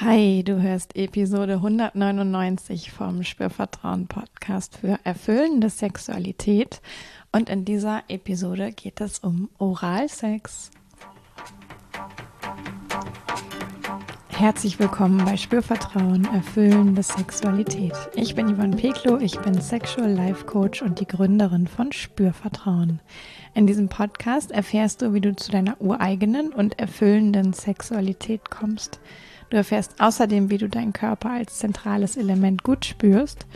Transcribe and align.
Hi, 0.00 0.42
du 0.42 0.60
hörst 0.60 0.96
Episode 0.96 1.52
199 1.52 2.90
vom 2.90 3.22
Spürvertrauen 3.22 4.08
Podcast 4.08 4.76
für 4.76 4.98
erfüllende 5.04 5.70
Sexualität 5.70 6.80
und 7.30 7.48
in 7.48 7.64
dieser 7.64 8.02
Episode 8.08 8.72
geht 8.72 9.00
es 9.00 9.20
um 9.20 9.50
Oralsex. 9.58 10.72
Herzlich 14.30 14.80
willkommen 14.80 15.24
bei 15.24 15.36
Spürvertrauen, 15.36 16.24
erfüllende 16.24 17.04
Sexualität. 17.04 17.94
Ich 18.16 18.34
bin 18.34 18.52
Yvonne 18.52 18.74
Peklo, 18.74 19.18
ich 19.18 19.38
bin 19.42 19.60
Sexual 19.60 20.10
Life 20.10 20.44
Coach 20.44 20.82
und 20.82 20.98
die 20.98 21.06
Gründerin 21.06 21.68
von 21.68 21.92
Spürvertrauen. 21.92 23.00
In 23.54 23.68
diesem 23.68 23.88
Podcast 23.88 24.50
erfährst 24.50 25.02
du, 25.02 25.14
wie 25.14 25.20
du 25.20 25.36
zu 25.36 25.52
deiner 25.52 25.80
ureigenen 25.80 26.52
und 26.52 26.80
erfüllenden 26.80 27.52
Sexualität 27.52 28.50
kommst– 28.50 28.98
Du 29.54 29.58
erfährst 29.58 30.00
außerdem, 30.00 30.50
wie 30.50 30.58
du 30.58 30.68
deinen 30.68 30.92
Körper 30.92 31.30
als 31.30 31.60
zentrales 31.60 32.16
Element 32.16 32.64
gut 32.64 32.86
spürst, 32.86 33.46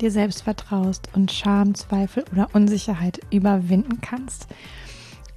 dir 0.00 0.12
selbst 0.12 0.42
vertraust 0.42 1.08
und 1.12 1.32
Scham, 1.32 1.74
Zweifel 1.74 2.24
oder 2.30 2.50
Unsicherheit 2.52 3.18
überwinden 3.32 4.00
kannst. 4.00 4.46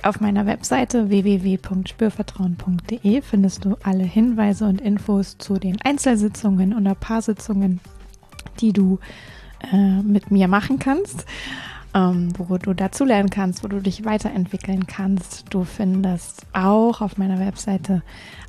Auf 0.04 0.20
meiner 0.20 0.46
Webseite 0.46 1.10
www.spürvertrauen.de 1.10 3.24
findest 3.24 3.66
du 3.66 3.76
alle 3.82 4.04
Hinweise 4.04 4.66
und 4.66 4.82
Infos 4.82 5.40
zu 5.40 5.56
den 5.56 5.82
Einzelsitzungen 5.82 6.78
oder 6.78 6.94
Paarsitzungen, 6.94 7.80
die 8.60 8.74
du 8.74 9.00
äh, 9.74 10.04
mit 10.04 10.30
mir 10.30 10.48
machen 10.48 10.78
kannst 10.78 11.26
ähm, 11.94 12.34
wo 12.38 12.58
du 12.58 12.74
dazu 12.74 13.06
lernen 13.06 13.30
kannst, 13.30 13.64
wo 13.64 13.68
du 13.68 13.82
dich 13.82 14.06
weiterentwickeln 14.06 14.88
kannst. 14.88 15.46
Du 15.50 15.64
findest 15.64 16.46
auch 16.54 17.02
auf 17.02 17.18
meiner 17.18 17.40
Webseite 17.40 18.04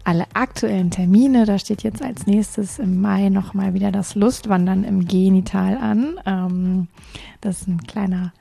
alle 0.05 0.27
aktuellen 0.35 0.91
Termine. 0.91 1.45
Da 1.45 1.59
steht 1.59 1.83
jetzt 1.83 2.03
als 2.03 2.27
nächstes 2.27 2.79
im 2.79 3.01
Mai 3.01 3.29
nochmal 3.29 3.75
wieder 3.75 3.93
das 3.93 4.15
Lustwandern 4.15 4.85
im 4.85 5.07
Genital 5.07 5.77
an. 5.77 6.21
Ähm, 6.27 6.89
das 7.41 7.63
ist 7.63 7.69
ein 7.69 7.83
kleiner 7.87 8.33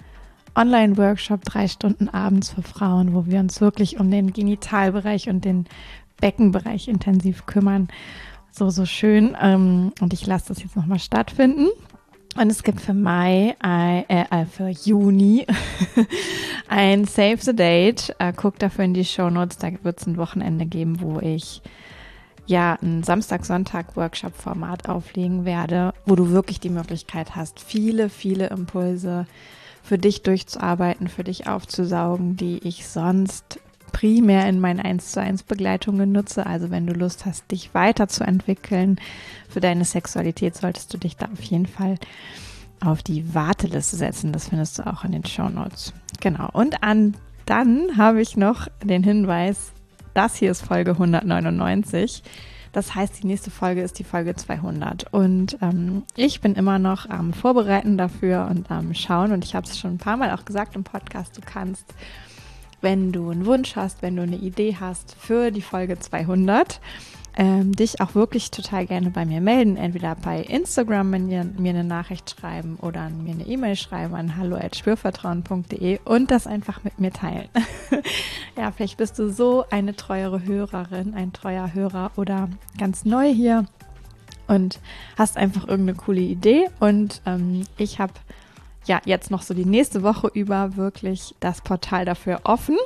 Online-Workshop, 0.55 1.43
drei 1.43 1.67
Stunden 1.67 2.09
abends 2.09 2.49
für 2.49 2.64
Frauen, 2.64 3.14
wo 3.14 3.27
wir 3.27 3.39
uns 3.39 3.61
wirklich 3.61 3.99
um 3.99 4.09
den 4.09 4.33
Genitalbereich 4.33 5.30
und 5.30 5.45
den 5.45 5.66
Beckenbereich 6.19 6.88
intensiv 6.88 7.45
kümmern. 7.45 7.89
So, 8.52 8.71
so 8.71 8.86
schön. 8.86 9.38
Ähm, 9.39 9.93
und 10.02 10.14
ich 10.14 10.25
lasse 10.25 10.47
das 10.47 10.64
jetzt 10.64 10.75
nochmal 10.75 10.99
stattfinden. 10.99 11.67
Und 12.36 12.52
es 12.52 12.64
gibt 12.64 12.81
für 12.81 12.94
Mai, 12.94 13.56
äh, 13.64 14.02
äh, 14.09 14.45
für 14.45 14.67
Juni 14.67 15.47
ein 16.67 17.06
Save 17.06 17.38
the 17.39 17.56
Date. 17.56 18.16
Äh, 18.20 18.33
guck 18.36 18.59
dafür 18.59 18.86
in 18.86 18.94
die 18.94 19.06
Show 19.06 19.30
Notes. 19.30 19.58
Da 19.58 19.72
wird 19.83 20.00
es 20.00 20.08
ein 20.08 20.17
Wochenende 20.17 20.66
geben, 20.66 21.02
wo 21.02 21.20
ich 21.20 21.61
ja 22.45 22.78
ein 22.81 23.03
Samstag-Sonntag-Workshop-Format 23.03 24.88
auflegen 24.88 25.45
werde, 25.45 25.94
wo 26.05 26.16
du 26.16 26.30
wirklich 26.30 26.59
die 26.59 26.70
Möglichkeit 26.70 27.36
hast, 27.36 27.59
viele, 27.59 28.09
viele 28.09 28.48
Impulse 28.48 29.25
für 29.83 29.98
dich 29.98 30.22
durchzuarbeiten, 30.23 31.08
für 31.08 31.23
dich 31.23 31.48
aufzusaugen, 31.48 32.36
die 32.36 32.59
ich 32.59 32.88
sonst 32.88 33.59
primär 33.91 34.47
in 34.47 34.59
meinen 34.59 34.80
1 34.80 35.11
zu 35.11 35.21
1 35.21 35.43
Begleitungen 35.43 36.11
nutze. 36.11 36.45
Also 36.45 36.69
wenn 36.71 36.88
du 36.88 36.93
Lust 36.93 37.25
hast, 37.25 37.49
dich 37.52 37.73
weiterzuentwickeln 37.73 38.99
für 39.49 39.59
deine 39.59 39.85
Sexualität, 39.85 40.55
solltest 40.55 40.93
du 40.93 40.97
dich 40.97 41.17
da 41.17 41.27
auf 41.31 41.41
jeden 41.41 41.66
Fall 41.66 41.95
auf 42.83 43.03
die 43.03 43.33
Warteliste 43.33 43.95
setzen. 43.95 44.31
Das 44.31 44.49
findest 44.49 44.80
du 44.80 44.88
auch 44.88 45.03
in 45.03 45.11
den 45.11 45.25
Show 45.25 45.49
Notes. 45.49 45.93
Genau. 46.19 46.49
Und 46.53 46.83
an, 46.83 47.15
dann 47.45 47.97
habe 47.97 48.21
ich 48.21 48.38
noch 48.38 48.67
den 48.83 49.03
Hinweis, 49.03 49.71
das 50.13 50.35
hier 50.35 50.52
ist 50.52 50.65
Folge 50.65 50.91
199. 50.91 52.23
Das 52.73 52.93
heißt, 52.93 53.23
die 53.23 53.27
nächste 53.27 53.49
Folge 53.49 53.81
ist 53.81 53.97
die 53.97 54.03
Folge 54.03 54.35
200. 54.35 55.11
Und 55.11 55.58
ähm, 55.61 56.03
ich 56.15 56.41
bin 56.41 56.53
immer 56.53 56.77
noch 56.77 57.09
am 57.09 57.33
Vorbereiten 57.33 57.97
dafür 57.97 58.47
und 58.52 58.69
am 58.69 58.93
Schauen. 58.93 59.31
Und 59.31 59.43
ich 59.45 59.55
habe 59.55 59.65
es 59.65 59.80
schon 59.80 59.95
ein 59.95 59.97
paar 59.97 60.17
Mal 60.17 60.31
auch 60.31 60.45
gesagt 60.45 60.75
im 60.75 60.83
Podcast, 60.83 61.35
du 61.37 61.42
kannst 61.42 61.86
wenn 62.82 63.11
du 63.11 63.30
einen 63.30 63.45
Wunsch 63.45 63.76
hast, 63.76 64.02
wenn 64.02 64.15
du 64.15 64.23
eine 64.23 64.38
Idee 64.38 64.77
hast 64.80 65.15
für 65.20 65.52
die 65.52 65.61
Folge 65.61 65.99
200, 65.99 66.80
ähm, 67.39 67.76
dich 67.76 68.02
auch 68.02 68.15
wirklich 68.15 68.49
total 68.49 68.88
gerne 68.88 69.11
bei 69.11 69.23
mir 69.26 69.42
melden. 69.42 69.77
Entweder 69.77 70.15
bei 70.15 70.42
Instagram 70.42 71.11
mir, 71.11 71.43
mir 71.43 71.70
eine 71.70 71.83
Nachricht 71.83 72.32
schreiben 72.32 72.77
oder 72.82 73.10
mir 73.10 73.33
eine 73.33 73.45
E-Mail 73.45 73.76
schreiben 73.76 74.16
an 74.16 74.37
hallo.spürvertrauen.de 74.37 75.99
und 76.04 76.32
das 76.32 76.48
einfach 76.48 76.83
mit 76.83 76.99
mir 76.99 77.11
teilen. 77.11 77.48
ja, 78.58 78.71
vielleicht 78.71 78.98
bist 78.98 79.20
du 79.20 79.32
so 79.32 79.66
eine 79.70 79.95
treuere 79.95 80.43
Hörerin, 80.43 81.14
ein 81.14 81.32
treuer 81.32 81.73
Hörer 81.73 82.11
oder 82.16 82.49
ganz 82.80 83.05
neu 83.05 83.32
hier 83.32 83.66
und 84.48 84.80
hast 85.17 85.37
einfach 85.37 85.67
irgendeine 85.67 85.98
coole 85.98 86.21
Idee 86.21 86.70
und 86.80 87.21
ähm, 87.27 87.64
ich 87.77 87.99
habe 87.99 88.14
ja 88.87 89.02
jetzt 89.05 89.31
noch 89.31 89.42
so 89.42 89.53
die 89.53 89.65
nächste 89.65 90.03
Woche 90.03 90.27
über 90.33 90.75
wirklich 90.75 91.36
das 91.39 91.61
Portal 91.61 92.05
dafür 92.05 92.42
offen. 92.43 92.77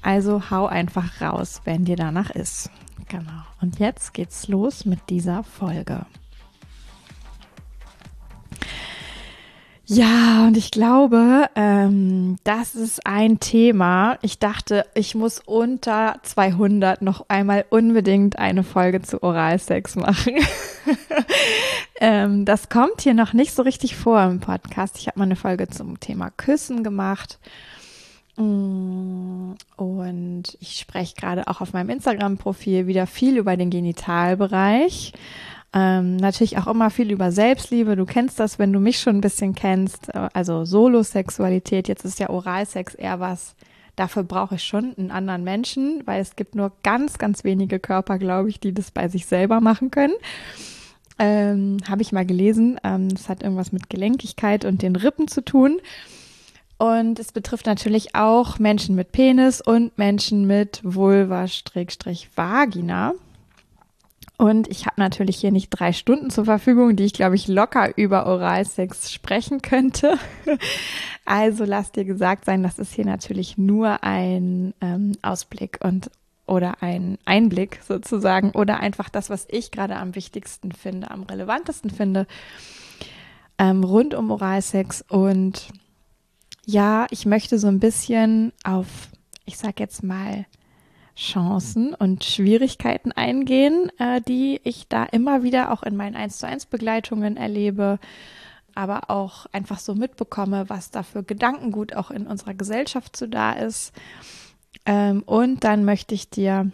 Also 0.00 0.50
hau 0.50 0.66
einfach 0.66 1.20
raus, 1.20 1.60
wenn 1.64 1.84
dir 1.84 1.96
danach 1.96 2.30
ist. 2.30 2.70
Genau. 3.08 3.42
Und 3.60 3.78
jetzt 3.78 4.14
geht's 4.14 4.48
los 4.48 4.84
mit 4.84 4.98
dieser 5.10 5.44
Folge. 5.44 6.06
Ja, 9.94 10.46
und 10.46 10.56
ich 10.56 10.70
glaube, 10.70 11.50
ähm, 11.54 12.36
das 12.44 12.74
ist 12.74 13.06
ein 13.06 13.40
Thema. 13.40 14.18
Ich 14.22 14.38
dachte, 14.38 14.86
ich 14.94 15.14
muss 15.14 15.38
unter 15.44 16.16
200 16.22 17.02
noch 17.02 17.26
einmal 17.28 17.66
unbedingt 17.68 18.38
eine 18.38 18.64
Folge 18.64 19.02
zu 19.02 19.22
Oralsex 19.22 19.96
machen. 19.96 20.36
ähm, 22.00 22.46
das 22.46 22.70
kommt 22.70 23.02
hier 23.02 23.12
noch 23.12 23.34
nicht 23.34 23.52
so 23.52 23.62
richtig 23.62 23.94
vor 23.94 24.22
im 24.22 24.40
Podcast. 24.40 24.96
Ich 24.98 25.08
habe 25.08 25.18
mal 25.18 25.26
eine 25.26 25.36
Folge 25.36 25.68
zum 25.68 26.00
Thema 26.00 26.30
Küssen 26.30 26.84
gemacht. 26.84 27.38
Mm, 28.36 29.52
und 29.76 30.44
ich 30.58 30.78
spreche 30.78 31.14
gerade 31.16 31.48
auch 31.48 31.60
auf 31.60 31.74
meinem 31.74 31.90
Instagram-Profil 31.90 32.86
wieder 32.86 33.06
viel 33.06 33.36
über 33.36 33.58
den 33.58 33.68
Genitalbereich. 33.68 35.12
Ähm, 35.74 36.16
natürlich 36.16 36.58
auch 36.58 36.66
immer 36.66 36.90
viel 36.90 37.10
über 37.10 37.32
Selbstliebe. 37.32 37.96
Du 37.96 38.04
kennst 38.04 38.38
das, 38.38 38.58
wenn 38.58 38.72
du 38.72 38.78
mich 38.78 39.00
schon 39.00 39.16
ein 39.16 39.20
bisschen 39.22 39.54
kennst. 39.54 40.08
Äh, 40.14 40.28
also 40.32 40.64
Solosexualität. 40.64 41.88
Jetzt 41.88 42.04
ist 42.04 42.18
ja 42.18 42.28
Oralsex 42.30 42.94
eher 42.94 43.20
was. 43.20 43.54
Dafür 43.96 44.22
brauche 44.22 44.56
ich 44.56 44.64
schon 44.64 44.94
einen 44.96 45.10
anderen 45.10 45.44
Menschen, 45.44 46.02
weil 46.06 46.20
es 46.20 46.36
gibt 46.36 46.54
nur 46.54 46.72
ganz, 46.82 47.18
ganz 47.18 47.44
wenige 47.44 47.78
Körper, 47.78 48.18
glaube 48.18 48.48
ich, 48.48 48.58
die 48.60 48.72
das 48.72 48.90
bei 48.90 49.08
sich 49.08 49.26
selber 49.26 49.60
machen 49.60 49.90
können. 49.90 50.14
Ähm, 51.18 51.76
Habe 51.88 52.02
ich 52.02 52.12
mal 52.12 52.26
gelesen. 52.26 52.78
Ähm, 52.84 53.08
das 53.10 53.28
hat 53.28 53.42
irgendwas 53.42 53.72
mit 53.72 53.90
Gelenkigkeit 53.90 54.64
und 54.64 54.82
den 54.82 54.96
Rippen 54.96 55.28
zu 55.28 55.42
tun. 55.42 55.80
Und 56.78 57.18
es 57.18 57.32
betrifft 57.32 57.66
natürlich 57.66 58.14
auch 58.14 58.58
Menschen 58.58 58.94
mit 58.96 59.12
Penis 59.12 59.60
und 59.60 59.96
Menschen 59.96 60.46
mit 60.46 60.80
Vulva-Vagina. 60.82 61.52
Und 64.42 64.66
ich 64.66 64.86
habe 64.86 65.00
natürlich 65.00 65.36
hier 65.36 65.52
nicht 65.52 65.70
drei 65.70 65.92
Stunden 65.92 66.28
zur 66.28 66.46
Verfügung, 66.46 66.96
die 66.96 67.04
ich, 67.04 67.12
glaube 67.12 67.36
ich, 67.36 67.46
locker 67.46 67.96
über 67.96 68.26
Oralsex 68.26 69.12
sprechen 69.12 69.62
könnte. 69.62 70.18
Also 71.24 71.64
lass 71.64 71.92
dir 71.92 72.04
gesagt 72.04 72.46
sein, 72.46 72.64
das 72.64 72.80
ist 72.80 72.92
hier 72.92 73.04
natürlich 73.04 73.56
nur 73.56 74.02
ein 74.02 74.74
ähm, 74.80 75.12
Ausblick 75.22 75.78
und 75.80 76.10
oder 76.46 76.82
ein 76.82 77.16
Einblick 77.24 77.78
sozusagen 77.86 78.50
oder 78.50 78.80
einfach 78.80 79.08
das, 79.08 79.30
was 79.30 79.46
ich 79.48 79.70
gerade 79.70 79.94
am 79.94 80.16
wichtigsten 80.16 80.72
finde, 80.72 81.12
am 81.12 81.22
relevantesten 81.22 81.90
finde 81.90 82.26
ähm, 83.56 83.84
rund 83.84 84.14
um 84.14 84.32
Oralsex. 84.32 85.04
Und 85.08 85.68
ja, 86.66 87.06
ich 87.10 87.24
möchte 87.24 87.60
so 87.60 87.68
ein 87.68 87.78
bisschen 87.78 88.52
auf, 88.64 88.88
ich 89.44 89.58
sag 89.58 89.78
jetzt 89.78 90.02
mal, 90.02 90.44
Chancen 91.22 91.94
und 91.94 92.24
Schwierigkeiten 92.24 93.12
eingehen, 93.12 93.90
äh, 93.98 94.20
die 94.20 94.60
ich 94.64 94.88
da 94.88 95.04
immer 95.04 95.42
wieder 95.42 95.72
auch 95.72 95.82
in 95.82 95.96
meinen 95.96 96.16
1 96.16 96.38
zu 96.38 96.46
1 96.46 96.66
Begleitungen 96.66 97.36
erlebe, 97.36 97.98
aber 98.74 99.10
auch 99.10 99.46
einfach 99.52 99.78
so 99.78 99.94
mitbekomme, 99.94 100.68
was 100.68 100.90
da 100.90 101.02
für 101.02 101.22
Gedankengut 101.22 101.94
auch 101.94 102.10
in 102.10 102.26
unserer 102.26 102.54
Gesellschaft 102.54 103.16
so 103.16 103.26
da 103.26 103.52
ist. 103.52 103.92
Ähm, 104.84 105.22
und 105.24 105.62
dann 105.64 105.84
möchte 105.84 106.14
ich 106.14 106.28
dir, 106.28 106.70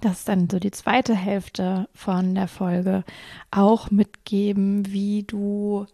das 0.00 0.20
ist 0.20 0.28
dann 0.28 0.50
so 0.50 0.58
die 0.58 0.72
zweite 0.72 1.14
Hälfte 1.14 1.88
von 1.94 2.34
der 2.34 2.48
Folge, 2.48 3.04
auch 3.50 3.90
mitgeben, 3.90 4.90
wie 4.92 5.22
du 5.22 5.86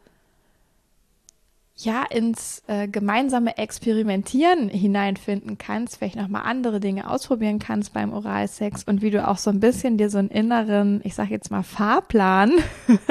ja 1.84 2.04
ins 2.04 2.62
äh, 2.66 2.88
gemeinsame 2.88 3.56
Experimentieren 3.58 4.68
hineinfinden 4.68 5.58
kannst, 5.58 5.98
vielleicht 5.98 6.16
nochmal 6.16 6.42
andere 6.44 6.80
Dinge 6.80 7.10
ausprobieren 7.10 7.58
kannst 7.58 7.92
beim 7.92 8.12
Oralsex 8.12 8.84
und 8.84 9.02
wie 9.02 9.10
du 9.10 9.26
auch 9.26 9.38
so 9.38 9.50
ein 9.50 9.60
bisschen 9.60 9.98
dir 9.98 10.10
so 10.10 10.18
einen 10.18 10.28
inneren, 10.28 11.00
ich 11.04 11.14
sag 11.14 11.30
jetzt 11.30 11.50
mal 11.50 11.62
Fahrplan 11.62 12.52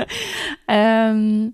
ähm, 0.67 1.53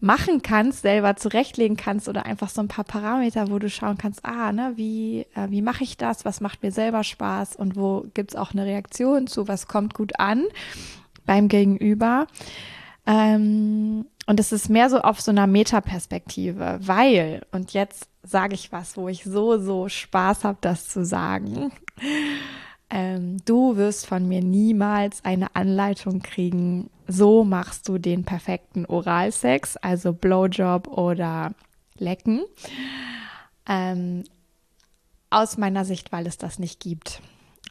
machen 0.00 0.42
kannst, 0.42 0.82
selber 0.82 1.16
zurechtlegen 1.16 1.76
kannst 1.76 2.08
oder 2.08 2.24
einfach 2.24 2.48
so 2.48 2.60
ein 2.60 2.68
paar 2.68 2.84
Parameter, 2.84 3.50
wo 3.50 3.58
du 3.58 3.68
schauen 3.68 3.98
kannst, 3.98 4.24
ah, 4.24 4.52
ne, 4.52 4.72
wie, 4.76 5.26
äh, 5.34 5.50
wie 5.50 5.62
mache 5.62 5.82
ich 5.82 5.96
das, 5.96 6.24
was 6.24 6.40
macht 6.40 6.62
mir 6.62 6.70
selber 6.70 7.02
Spaß? 7.02 7.56
Und 7.56 7.76
wo 7.76 8.06
gibt's 8.14 8.36
auch 8.36 8.52
eine 8.52 8.64
Reaktion 8.64 9.26
zu, 9.26 9.48
was 9.48 9.66
kommt 9.66 9.94
gut 9.94 10.20
an 10.20 10.44
beim 11.26 11.48
Gegenüber. 11.48 12.28
Ähm, 13.06 14.06
und 14.28 14.38
es 14.38 14.52
ist 14.52 14.68
mehr 14.68 14.90
so 14.90 15.00
auf 15.00 15.22
so 15.22 15.30
einer 15.30 15.46
Metaperspektive, 15.46 16.80
weil, 16.82 17.46
und 17.50 17.72
jetzt 17.72 18.10
sage 18.22 18.52
ich 18.52 18.70
was, 18.72 18.98
wo 18.98 19.08
ich 19.08 19.24
so, 19.24 19.56
so 19.56 19.88
Spaß 19.88 20.44
habe, 20.44 20.58
das 20.60 20.86
zu 20.86 21.02
sagen. 21.02 21.72
Ähm, 22.90 23.38
du 23.46 23.76
wirst 23.76 24.06
von 24.06 24.28
mir 24.28 24.42
niemals 24.42 25.24
eine 25.24 25.56
Anleitung 25.56 26.20
kriegen, 26.20 26.90
so 27.06 27.42
machst 27.42 27.88
du 27.88 27.96
den 27.96 28.24
perfekten 28.24 28.84
Oralsex, 28.84 29.78
also 29.78 30.12
Blowjob 30.12 30.88
oder 30.88 31.54
Lecken. 31.96 32.42
Ähm, 33.66 34.24
aus 35.30 35.56
meiner 35.56 35.86
Sicht, 35.86 36.12
weil 36.12 36.26
es 36.26 36.36
das 36.36 36.58
nicht 36.58 36.80
gibt. 36.80 37.22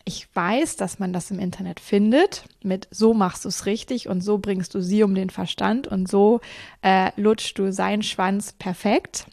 Ich 0.07 0.33
weiß, 0.33 0.77
dass 0.77 0.99
man 0.99 1.11
das 1.11 1.31
im 1.31 1.39
Internet 1.39 1.81
findet, 1.81 2.45
mit 2.63 2.87
so 2.91 3.13
machst 3.13 3.43
du 3.43 3.49
es 3.49 3.65
richtig 3.65 4.07
und 4.07 4.21
so 4.21 4.37
bringst 4.37 4.73
du 4.73 4.79
sie 4.79 5.03
um 5.03 5.13
den 5.13 5.29
Verstand 5.29 5.85
und 5.85 6.07
so 6.07 6.39
äh, 6.81 7.11
lutschst 7.17 7.59
du 7.59 7.73
seinen 7.73 8.03
Schwanz 8.03 8.53
perfekt. 8.53 9.27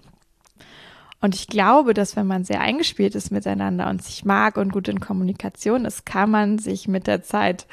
Und 1.20 1.36
ich 1.36 1.46
glaube, 1.46 1.94
dass 1.94 2.16
wenn 2.16 2.26
man 2.26 2.42
sehr 2.42 2.60
eingespielt 2.60 3.14
ist 3.14 3.30
miteinander 3.30 3.88
und 3.88 4.02
sich 4.02 4.24
mag 4.24 4.56
und 4.56 4.72
gut 4.72 4.88
in 4.88 4.98
Kommunikation 4.98 5.84
ist, 5.84 6.06
kann 6.06 6.32
man 6.32 6.58
sich 6.58 6.88
mit 6.88 7.06
der 7.06 7.22
Zeit 7.22 7.68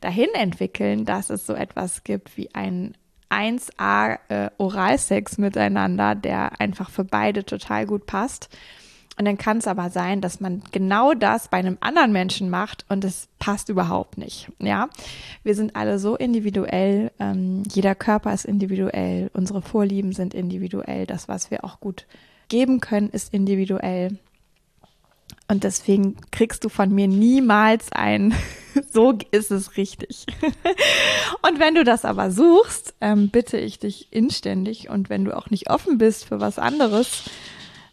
dahin 0.00 0.30
entwickeln, 0.32 1.04
dass 1.04 1.28
es 1.28 1.44
so 1.44 1.52
etwas 1.52 2.04
gibt 2.04 2.38
wie 2.38 2.54
ein 2.54 2.96
1A 3.28 4.18
äh, 4.28 4.50
Oralsex 4.56 5.36
miteinander, 5.36 6.14
der 6.14 6.58
einfach 6.58 6.88
für 6.88 7.04
beide 7.04 7.44
total 7.44 7.84
gut 7.84 8.06
passt. 8.06 8.48
Und 9.18 9.24
dann 9.24 9.38
kann 9.38 9.58
es 9.58 9.66
aber 9.66 9.88
sein, 9.88 10.20
dass 10.20 10.40
man 10.40 10.62
genau 10.72 11.14
das 11.14 11.48
bei 11.48 11.56
einem 11.56 11.78
anderen 11.80 12.12
Menschen 12.12 12.50
macht 12.50 12.84
und 12.90 13.02
es 13.02 13.28
passt 13.38 13.70
überhaupt 13.70 14.18
nicht. 14.18 14.52
Ja, 14.58 14.90
wir 15.42 15.54
sind 15.54 15.74
alle 15.74 15.98
so 15.98 16.16
individuell. 16.16 17.10
Ähm, 17.18 17.62
jeder 17.72 17.94
Körper 17.94 18.34
ist 18.34 18.44
individuell. 18.44 19.30
Unsere 19.32 19.62
Vorlieben 19.62 20.12
sind 20.12 20.34
individuell. 20.34 21.06
Das, 21.06 21.28
was 21.28 21.50
wir 21.50 21.64
auch 21.64 21.80
gut 21.80 22.06
geben 22.48 22.80
können, 22.80 23.08
ist 23.08 23.32
individuell. 23.32 24.18
Und 25.48 25.64
deswegen 25.64 26.16
kriegst 26.30 26.64
du 26.64 26.68
von 26.68 26.92
mir 26.92 27.06
niemals 27.06 27.92
ein, 27.92 28.34
so 28.92 29.16
ist 29.30 29.50
es 29.50 29.76
richtig. 29.76 30.26
und 31.42 31.60
wenn 31.60 31.74
du 31.74 31.84
das 31.84 32.04
aber 32.04 32.30
suchst, 32.30 32.94
ähm, 33.00 33.30
bitte 33.30 33.56
ich 33.58 33.78
dich 33.78 34.12
inständig 34.12 34.90
und 34.90 35.08
wenn 35.08 35.24
du 35.24 35.36
auch 35.36 35.48
nicht 35.50 35.70
offen 35.70 35.98
bist 35.98 36.24
für 36.24 36.40
was 36.40 36.58
anderes, 36.58 37.24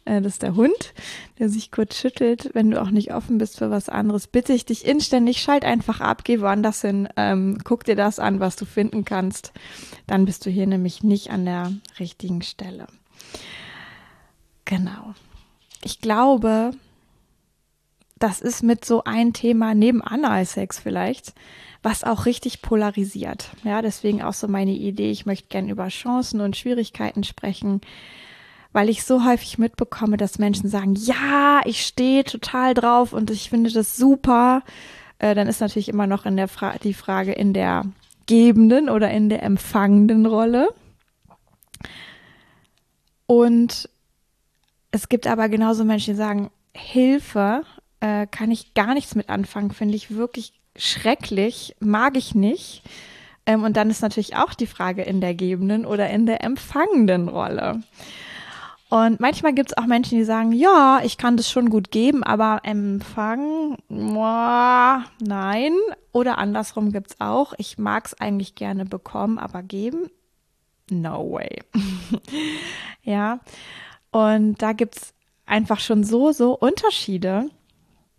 das 0.06 0.34
ist 0.34 0.42
der 0.42 0.56
Hund, 0.56 0.94
der 1.40 1.50
sich 1.50 1.72
kurz 1.72 1.98
schüttelt, 1.98 2.50
wenn 2.54 2.72
du 2.72 2.82
auch 2.82 2.90
nicht 2.90 3.14
offen 3.14 3.38
bist 3.38 3.58
für 3.58 3.72
was 3.72 3.90
anderes, 3.90 4.28
bitte 4.28 4.54
ich 4.54 4.66
dich 4.66 4.86
inständig, 4.86 5.42
schalt 5.42 5.64
einfach 5.64 6.02
ab, 6.02 6.24
geh 6.24 6.42
woanders 6.42 6.82
hin, 6.82 7.08
ähm, 7.16 7.58
guck 7.64 7.86
dir 7.86 7.96
das 7.96 8.20
an, 8.20 8.40
was 8.40 8.56
du 8.56 8.66
finden 8.66 9.06
kannst. 9.06 9.54
Dann 10.08 10.26
bist 10.26 10.46
du 10.46 10.50
hier 10.50 10.68
nämlich 10.68 11.04
nicht 11.04 11.30
an 11.32 11.46
der 11.46 11.72
richtigen 12.00 12.42
Stelle. 12.42 12.88
Genau. 14.66 15.14
Ich 15.84 16.00
glaube, 16.00 16.72
das 18.20 18.42
ist 18.42 18.64
mit 18.64 18.86
so 18.86 19.04
ein 19.04 19.34
Thema 19.34 19.76
neben 19.76 20.02
Analsex 20.02 20.80
vielleicht, 20.80 21.34
was 21.82 22.06
auch 22.06 22.26
richtig 22.26 22.62
polarisiert. 22.62 23.52
Ja, 23.64 23.82
deswegen 23.82 24.22
auch 24.22 24.34
so 24.34 24.48
meine 24.48 24.72
Idee, 24.72 25.12
ich 25.12 25.26
möchte 25.26 25.50
gern 25.50 25.68
über 25.68 25.90
Chancen 25.90 26.40
und 26.40 26.56
Schwierigkeiten 26.56 27.24
sprechen, 27.24 27.82
weil 28.74 28.90
ich 28.90 29.04
so 29.04 29.24
häufig 29.24 29.58
mitbekomme, 29.58 30.18
dass 30.18 30.40
Menschen 30.40 30.68
sagen, 30.68 30.96
ja, 30.96 31.62
ich 31.66 31.86
stehe 31.86 32.24
total 32.24 32.74
drauf 32.74 33.14
und 33.14 33.30
ich 33.30 33.50
finde 33.50 33.72
das 33.72 33.96
super. 33.96 34.64
Äh, 35.20 35.36
dann 35.36 35.48
ist 35.48 35.62
natürlich 35.62 35.90
immer 35.90 36.08
noch 36.08 36.26
in 36.26 36.36
der 36.36 36.48
Fra 36.48 36.76
die 36.84 36.96
Frage 36.96 37.32
in 37.32 37.54
der 37.54 37.86
gebenden 38.26 38.90
oder 38.90 39.12
in 39.12 39.30
der 39.30 39.44
empfangenden 39.44 40.26
Rolle. 40.26 40.74
Und 43.28 43.90
es 44.92 45.08
gibt 45.08 45.28
aber 45.28 45.50
genauso 45.50 45.86
Menschen, 45.86 46.14
die 46.14 46.18
sagen, 46.18 46.50
Hilfe, 46.76 47.64
äh, 48.00 48.28
kann 48.28 48.52
ich 48.52 48.74
gar 48.74 48.94
nichts 48.94 49.16
mit 49.16 49.30
anfangen, 49.30 49.72
finde 49.72 49.96
ich 49.96 50.16
wirklich 50.16 50.54
schrecklich, 50.76 51.76
mag 51.80 52.18
ich 52.18 52.36
nicht. 52.36 52.84
Ähm, 53.46 53.64
und 53.64 53.78
dann 53.78 53.90
ist 53.90 54.02
natürlich 54.02 54.36
auch 54.36 54.54
die 54.54 54.68
Frage 54.68 55.04
in 55.04 55.22
der 55.22 55.36
gebenden 55.36 55.86
oder 55.86 56.10
in 56.10 56.26
der 56.26 56.44
empfangenden 56.44 57.28
Rolle. 57.30 57.82
Und 58.94 59.20
manchmal 59.20 59.56
gibt 59.56 59.72
es 59.72 59.78
auch 59.80 59.88
Menschen, 59.88 60.20
die 60.20 60.24
sagen, 60.24 60.52
ja, 60.52 61.02
ich 61.04 61.18
kann 61.18 61.36
das 61.36 61.50
schon 61.50 61.72
gut 61.72 61.90
geben, 61.90 62.24
aber 62.24 62.60
empfangen, 62.62 63.76
nein. 63.90 65.74
Oder 66.12 66.38
andersrum 66.38 66.92
gibt 66.92 67.10
es 67.10 67.20
auch, 67.20 67.56
ich 67.58 67.80
mag 67.80 68.06
es 68.06 68.14
eigentlich 68.14 68.54
gerne 68.54 68.86
bekommen, 68.86 69.40
aber 69.40 69.64
geben, 69.64 70.12
no 70.92 71.32
way. 71.32 71.64
ja. 73.02 73.40
Und 74.12 74.62
da 74.62 74.74
gibt 74.74 74.98
es 74.98 75.16
einfach 75.48 75.80
schon 75.80 76.04
so, 76.04 76.32
so 76.32 76.56
Unterschiede, 76.56 77.50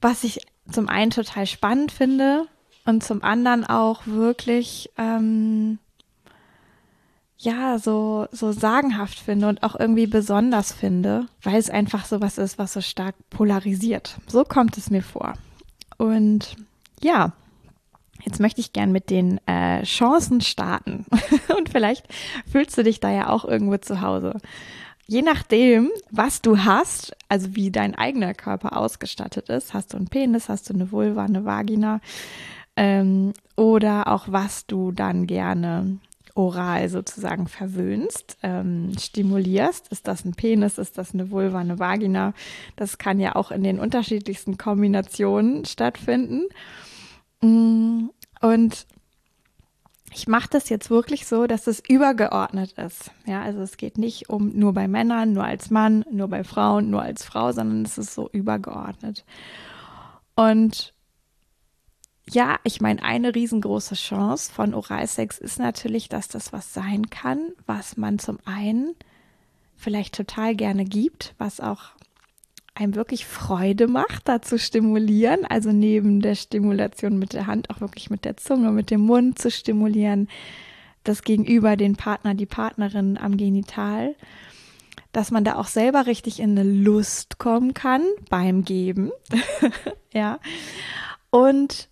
was 0.00 0.24
ich 0.24 0.40
zum 0.68 0.88
einen 0.88 1.12
total 1.12 1.46
spannend 1.46 1.92
finde 1.92 2.48
und 2.84 3.04
zum 3.04 3.22
anderen 3.22 3.64
auch 3.64 4.08
wirklich, 4.08 4.90
ähm, 4.98 5.78
ja, 7.44 7.78
so, 7.78 8.26
so 8.32 8.52
sagenhaft 8.52 9.18
finde 9.18 9.48
und 9.48 9.62
auch 9.62 9.78
irgendwie 9.78 10.06
besonders 10.06 10.72
finde, 10.72 11.26
weil 11.42 11.56
es 11.56 11.70
einfach 11.70 12.06
so 12.06 12.20
was 12.20 12.38
ist, 12.38 12.58
was 12.58 12.72
so 12.72 12.80
stark 12.80 13.14
polarisiert. 13.30 14.16
So 14.26 14.44
kommt 14.44 14.76
es 14.78 14.90
mir 14.90 15.02
vor. 15.02 15.34
Und 15.98 16.56
ja, 17.00 17.32
Jetzt 18.22 18.40
möchte 18.40 18.62
ich 18.62 18.72
gern 18.72 18.90
mit 18.90 19.10
den 19.10 19.38
äh, 19.46 19.82
Chancen 19.82 20.40
starten. 20.40 21.04
und 21.58 21.68
vielleicht 21.68 22.06
fühlst 22.50 22.78
du 22.78 22.82
dich 22.82 22.98
da 22.98 23.10
ja 23.10 23.28
auch 23.28 23.44
irgendwo 23.44 23.76
zu 23.76 24.00
Hause 24.00 24.40
je 25.06 25.22
nachdem, 25.22 25.90
was 26.10 26.42
du 26.42 26.64
hast, 26.64 27.16
also 27.28 27.54
wie 27.54 27.70
dein 27.70 27.94
eigener 27.94 28.34
Körper 28.34 28.76
ausgestattet 28.76 29.48
ist, 29.48 29.74
hast 29.74 29.92
du 29.92 29.96
einen 29.96 30.08
Penis, 30.08 30.48
hast 30.48 30.70
du 30.70 30.74
eine 30.74 30.92
Vulva, 30.92 31.24
eine 31.24 31.44
Vagina 31.44 32.00
ähm, 32.76 33.32
oder 33.56 34.08
auch 34.08 34.24
was 34.28 34.66
du 34.66 34.92
dann 34.92 35.26
gerne 35.26 35.98
oral 36.34 36.88
sozusagen 36.88 37.46
verwöhnst, 37.46 38.36
ähm, 38.42 38.92
stimulierst. 38.98 39.88
Ist 39.88 40.08
das 40.08 40.24
ein 40.24 40.34
Penis, 40.34 40.78
ist 40.78 40.98
das 40.98 41.14
eine 41.14 41.30
Vulva, 41.30 41.60
eine 41.60 41.78
Vagina? 41.78 42.34
Das 42.76 42.98
kann 42.98 43.20
ja 43.20 43.36
auch 43.36 43.50
in 43.50 43.62
den 43.62 43.78
unterschiedlichsten 43.78 44.58
Kombinationen 44.58 45.64
stattfinden. 45.64 46.42
Mm, 47.40 48.08
und 48.40 48.86
ich 50.12 50.28
mache 50.28 50.48
das 50.50 50.68
jetzt 50.68 50.90
wirklich 50.90 51.26
so, 51.26 51.46
dass 51.46 51.66
es 51.66 51.82
übergeordnet 51.88 52.72
ist. 52.72 53.10
Ja, 53.26 53.42
also 53.42 53.60
es 53.60 53.76
geht 53.76 53.98
nicht 53.98 54.28
um 54.28 54.56
nur 54.56 54.72
bei 54.72 54.86
Männern, 54.86 55.32
nur 55.32 55.44
als 55.44 55.70
Mann, 55.70 56.04
nur 56.10 56.28
bei 56.28 56.44
Frauen, 56.44 56.90
nur 56.90 57.02
als 57.02 57.24
Frau, 57.24 57.50
sondern 57.52 57.82
es 57.84 57.98
ist 57.98 58.14
so 58.14 58.28
übergeordnet. 58.30 59.24
Und 60.36 60.93
ja, 62.30 62.58
ich 62.64 62.80
meine, 62.80 63.02
eine 63.02 63.34
riesengroße 63.34 63.94
Chance 63.94 64.52
von 64.52 64.74
Oralsex 64.74 65.38
ist 65.38 65.58
natürlich, 65.58 66.08
dass 66.08 66.28
das 66.28 66.52
was 66.52 66.72
sein 66.72 67.10
kann, 67.10 67.52
was 67.66 67.96
man 67.96 68.18
zum 68.18 68.38
einen 68.44 68.94
vielleicht 69.76 70.14
total 70.14 70.54
gerne 70.54 70.84
gibt, 70.84 71.34
was 71.38 71.60
auch 71.60 71.90
einem 72.74 72.94
wirklich 72.96 73.26
Freude 73.26 73.86
macht, 73.86 74.26
da 74.28 74.42
zu 74.42 74.58
stimulieren, 74.58 75.44
also 75.44 75.70
neben 75.70 76.20
der 76.20 76.34
Stimulation 76.34 77.18
mit 77.18 77.32
der 77.32 77.46
Hand 77.46 77.70
auch 77.70 77.80
wirklich 77.80 78.10
mit 78.10 78.24
der 78.24 78.36
Zunge, 78.36 78.72
mit 78.72 78.90
dem 78.90 79.02
Mund 79.02 79.38
zu 79.38 79.50
stimulieren, 79.50 80.28
das 81.04 81.22
Gegenüber, 81.22 81.76
den 81.76 81.96
Partner, 81.96 82.34
die 82.34 82.46
Partnerin 82.46 83.18
am 83.18 83.36
Genital, 83.36 84.16
dass 85.12 85.30
man 85.30 85.44
da 85.44 85.56
auch 85.56 85.66
selber 85.66 86.06
richtig 86.06 86.40
in 86.40 86.58
eine 86.58 86.68
Lust 86.68 87.38
kommen 87.38 87.74
kann 87.74 88.02
beim 88.28 88.64
Geben, 88.64 89.12
ja, 90.12 90.40
und 91.30 91.88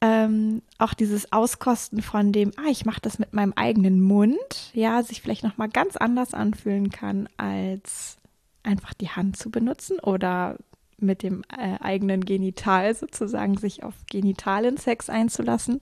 ähm, 0.00 0.62
auch 0.78 0.94
dieses 0.94 1.32
Auskosten 1.32 2.02
von 2.02 2.32
dem, 2.32 2.52
ah, 2.56 2.70
ich 2.70 2.84
mache 2.84 3.00
das 3.00 3.18
mit 3.18 3.32
meinem 3.32 3.52
eigenen 3.56 4.00
Mund, 4.00 4.70
ja, 4.72 5.02
sich 5.02 5.22
vielleicht 5.22 5.42
noch 5.42 5.56
mal 5.58 5.68
ganz 5.68 5.96
anders 5.96 6.34
anfühlen 6.34 6.90
kann 6.90 7.28
als 7.36 8.16
einfach 8.62 8.94
die 8.94 9.08
Hand 9.08 9.36
zu 9.36 9.50
benutzen 9.50 9.98
oder 9.98 10.56
mit 10.98 11.22
dem 11.22 11.42
äh, 11.56 11.78
eigenen 11.80 12.24
Genital 12.24 12.94
sozusagen 12.94 13.56
sich 13.56 13.82
auf 13.82 13.94
genitalen 14.10 14.76
Sex 14.76 15.08
einzulassen. 15.08 15.80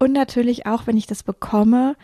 Und 0.00 0.12
natürlich 0.12 0.66
auch, 0.66 0.86
wenn 0.86 0.96
ich 0.96 1.06
das 1.06 1.22
bekomme, 1.22 1.96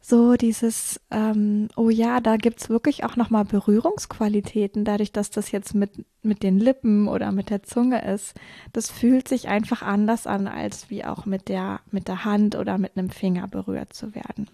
so 0.00 0.36
dieses, 0.36 1.00
ähm, 1.10 1.68
oh 1.76 1.90
ja, 1.90 2.20
da 2.20 2.36
gibt 2.36 2.60
es 2.60 2.68
wirklich 2.70 3.04
auch 3.04 3.16
nochmal 3.16 3.44
Berührungsqualitäten, 3.44 4.84
dadurch, 4.84 5.12
dass 5.12 5.30
das 5.30 5.50
jetzt 5.50 5.74
mit, 5.74 5.90
mit 6.22 6.42
den 6.42 6.58
Lippen 6.58 7.08
oder 7.08 7.32
mit 7.32 7.50
der 7.50 7.62
Zunge 7.62 8.02
ist. 8.04 8.34
Das 8.72 8.90
fühlt 8.90 9.28
sich 9.28 9.48
einfach 9.48 9.82
anders 9.82 10.26
an, 10.26 10.46
als 10.46 10.88
wie 10.88 11.04
auch 11.04 11.26
mit 11.26 11.48
der, 11.48 11.80
mit 11.90 12.08
der 12.08 12.24
Hand 12.24 12.54
oder 12.54 12.78
mit 12.78 12.96
einem 12.96 13.10
Finger 13.10 13.48
berührt 13.48 13.92
zu 13.92 14.14
werden. 14.14 14.48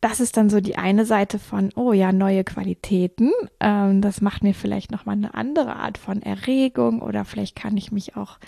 das 0.00 0.18
ist 0.18 0.36
dann 0.36 0.50
so 0.50 0.60
die 0.60 0.76
eine 0.76 1.06
Seite 1.06 1.38
von, 1.38 1.70
oh 1.76 1.92
ja, 1.92 2.12
neue 2.12 2.42
Qualitäten. 2.42 3.30
Ähm, 3.60 4.02
das 4.02 4.20
macht 4.20 4.42
mir 4.42 4.52
vielleicht 4.52 4.90
nochmal 4.90 5.14
eine 5.14 5.34
andere 5.34 5.76
Art 5.76 5.96
von 5.96 6.22
Erregung 6.22 7.00
oder 7.00 7.24
vielleicht 7.24 7.54
kann 7.54 7.76
ich 7.76 7.92
mich 7.92 8.16
auch 8.16 8.38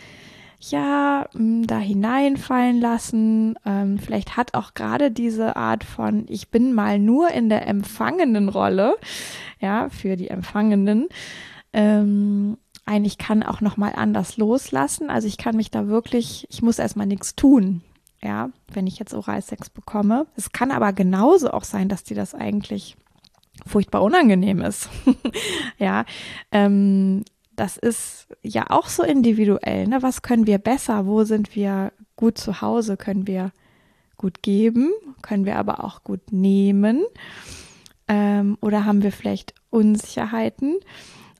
ja, 0.70 1.26
mm, 1.34 1.62
da 1.66 1.78
hineinfallen 1.78 2.80
lassen. 2.80 3.56
Ähm, 3.64 3.98
vielleicht 3.98 4.36
hat 4.36 4.54
auch 4.54 4.74
gerade 4.74 5.10
diese 5.10 5.56
Art 5.56 5.84
von, 5.84 6.26
ich 6.28 6.50
bin 6.50 6.72
mal 6.72 6.98
nur 6.98 7.30
in 7.30 7.48
der 7.48 7.66
empfangenen 7.66 8.48
Rolle, 8.48 8.96
ja, 9.60 9.88
für 9.88 10.16
die 10.16 10.28
Empfangenen. 10.28 11.08
Ähm, 11.72 12.58
eigentlich 12.86 13.18
kann 13.18 13.42
auch 13.42 13.60
noch 13.60 13.76
mal 13.76 13.92
anders 13.94 14.36
loslassen. 14.36 15.10
Also 15.10 15.26
ich 15.26 15.38
kann 15.38 15.56
mich 15.56 15.70
da 15.70 15.88
wirklich, 15.88 16.46
ich 16.50 16.62
muss 16.62 16.78
erstmal 16.78 17.06
nichts 17.06 17.34
tun, 17.34 17.82
ja, 18.22 18.50
wenn 18.72 18.86
ich 18.86 18.98
jetzt 18.98 19.14
Oralsex 19.14 19.70
bekomme. 19.70 20.26
Es 20.36 20.52
kann 20.52 20.70
aber 20.70 20.92
genauso 20.92 21.50
auch 21.50 21.64
sein, 21.64 21.88
dass 21.88 22.04
dir 22.04 22.16
das 22.16 22.34
eigentlich 22.34 22.96
furchtbar 23.66 24.02
unangenehm 24.02 24.60
ist. 24.60 24.88
ja, 25.78 26.04
ähm, 26.52 27.24
das 27.56 27.76
ist 27.76 28.28
ja 28.42 28.70
auch 28.70 28.88
so 28.88 29.02
individuell. 29.02 29.86
Ne? 29.86 30.02
Was 30.02 30.22
können 30.22 30.46
wir 30.46 30.58
besser? 30.58 31.06
Wo 31.06 31.24
sind 31.24 31.54
wir 31.54 31.92
gut 32.16 32.38
zu 32.38 32.60
Hause? 32.60 32.96
Können 32.96 33.26
wir 33.26 33.52
gut 34.16 34.42
geben? 34.42 34.92
Können 35.22 35.44
wir 35.44 35.56
aber 35.56 35.84
auch 35.84 36.04
gut 36.04 36.32
nehmen? 36.32 37.04
Ähm, 38.08 38.58
oder 38.60 38.84
haben 38.84 39.02
wir 39.02 39.12
vielleicht 39.12 39.54
Unsicherheiten? 39.70 40.76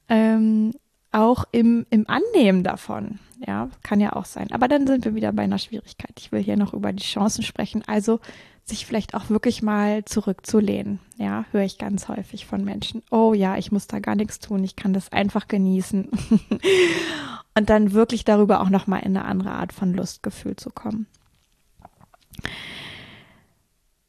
Ähm, 0.09 0.73
auch 1.13 1.45
im, 1.53 1.87
im 1.91 2.07
Annehmen 2.09 2.65
davon. 2.65 3.19
Ja, 3.47 3.69
kann 3.83 4.01
ja 4.01 4.15
auch 4.15 4.25
sein. 4.25 4.51
Aber 4.53 4.69
dann 4.69 4.87
sind 4.87 5.05
wir 5.05 5.15
wieder 5.15 5.33
bei 5.33 5.43
einer 5.43 5.59
Schwierigkeit. 5.59 6.13
Ich 6.19 6.33
will 6.33 6.43
hier 6.43 6.57
noch 6.57 6.73
über 6.73 6.93
die 6.93 7.03
Chancen 7.03 7.43
sprechen. 7.43 7.83
Also 7.87 8.21
sich 8.65 8.87
vielleicht 8.87 9.15
auch 9.15 9.29
wirklich 9.29 9.63
mal 9.63 10.05
zurückzulehnen. 10.05 10.99
Ja, 11.19 11.45
höre 11.51 11.65
ich 11.65 11.77
ganz 11.77 12.09
häufig 12.09 12.47
von 12.47 12.65
Menschen. 12.65 13.03
Oh 13.11 13.35
ja, 13.35 13.59
ich 13.59 13.71
muss 13.71 13.87
da 13.87 13.99
gar 13.99 14.15
nichts 14.15 14.39
tun. 14.39 14.65
Ich 14.65 14.77
kann 14.77 14.95
das 14.95 15.13
einfach 15.13 15.49
genießen. 15.49 16.09
Und 17.57 17.71
dann 17.71 17.93
wirklich 17.93 18.25
darüber 18.25 18.63
auch 18.63 18.71
nochmal 18.71 19.01
in 19.01 19.17
eine 19.17 19.27
andere 19.27 19.53
Art 19.53 19.73
von 19.73 19.93
Lustgefühl 19.93 20.57
zu 20.57 20.71
kommen. 20.71 21.07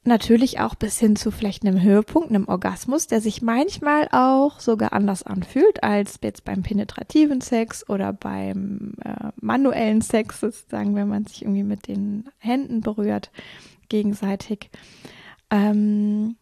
Natürlich 0.08 0.60
auch 0.60 0.76
bis 0.76 1.00
hin 1.00 1.16
zu 1.16 1.32
vielleicht 1.32 1.66
einem 1.66 1.82
Höhepunkt, 1.82 2.30
einem 2.30 2.48
Orgasmus, 2.48 3.08
der 3.08 3.22
sich 3.22 3.42
manchmal 3.42 4.08
auch 4.12 4.60
sogar 4.60 4.94
anders 4.94 5.24
anfühlt 5.24 5.84
als 5.84 6.20
jetzt 6.22 6.46
beim 6.46 6.62
penetrativen 6.62 7.42
Sex 7.42 7.90
oder 7.90 8.14
beim 8.14 8.94
äh, 9.04 9.32
manuellen 9.42 10.02
Sex, 10.02 10.42
sozusagen, 10.42 10.96
wenn 10.96 11.08
man 11.08 11.26
sich 11.26 11.42
irgendwie 11.42 11.64
mit 11.64 11.88
den 11.88 12.30
Händen 12.38 12.82
berührt 12.82 13.32
gegenseitig. 13.90 14.70
Ähm, 15.50 16.36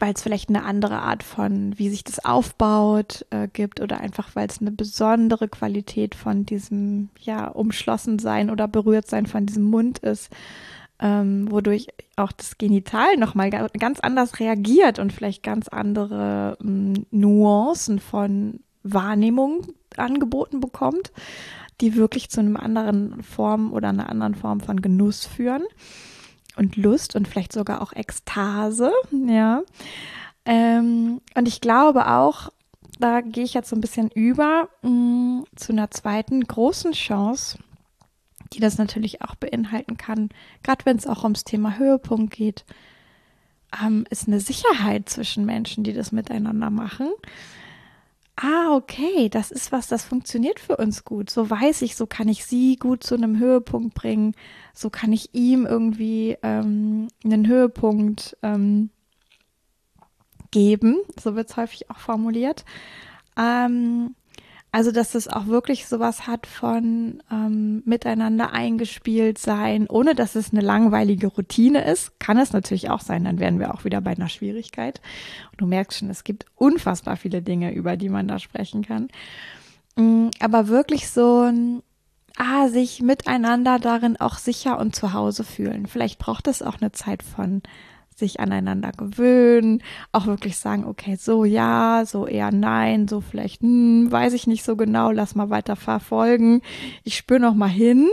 weil 0.00 0.14
es 0.14 0.22
vielleicht 0.22 0.48
eine 0.48 0.64
andere 0.64 0.98
Art 0.98 1.22
von, 1.22 1.78
wie 1.78 1.90
sich 1.90 2.02
das 2.02 2.24
aufbaut, 2.24 3.24
äh, 3.30 3.46
gibt 3.46 3.80
oder 3.80 4.00
einfach 4.00 4.34
weil 4.34 4.48
es 4.48 4.60
eine 4.60 4.72
besondere 4.72 5.46
Qualität 5.46 6.16
von 6.16 6.44
diesem, 6.44 7.10
ja, 7.20 7.46
umschlossen 7.46 8.18
sein 8.18 8.50
oder 8.50 8.66
berührt 8.66 9.06
sein 9.06 9.26
von 9.26 9.46
diesem 9.46 9.64
Mund 9.70 10.00
ist, 10.00 10.30
ähm, 11.00 11.50
wodurch 11.50 11.88
auch 12.16 12.32
das 12.32 12.58
Genital 12.58 13.16
nochmal 13.16 13.50
ganz 13.50 14.00
anders 14.00 14.40
reagiert 14.40 14.98
und 14.98 15.12
vielleicht 15.12 15.42
ganz 15.42 15.68
andere 15.68 16.56
ähm, 16.62 17.06
Nuancen 17.10 17.98
von 17.98 18.60
Wahrnehmung 18.82 19.66
angeboten 19.96 20.60
bekommt 20.60 21.10
die 21.80 21.96
wirklich 21.96 22.30
zu 22.30 22.40
einem 22.40 22.56
anderen 22.56 23.22
Form 23.22 23.72
oder 23.72 23.88
einer 23.88 24.08
anderen 24.08 24.34
Form 24.34 24.60
von 24.60 24.80
Genuss 24.80 25.26
führen 25.26 25.64
und 26.56 26.76
Lust 26.76 27.16
und 27.16 27.26
vielleicht 27.26 27.52
sogar 27.52 27.82
auch 27.82 27.92
Ekstase, 27.92 28.92
ja. 29.10 29.62
Ähm, 30.46 31.20
und 31.34 31.48
ich 31.48 31.60
glaube 31.60 32.06
auch, 32.06 32.50
da 33.00 33.22
gehe 33.22 33.44
ich 33.44 33.54
jetzt 33.54 33.70
so 33.70 33.76
ein 33.76 33.80
bisschen 33.80 34.10
über 34.10 34.68
mh, 34.82 34.90
mm, 34.90 35.44
zu 35.56 35.72
einer 35.72 35.90
zweiten 35.90 36.44
großen 36.44 36.92
Chance, 36.92 37.58
die 38.54 38.60
das 38.60 38.78
natürlich 38.78 39.22
auch 39.22 39.34
beinhalten 39.34 39.96
kann, 39.96 40.30
gerade 40.62 40.84
wenn 40.86 40.96
es 40.96 41.06
auch 41.06 41.22
ums 41.24 41.44
Thema 41.44 41.78
Höhepunkt 41.78 42.32
geht, 42.34 42.64
ähm, 43.82 44.06
ist 44.10 44.28
eine 44.28 44.40
Sicherheit 44.40 45.08
zwischen 45.08 45.44
Menschen, 45.44 45.84
die 45.84 45.92
das 45.92 46.12
miteinander 46.12 46.70
machen 46.70 47.08
ah, 48.36 48.74
okay, 48.74 49.28
das 49.28 49.50
ist 49.50 49.72
was, 49.72 49.88
das 49.88 50.04
funktioniert 50.04 50.58
für 50.58 50.76
uns 50.76 51.04
gut. 51.04 51.30
So 51.30 51.48
weiß 51.48 51.82
ich, 51.82 51.96
so 51.96 52.06
kann 52.06 52.28
ich 52.28 52.44
sie 52.44 52.76
gut 52.76 53.04
zu 53.04 53.14
einem 53.14 53.38
Höhepunkt 53.38 53.94
bringen. 53.94 54.34
So 54.72 54.90
kann 54.90 55.12
ich 55.12 55.34
ihm 55.34 55.66
irgendwie 55.66 56.36
ähm, 56.42 57.08
einen 57.24 57.46
Höhepunkt 57.46 58.36
ähm, 58.42 58.90
geben. 60.50 60.98
So 61.20 61.36
wird 61.36 61.50
es 61.50 61.56
häufig 61.56 61.90
auch 61.90 61.98
formuliert. 61.98 62.64
Ähm, 63.36 64.14
also, 64.74 64.90
dass 64.90 65.14
es 65.14 65.28
auch 65.28 65.46
wirklich 65.46 65.86
sowas 65.86 66.26
hat 66.26 66.48
von 66.48 67.22
ähm, 67.30 67.84
miteinander 67.84 68.52
eingespielt 68.52 69.38
sein, 69.38 69.86
ohne 69.88 70.16
dass 70.16 70.34
es 70.34 70.50
eine 70.50 70.62
langweilige 70.62 71.28
Routine 71.28 71.84
ist. 71.84 72.18
Kann 72.18 72.38
es 72.38 72.52
natürlich 72.52 72.90
auch 72.90 72.98
sein, 72.98 73.22
dann 73.22 73.38
wären 73.38 73.60
wir 73.60 73.72
auch 73.72 73.84
wieder 73.84 74.00
bei 74.00 74.10
einer 74.10 74.28
Schwierigkeit. 74.28 75.00
Und 75.52 75.60
du 75.60 75.66
merkst 75.66 76.00
schon, 76.00 76.10
es 76.10 76.24
gibt 76.24 76.46
unfassbar 76.56 77.16
viele 77.16 77.40
Dinge, 77.40 77.72
über 77.72 77.96
die 77.96 78.08
man 78.08 78.26
da 78.26 78.40
sprechen 78.40 78.82
kann. 78.82 79.10
Mm, 79.94 80.30
aber 80.40 80.66
wirklich 80.66 81.08
so 81.08 81.42
ein, 81.42 81.80
ah, 82.36 82.66
sich 82.66 83.00
miteinander 83.00 83.78
darin 83.78 84.16
auch 84.16 84.38
sicher 84.38 84.80
und 84.80 84.96
zu 84.96 85.12
Hause 85.12 85.44
fühlen. 85.44 85.86
Vielleicht 85.86 86.18
braucht 86.18 86.48
es 86.48 86.62
auch 86.62 86.80
eine 86.80 86.90
Zeit 86.90 87.22
von 87.22 87.62
sich 88.14 88.40
aneinander 88.40 88.92
gewöhnen, 88.92 89.82
auch 90.12 90.26
wirklich 90.26 90.56
sagen, 90.56 90.84
okay, 90.84 91.16
so 91.16 91.44
ja, 91.44 92.04
so 92.06 92.26
eher 92.26 92.52
nein, 92.52 93.08
so 93.08 93.20
vielleicht, 93.20 93.62
hm, 93.62 94.10
weiß 94.10 94.32
ich 94.32 94.46
nicht 94.46 94.64
so 94.64 94.76
genau, 94.76 95.10
lass 95.10 95.34
mal 95.34 95.50
weiter 95.50 95.76
verfolgen. 95.76 96.62
Ich 97.02 97.16
spüre 97.16 97.40
noch 97.40 97.54
mal 97.54 97.68
hin. 97.68 98.08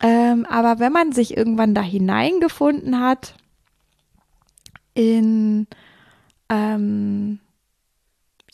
Ähm, 0.00 0.44
aber 0.46 0.78
wenn 0.78 0.92
man 0.92 1.12
sich 1.12 1.36
irgendwann 1.36 1.74
da 1.74 1.80
hineingefunden 1.80 3.00
hat 3.00 3.34
in 4.92 5.66
ähm, 6.50 7.40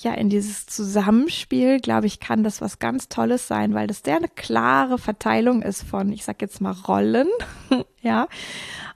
ja 0.02 0.14
in 0.14 0.28
dieses 0.28 0.66
Zusammenspiel, 0.66 1.80
glaube 1.80 2.06
ich, 2.06 2.20
kann 2.20 2.44
das 2.44 2.60
was 2.60 2.78
ganz 2.78 3.08
Tolles 3.08 3.48
sein, 3.48 3.74
weil 3.74 3.86
das 3.86 4.02
sehr 4.04 4.16
eine 4.16 4.28
klare 4.28 4.98
Verteilung 4.98 5.62
ist 5.62 5.82
von, 5.82 6.12
ich 6.12 6.24
sag 6.24 6.42
jetzt 6.42 6.60
mal 6.60 6.72
Rollen, 6.72 7.28
ja, 8.02 8.28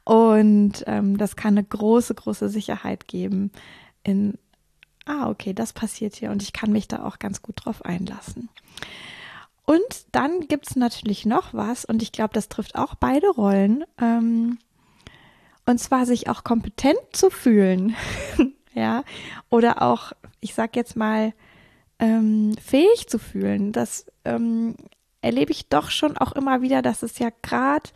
und 0.07 0.85
ähm, 0.87 1.19
das 1.19 1.35
kann 1.35 1.59
eine 1.59 1.65
große, 1.65 2.15
große 2.15 2.49
Sicherheit 2.49 3.09
geben 3.09 3.51
in, 4.05 4.39
ah, 5.05 5.29
okay, 5.29 5.53
das 5.53 5.73
passiert 5.73 6.15
hier 6.15 6.31
und 6.31 6.45
ich 6.45 6.53
kann 6.53 6.71
mich 6.71 6.87
da 6.87 7.05
auch 7.05 7.19
ganz 7.19 7.43
gut 7.43 7.65
drauf 7.65 7.85
einlassen. 7.85 8.49
Und 9.65 10.07
dann 10.13 10.47
gibt 10.47 10.71
es 10.71 10.77
natürlich 10.77 11.27
noch 11.27 11.53
was, 11.55 11.85
und 11.85 12.03
ich 12.03 12.13
glaube, 12.13 12.33
das 12.35 12.49
trifft 12.49 12.77
auch 12.77 12.95
beide 12.95 13.29
Rollen. 13.31 13.85
Ähm, 14.01 14.59
und 15.67 15.79
zwar 15.79 16.07
sich 16.07 16.29
auch 16.29 16.45
kompetent 16.45 17.01
zu 17.11 17.29
fühlen. 17.29 17.97
ja. 18.75 19.03
Oder 19.51 19.83
auch, 19.83 20.13
ich 20.39 20.55
sag 20.55 20.77
jetzt 20.77 20.95
mal, 20.95 21.33
ähm, 21.99 22.55
fähig 22.65 23.09
zu 23.09 23.19
fühlen. 23.19 23.73
Das 23.73 24.07
ähm, 24.25 24.77
erlebe 25.21 25.51
ich 25.51 25.69
doch 25.69 25.91
schon 25.91 26.17
auch 26.17 26.31
immer 26.31 26.63
wieder, 26.63 26.81
dass 26.81 27.03
es 27.03 27.19
ja 27.19 27.31
gerade 27.43 27.91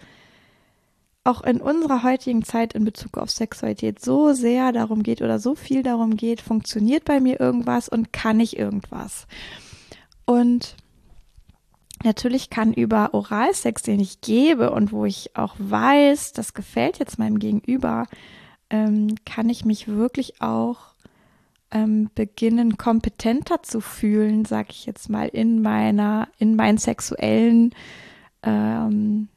auch 1.24 1.42
in 1.42 1.60
unserer 1.60 2.02
heutigen 2.02 2.42
Zeit 2.42 2.72
in 2.72 2.84
Bezug 2.84 3.18
auf 3.18 3.30
Sexualität 3.30 4.02
so 4.02 4.32
sehr 4.32 4.72
darum 4.72 5.02
geht 5.02 5.20
oder 5.20 5.38
so 5.38 5.54
viel 5.54 5.82
darum 5.82 6.16
geht, 6.16 6.40
funktioniert 6.40 7.04
bei 7.04 7.20
mir 7.20 7.40
irgendwas 7.40 7.88
und 7.88 8.12
kann 8.12 8.40
ich 8.40 8.58
irgendwas. 8.58 9.26
Und 10.24 10.76
natürlich 12.02 12.48
kann 12.48 12.72
über 12.72 13.12
Oralsex, 13.12 13.82
den 13.82 14.00
ich 14.00 14.22
gebe 14.22 14.70
und 14.70 14.92
wo 14.92 15.04
ich 15.04 15.36
auch 15.36 15.54
weiß, 15.58 16.32
das 16.32 16.54
gefällt 16.54 16.98
jetzt 16.98 17.18
meinem 17.18 17.38
Gegenüber, 17.38 18.06
ähm, 18.70 19.14
kann 19.26 19.50
ich 19.50 19.64
mich 19.66 19.88
wirklich 19.88 20.40
auch 20.40 20.94
ähm, 21.70 22.10
beginnen, 22.14 22.78
kompetenter 22.78 23.62
zu 23.62 23.80
fühlen, 23.80 24.46
sag 24.46 24.70
ich 24.70 24.86
jetzt 24.86 25.10
mal, 25.10 25.28
in 25.28 25.60
meiner, 25.60 26.28
in 26.38 26.56
meinen 26.56 26.78
sexuellen, 26.78 27.74
ähm, 28.42 29.28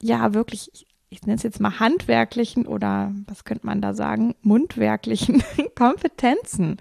ja, 0.00 0.32
wirklich 0.32 0.86
ich 1.10 1.22
nenne 1.22 1.36
es 1.36 1.42
jetzt 1.42 1.60
mal 1.60 1.80
handwerklichen 1.80 2.66
oder 2.66 3.12
was 3.26 3.44
könnte 3.44 3.66
man 3.66 3.82
da 3.82 3.94
sagen, 3.94 4.34
mundwerklichen 4.42 5.42
Kompetenzen. 5.74 6.78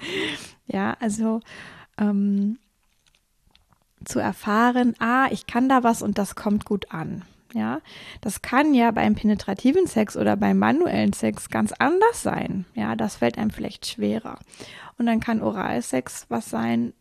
Ja, 0.67 0.95
also 0.99 1.41
ähm, 1.97 2.59
zu 4.05 4.19
erfahren, 4.19 4.93
ah, 4.99 5.27
ich 5.31 5.47
kann 5.47 5.67
da 5.67 5.83
was 5.83 6.03
und 6.03 6.17
das 6.17 6.35
kommt 6.35 6.63
gut 6.63 6.91
an. 6.91 7.23
Ja, 7.53 7.81
das 8.21 8.43
kann 8.43 8.75
ja 8.75 8.91
beim 8.91 9.15
penetrativen 9.15 9.87
Sex 9.87 10.15
oder 10.15 10.37
beim 10.37 10.59
manuellen 10.59 11.13
Sex 11.13 11.49
ganz 11.49 11.73
anders 11.79 12.21
sein. 12.21 12.65
Ja, 12.75 12.95
das 12.95 13.15
fällt 13.15 13.39
einem 13.39 13.49
vielleicht 13.49 13.87
schwerer. 13.87 14.37
Und 14.99 15.07
dann 15.07 15.19
kann 15.19 15.41
Oralsex 15.41 16.27
was 16.29 16.51
sein, 16.51 16.93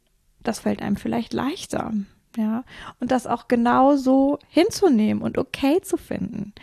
das 0.43 0.61
fällt 0.61 0.81
einem 0.81 0.97
vielleicht 0.97 1.35
leichter. 1.35 1.93
Ja, 2.37 2.65
und 3.01 3.11
das 3.11 3.27
auch 3.27 3.49
genauso 3.49 4.39
hinzunehmen 4.49 5.23
und 5.23 5.37
okay 5.37 5.83
zu 5.83 5.99
finden. 5.99 6.55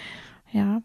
Ja. 0.51 0.81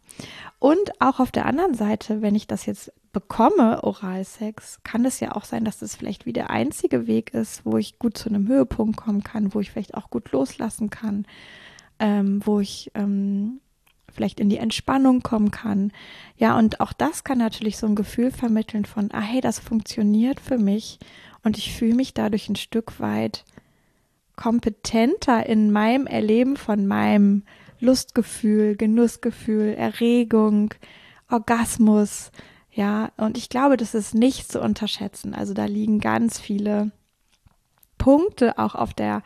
Und 0.59 1.01
auch 1.01 1.21
auf 1.21 1.31
der 1.31 1.47
anderen 1.47 1.75
Seite, 1.75 2.23
wenn 2.23 2.35
ich 2.35 2.47
das 2.47 2.67
jetzt 2.67 2.93
bekomme, 3.13 3.83
Oralsex, 3.85 4.81
kann 4.85 5.05
es 5.05 5.21
ja 5.21 5.33
auch 5.33 5.45
sein, 5.45 5.65
dass 5.65 5.79
das 5.79 5.97
vielleicht 5.97 6.27
wie 6.27 6.33
der 6.33 6.51
einzige 6.51 7.07
Weg 7.07 7.35
ist, 7.35 7.65
wo 7.65 7.77
ich 7.77 7.99
gut 7.99 8.17
zu 8.17 8.29
einem 8.29 8.49
Höhepunkt 8.49 8.97
kommen 8.97 9.23
kann, 9.23 9.55
wo 9.55 9.61
ich 9.61 9.71
vielleicht 9.71 9.95
auch 9.95 10.11
gut 10.11 10.33
loslassen 10.33 10.91
kann, 10.91 11.27
ähm, 11.99 12.41
wo 12.45 12.61
ich 12.61 12.91
ähm, 12.95 13.61
vielleicht 14.13 14.41
in 14.41 14.49
die 14.49 14.59
Entspannung 14.59 15.23
kommen 15.23 15.51
kann. 15.51 15.93
Ja, 16.37 16.59
und 16.59 16.81
auch 16.81 16.93
das 16.93 17.25
kann 17.25 17.39
natürlich 17.39 17.79
so 17.79 17.87
ein 17.87 17.97
Gefühl 17.97 18.31
vermitteln 18.31 18.85
von, 18.85 19.11
ah 19.13 19.21
hey, 19.21 19.41
das 19.41 19.59
funktioniert 19.59 20.41
für 20.41 20.59
mich 20.59 20.99
und 21.43 21.59
ich 21.59 21.75
fühle 21.75 21.95
mich 21.95 22.15
dadurch 22.15 22.49
ein 22.49 22.57
Stück 22.57 23.01
weit 23.01 23.45
kompetenter 24.37 25.47
in 25.47 25.71
meinem 25.71 26.07
Erleben 26.07 26.57
von 26.57 26.87
meinem 26.87 27.43
Lustgefühl, 27.81 28.77
Genussgefühl, 28.77 29.75
Erregung, 29.75 30.75
Orgasmus. 31.29 32.31
Ja, 32.73 33.11
und 33.17 33.37
ich 33.37 33.49
glaube, 33.49 33.77
das 33.77 33.95
ist 33.95 34.15
nicht 34.15 34.51
zu 34.51 34.61
unterschätzen. 34.61 35.35
Also 35.35 35.55
da 35.55 35.65
liegen 35.65 36.01
ganz 36.01 36.39
viele 36.39 36.93
Punkte 37.99 38.59
auch 38.59 38.75
auf 38.75 38.95
der 38.95 39.23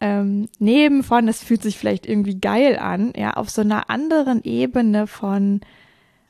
ähm, 0.00 0.48
neben 0.58 1.02
von, 1.02 1.26
es 1.26 1.42
fühlt 1.42 1.62
sich 1.62 1.78
vielleicht 1.78 2.06
irgendwie 2.06 2.38
geil 2.38 2.78
an, 2.78 3.12
ja, 3.16 3.32
auf 3.34 3.48
so 3.48 3.62
einer 3.62 3.88
anderen 3.88 4.42
Ebene 4.44 5.06
von, 5.06 5.60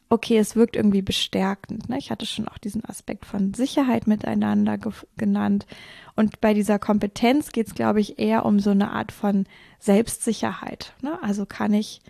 okay, 0.09 0.39
es 0.39 0.55
wirkt 0.55 0.77
irgendwie 0.77 1.03
bestärkend. 1.03 1.89
Ne? 1.89 1.99
Ich 1.99 2.11
hatte 2.11 2.27
schon 2.27 2.47
auch 2.49 2.59
diesen 2.59 2.85
Aspekt 2.85 3.27
von 3.27 3.55
Sicherheit 3.55 4.07
miteinander 4.07 4.79
genannt. 5.17 5.67
Und 6.15 6.41
bei 6.41 6.55
dieser 6.55 6.79
Kompetenz 6.79 7.53
geht 7.53 7.67
es, 7.69 7.75
glaube 7.75 8.01
ich, 8.01 8.19
eher 8.19 8.45
um 8.45 8.61
so 8.61 8.71
eine 8.71 8.93
Art 8.93 9.13
von 9.13 9.47
Selbstsicherheit. 9.79 10.95
Ne? 11.03 11.21
Also 11.23 11.45
kann 11.45 11.75
ich, 11.75 12.03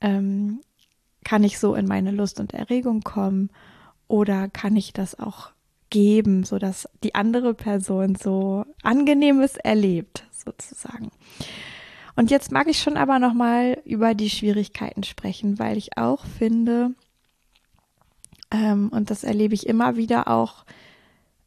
ähm, 0.00 0.60
kann 1.24 1.42
ich 1.42 1.58
so 1.58 1.74
in 1.74 1.86
meine 1.86 2.12
Lust 2.12 2.38
und 2.38 2.54
Erregung 2.54 3.00
kommen 3.00 3.50
oder 4.06 4.48
kann 4.48 4.76
ich 4.76 4.92
das 4.92 5.18
auch 5.18 5.50
geben, 5.90 6.44
sodass 6.44 6.88
die 7.02 7.14
andere 7.14 7.54
Person 7.54 8.14
so 8.14 8.64
angenehmes 8.82 9.56
erlebt 9.56 10.26
sozusagen. 10.32 11.10
Und 12.16 12.30
jetzt 12.30 12.52
mag 12.52 12.68
ich 12.68 12.80
schon 12.80 12.96
aber 12.96 13.18
noch 13.18 13.34
mal 13.34 13.80
über 13.84 14.14
die 14.14 14.30
Schwierigkeiten 14.30 15.02
sprechen, 15.02 15.58
weil 15.58 15.76
ich 15.76 15.96
auch 15.96 16.24
finde, 16.24 16.94
ähm, 18.54 18.88
und 18.90 19.10
das 19.10 19.24
erlebe 19.24 19.54
ich 19.54 19.66
immer 19.66 19.96
wieder 19.96 20.28
auch 20.28 20.64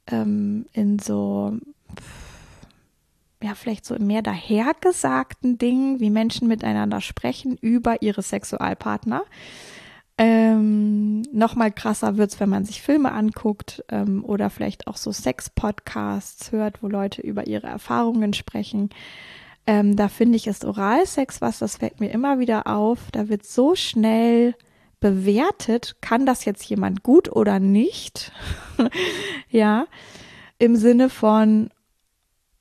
ähm, 0.08 0.66
in 0.74 1.00
so, 1.00 1.58
ja, 3.42 3.56
vielleicht 3.56 3.86
so 3.86 3.96
mehr 3.98 4.22
dahergesagten 4.22 5.58
Dingen, 5.58 6.02
wie 6.02 6.10
Menschen 6.10 6.50
miteinander 6.50 7.00
sprechen 7.00 7.58
über 7.62 8.02
ihre 8.02 8.22
Sexualpartner. 8.22 9.24
Ähm, 10.18 11.22
noch 11.32 11.56
mal 11.56 11.72
krasser 11.72 12.18
wird's, 12.18 12.42
wenn 12.42 12.50
man 12.50 12.66
sich 12.66 12.82
Filme 12.82 13.14
anguckt 13.14 13.86
ähm, 13.90 14.26
oder 14.26 14.50
vielleicht 14.50 14.88
auch 14.88 14.98
so 14.98 15.14
Sex-Podcasts 15.14 16.52
hört, 16.52 16.84
wo 16.84 16.88
Leute 16.88 17.22
über 17.22 17.48
ihre 17.48 17.68
Erfahrungen 17.68 18.34
sprechen. 18.34 18.90
Ähm, 19.66 19.96
da 19.96 20.10
finde 20.10 20.36
ich, 20.36 20.48
ist 20.48 20.66
Oralsex 20.66 21.40
was, 21.40 21.60
das 21.60 21.78
fällt 21.78 22.02
mir 22.02 22.10
immer 22.10 22.40
wieder 22.40 22.68
auf. 22.68 23.12
Da 23.12 23.30
wird 23.30 23.46
so 23.46 23.76
schnell 23.76 24.56
bewertet, 25.00 25.98
kann 26.02 26.26
das 26.26 26.46
jetzt 26.46 26.64
jemand 26.66 27.04
gut 27.04 27.30
oder 27.30 27.60
nicht? 27.60 28.32
ja, 29.50 29.86
im 30.60 30.76
Sinne 30.76 31.10
von, 31.10 31.70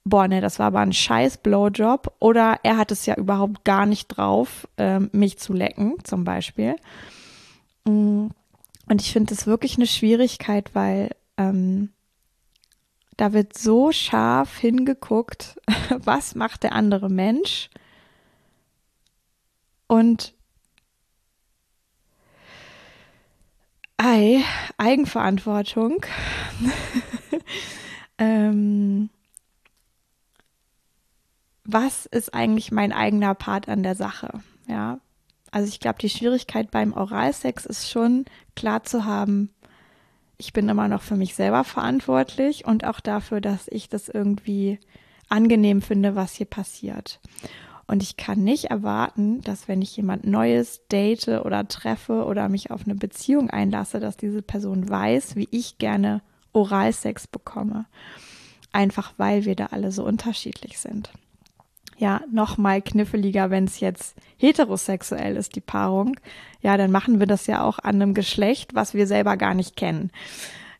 boah, 0.05 0.29
ne, 0.29 0.41
das 0.41 0.59
war 0.59 0.67
aber 0.67 0.81
ein 0.81 0.93
scheiß 0.93 1.39
Blowjob 1.39 2.15
oder 2.21 2.61
er 2.63 2.77
hat 2.77 2.93
es 2.93 3.07
ja 3.07 3.17
überhaupt 3.17 3.65
gar 3.65 3.87
nicht 3.87 4.09
drauf, 4.09 4.69
ähm, 4.77 5.11
mich 5.13 5.39
zu 5.39 5.53
lecken, 5.53 5.95
zum 6.05 6.25
Beispiel. 6.25 6.77
Mm. 7.85 8.29
Und 8.89 9.03
ich 9.03 9.13
finde 9.13 9.35
das 9.35 9.49
wirklich 9.49 9.77
eine 9.77 9.89
Schwierigkeit, 9.89 10.71
weil 10.75 11.11
ähm, 11.37 11.91
da 13.17 13.33
wird 13.33 13.59
so 13.59 13.91
scharf 13.91 14.59
hingeguckt, 14.59 15.61
was 15.99 16.37
macht 16.37 16.63
der 16.63 16.73
andere 16.73 17.09
Mensch 17.09 17.69
und 19.89 20.35
Ei, 23.99 24.43
Eigenverantwortung. 24.77 26.05
ähm, 28.19 29.09
was 31.65 32.07
ist 32.07 32.35
eigentlich 32.35 32.71
mein 32.71 32.93
eigener 32.93 33.35
Part 33.35 33.69
an 33.69 33.83
der 33.83 33.95
Sache? 33.95 34.41
Ja, 34.69 35.01
also 35.51 35.69
ich 35.69 35.81
glaube, 35.81 35.99
die 35.99 36.11
Schwierigkeit 36.11 36.71
beim 36.71 36.93
Oralsex 36.93 37.65
ist 37.65 37.91
schon 37.91 38.27
klar 38.55 38.85
zu 38.85 39.05
haben, 39.05 39.51
ich 40.39 40.53
bin 40.53 40.69
immer 40.69 40.89
noch 40.89 41.03
für 41.03 41.17
mich 41.17 41.35
selber 41.35 41.65
verantwortlich 41.65 42.67
und 42.67 42.85
auch 42.85 43.01
dafür, 43.01 43.41
dass 43.41 43.69
ich 43.69 43.89
das 43.89 44.09
irgendwie 44.09 44.79
angenehm 45.29 45.81
finde, 45.81 46.15
was 46.15 46.35
hier 46.35 46.47
passiert. 46.47 47.21
Und 47.87 48.03
ich 48.03 48.17
kann 48.17 48.43
nicht 48.43 48.65
erwarten, 48.65 49.41
dass 49.43 49.69
wenn 49.69 49.81
ich 49.81 49.97
jemand 49.97 50.27
Neues 50.27 50.81
date 50.89 51.29
oder 51.29 51.69
treffe 51.69 52.25
oder 52.25 52.49
mich 52.49 52.71
auf 52.71 52.85
eine 52.85 52.97
Beziehung 52.97 53.49
einlasse, 53.51 54.01
dass 54.01 54.17
diese 54.17 54.43
Person 54.43 54.89
weiß, 54.89 55.37
wie 55.37 55.49
ich 55.51 55.79
gerne 55.79 56.21
Oralsex 56.53 57.27
bekomme. 57.27 57.87
Einfach 58.73 59.13
weil 59.17 59.45
wir 59.45 59.55
da 59.55 59.67
alle 59.67 59.93
so 59.93 60.05
unterschiedlich 60.05 60.79
sind 60.79 61.11
ja 61.99 62.21
noch 62.31 62.59
mal 62.59 62.83
kniffliger, 62.83 63.51
wenn 63.51 63.65
es 63.65 63.81
jetzt 63.81 64.17
heterosexuell 64.37 65.37
ist, 65.37 65.57
die 65.57 65.61
Paarung. 65.61 66.17
Ja, 66.61 66.77
dann 66.77 66.91
machen 66.91 67.21
wir 67.21 67.27
das 67.27 67.47
ja 67.47 67.63
auch 67.63 67.79
an 67.79 67.97
einem 67.97 68.15
Geschlecht, 68.15 68.75
was 68.75 68.95
wir 68.95 69.07
selber 69.07 69.37
gar 69.37 69.55
nicht 69.55 69.77
kennen. 69.77 70.11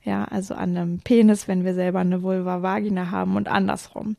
Ja, 0.05 0.25
also 0.25 0.55
an 0.55 0.77
einem 0.77 1.01
Penis, 1.01 1.49
wenn 1.49 1.65
wir 1.65 1.75
selber 1.75 2.01
eine 2.01 2.23
Vulva 2.23 2.63
Vagina 2.63 3.11
haben 3.11 3.37
und 3.37 3.49
andersrum. 3.49 4.17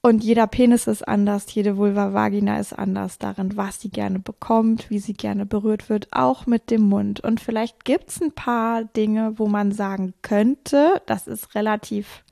Und 0.00 0.22
jeder 0.22 0.46
Penis 0.46 0.86
ist 0.86 1.06
anders, 1.06 1.52
jede 1.52 1.76
Vulva 1.76 2.14
Vagina 2.14 2.60
ist 2.60 2.72
anders 2.72 3.18
darin, 3.18 3.56
was 3.56 3.80
sie 3.80 3.90
gerne 3.90 4.20
bekommt, 4.20 4.90
wie 4.90 5.00
sie 5.00 5.12
gerne 5.12 5.44
berührt 5.44 5.88
wird, 5.88 6.08
auch 6.12 6.46
mit 6.46 6.70
dem 6.70 6.82
Mund. 6.82 7.20
Und 7.20 7.40
vielleicht 7.40 7.84
gibt's 7.84 8.20
ein 8.22 8.32
paar 8.32 8.84
Dinge, 8.84 9.38
wo 9.38 9.48
man 9.48 9.72
sagen 9.72 10.14
könnte, 10.22 11.02
das 11.06 11.26
ist 11.26 11.56
relativ 11.56 12.22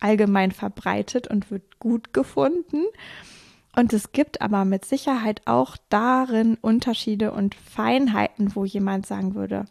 allgemein 0.00 0.50
verbreitet 0.50 1.28
und 1.28 1.50
wird 1.50 1.78
gut 1.78 2.14
gefunden. 2.14 2.84
Und 3.76 3.92
es 3.92 4.12
gibt 4.12 4.40
aber 4.40 4.64
mit 4.64 4.86
Sicherheit 4.86 5.42
auch 5.44 5.76
darin 5.90 6.56
Unterschiede 6.60 7.32
und 7.32 7.54
Feinheiten, 7.54 8.56
wo 8.56 8.64
jemand 8.64 9.06
sagen 9.06 9.34
würde, 9.34 9.66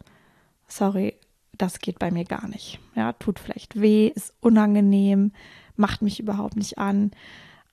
sorry, 0.68 1.16
das 1.58 1.80
geht 1.80 2.00
bei 2.00 2.12
mir 2.12 2.24
gar 2.24 2.48
nicht. 2.48 2.80
Ja, 2.96 3.14
tut 3.14 3.40
vielleicht 3.40 3.82
weh, 3.82 4.08
ist 4.08 4.34
unangenehm, 4.40 5.34
macht 5.80 6.02
mich 6.02 6.20
überhaupt 6.20 6.56
nicht 6.56 6.78
an. 6.78 7.12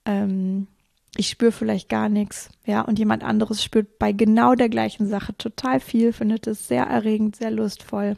Ähm, 0.05 0.67
ich 1.15 1.29
spüre 1.29 1.51
vielleicht 1.51 1.89
gar 1.89 2.09
nichts. 2.09 2.49
Ja, 2.65 2.81
und 2.81 2.99
jemand 2.99 3.23
anderes 3.23 3.63
spürt 3.63 3.99
bei 3.99 4.11
genau 4.11 4.55
der 4.55 4.69
gleichen 4.69 5.07
Sache 5.07 5.35
total 5.37 5.79
viel, 5.79 6.13
findet 6.13 6.47
es 6.47 6.67
sehr 6.67 6.85
erregend, 6.85 7.35
sehr 7.35 7.51
lustvoll. 7.51 8.17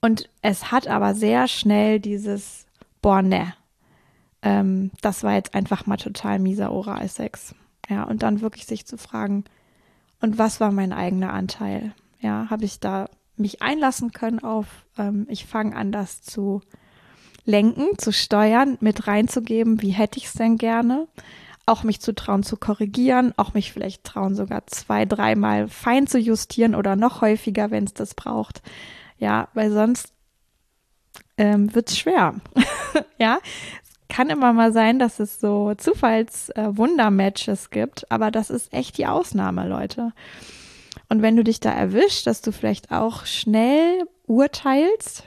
Und 0.00 0.28
es 0.42 0.70
hat 0.70 0.88
aber 0.88 1.14
sehr 1.14 1.48
schnell 1.48 2.00
dieses 2.00 2.66
boah, 3.06 3.22
ne, 3.22 3.54
ähm, 4.42 4.90
das 5.00 5.22
war 5.22 5.34
jetzt 5.34 5.54
einfach 5.54 5.86
mal 5.86 5.96
total 5.96 6.40
mieser 6.40 6.72
Oralsex. 6.72 7.54
Ja, 7.88 8.02
und 8.02 8.24
dann 8.24 8.40
wirklich 8.40 8.66
sich 8.66 8.84
zu 8.84 8.98
fragen, 8.98 9.44
und 10.20 10.38
was 10.38 10.58
war 10.58 10.72
mein 10.72 10.92
eigener 10.92 11.32
Anteil? 11.32 11.92
Ja, 12.18 12.48
habe 12.50 12.64
ich 12.64 12.80
da 12.80 13.08
mich 13.36 13.62
einlassen 13.62 14.10
können 14.10 14.40
auf, 14.40 14.66
ähm, 14.98 15.26
ich 15.28 15.46
fange 15.46 15.76
an, 15.76 15.92
das 15.92 16.20
zu 16.20 16.62
lenken, 17.46 17.96
zu 17.96 18.12
steuern, 18.12 18.76
mit 18.80 19.06
reinzugeben, 19.06 19.80
wie 19.80 19.90
hätte 19.90 20.18
ich 20.18 20.26
es 20.26 20.34
denn 20.34 20.58
gerne? 20.58 21.06
Auch 21.64 21.82
mich 21.82 22.00
zu 22.00 22.14
trauen 22.14 22.42
zu 22.42 22.56
korrigieren, 22.56 23.32
auch 23.36 23.54
mich 23.54 23.72
vielleicht 23.72 24.04
trauen, 24.04 24.34
sogar 24.36 24.66
zwei, 24.66 25.04
dreimal 25.04 25.68
fein 25.68 26.06
zu 26.06 26.18
justieren 26.18 26.74
oder 26.74 26.94
noch 26.94 27.22
häufiger, 27.22 27.70
wenn 27.70 27.84
es 27.84 27.94
das 27.94 28.14
braucht. 28.14 28.62
Ja, 29.18 29.48
weil 29.54 29.72
sonst 29.72 30.12
ähm, 31.38 31.74
wird 31.74 31.90
es 31.90 31.98
schwer. 31.98 32.34
ja, 33.18 33.38
kann 34.08 34.30
immer 34.30 34.52
mal 34.52 34.72
sein, 34.72 34.98
dass 34.98 35.18
es 35.18 35.40
so 35.40 35.74
Zufallswunder-Matches 35.74 37.66
äh, 37.66 37.68
gibt, 37.70 38.10
aber 38.10 38.30
das 38.30 38.50
ist 38.50 38.72
echt 38.72 38.98
die 38.98 39.06
Ausnahme, 39.06 39.68
Leute. 39.68 40.12
Und 41.08 41.22
wenn 41.22 41.36
du 41.36 41.44
dich 41.44 41.60
da 41.60 41.70
erwischt, 41.70 42.26
dass 42.26 42.42
du 42.42 42.52
vielleicht 42.52 42.90
auch 42.90 43.26
schnell 43.26 44.06
urteilst, 44.26 45.24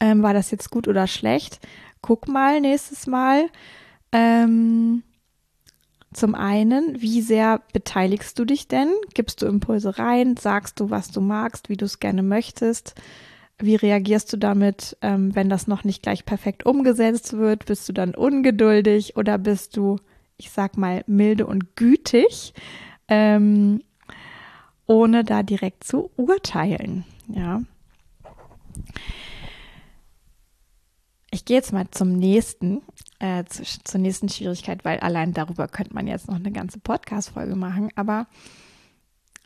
ähm, 0.00 0.22
war 0.22 0.34
das 0.34 0.50
jetzt 0.50 0.70
gut 0.70 0.88
oder 0.88 1.06
schlecht, 1.06 1.60
guck 2.02 2.28
mal 2.28 2.60
nächstes 2.60 3.06
Mal. 3.06 3.46
Ähm, 4.12 5.02
zum 6.12 6.34
einen, 6.34 7.00
wie 7.00 7.20
sehr 7.20 7.62
beteiligst 7.72 8.36
du 8.38 8.44
dich 8.44 8.66
denn? 8.66 8.88
Gibst 9.14 9.42
du 9.42 9.46
Impulse 9.46 9.98
rein? 9.98 10.36
Sagst 10.36 10.80
du, 10.80 10.90
was 10.90 11.10
du 11.10 11.20
magst, 11.20 11.68
wie 11.68 11.76
du 11.76 11.84
es 11.84 12.00
gerne 12.00 12.24
möchtest? 12.24 12.94
Wie 13.58 13.76
reagierst 13.76 14.32
du 14.32 14.36
damit, 14.36 14.96
ähm, 15.02 15.34
wenn 15.36 15.48
das 15.48 15.66
noch 15.68 15.84
nicht 15.84 16.02
gleich 16.02 16.24
perfekt 16.24 16.66
umgesetzt 16.66 17.34
wird? 17.34 17.66
Bist 17.66 17.88
du 17.88 17.92
dann 17.92 18.14
ungeduldig 18.14 19.16
oder 19.16 19.38
bist 19.38 19.76
du, 19.76 19.96
ich 20.36 20.50
sag 20.50 20.76
mal, 20.76 21.04
milde 21.06 21.46
und 21.46 21.76
gütig? 21.76 22.54
Ähm, 23.06 23.82
ohne 24.86 25.22
da 25.22 25.44
direkt 25.44 25.84
zu 25.84 26.10
urteilen. 26.16 27.04
Ja. 27.28 27.62
Ich 31.30 31.44
gehe 31.44 31.56
jetzt 31.56 31.72
mal 31.72 31.86
zum 31.90 32.12
nächsten, 32.12 32.82
äh, 33.20 33.44
zu, 33.44 33.62
zur 33.84 34.00
nächsten 34.00 34.28
Schwierigkeit, 34.28 34.84
weil 34.84 34.98
allein 35.00 35.32
darüber 35.32 35.68
könnte 35.68 35.94
man 35.94 36.06
jetzt 36.06 36.28
noch 36.28 36.36
eine 36.36 36.50
ganze 36.50 36.80
Podcast-Folge 36.80 37.54
machen. 37.54 37.90
Aber 37.94 38.26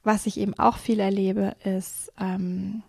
was 0.03 0.27
ich 0.27 0.39
eben 0.39 0.59
auch 0.59 0.79
viel 0.79 1.01
erlebe, 1.01 1.57
ist, 1.65 2.13
ähm, 2.19 2.83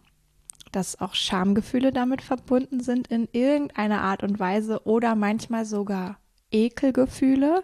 dass 0.72 1.00
auch 1.00 1.14
Schamgefühle 1.14 1.92
damit 1.92 2.22
verbunden 2.22 2.82
sind 2.82 3.08
in 3.08 3.28
irgendeiner 3.32 4.02
Art 4.02 4.24
und 4.24 4.40
Weise 4.40 4.86
oder 4.86 5.16
manchmal 5.16 5.66
sogar 5.66 6.18
Ekelgefühle. 6.52 7.64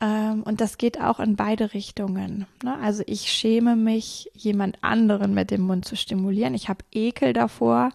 Ähm, 0.00 0.42
und 0.42 0.60
das 0.60 0.78
geht 0.78 1.00
auch 1.00 1.20
in 1.20 1.36
beide 1.36 1.74
Richtungen. 1.74 2.46
Ne? 2.62 2.76
Also 2.80 3.04
ich 3.06 3.30
schäme 3.30 3.76
mich, 3.76 4.30
jemand 4.34 4.82
anderen 4.82 5.32
mit 5.32 5.50
dem 5.50 5.62
Mund 5.62 5.84
zu 5.84 5.96
stimulieren. 5.96 6.54
Ich 6.54 6.68
habe 6.68 6.84
Ekel 6.90 7.32
davor, 7.32 7.90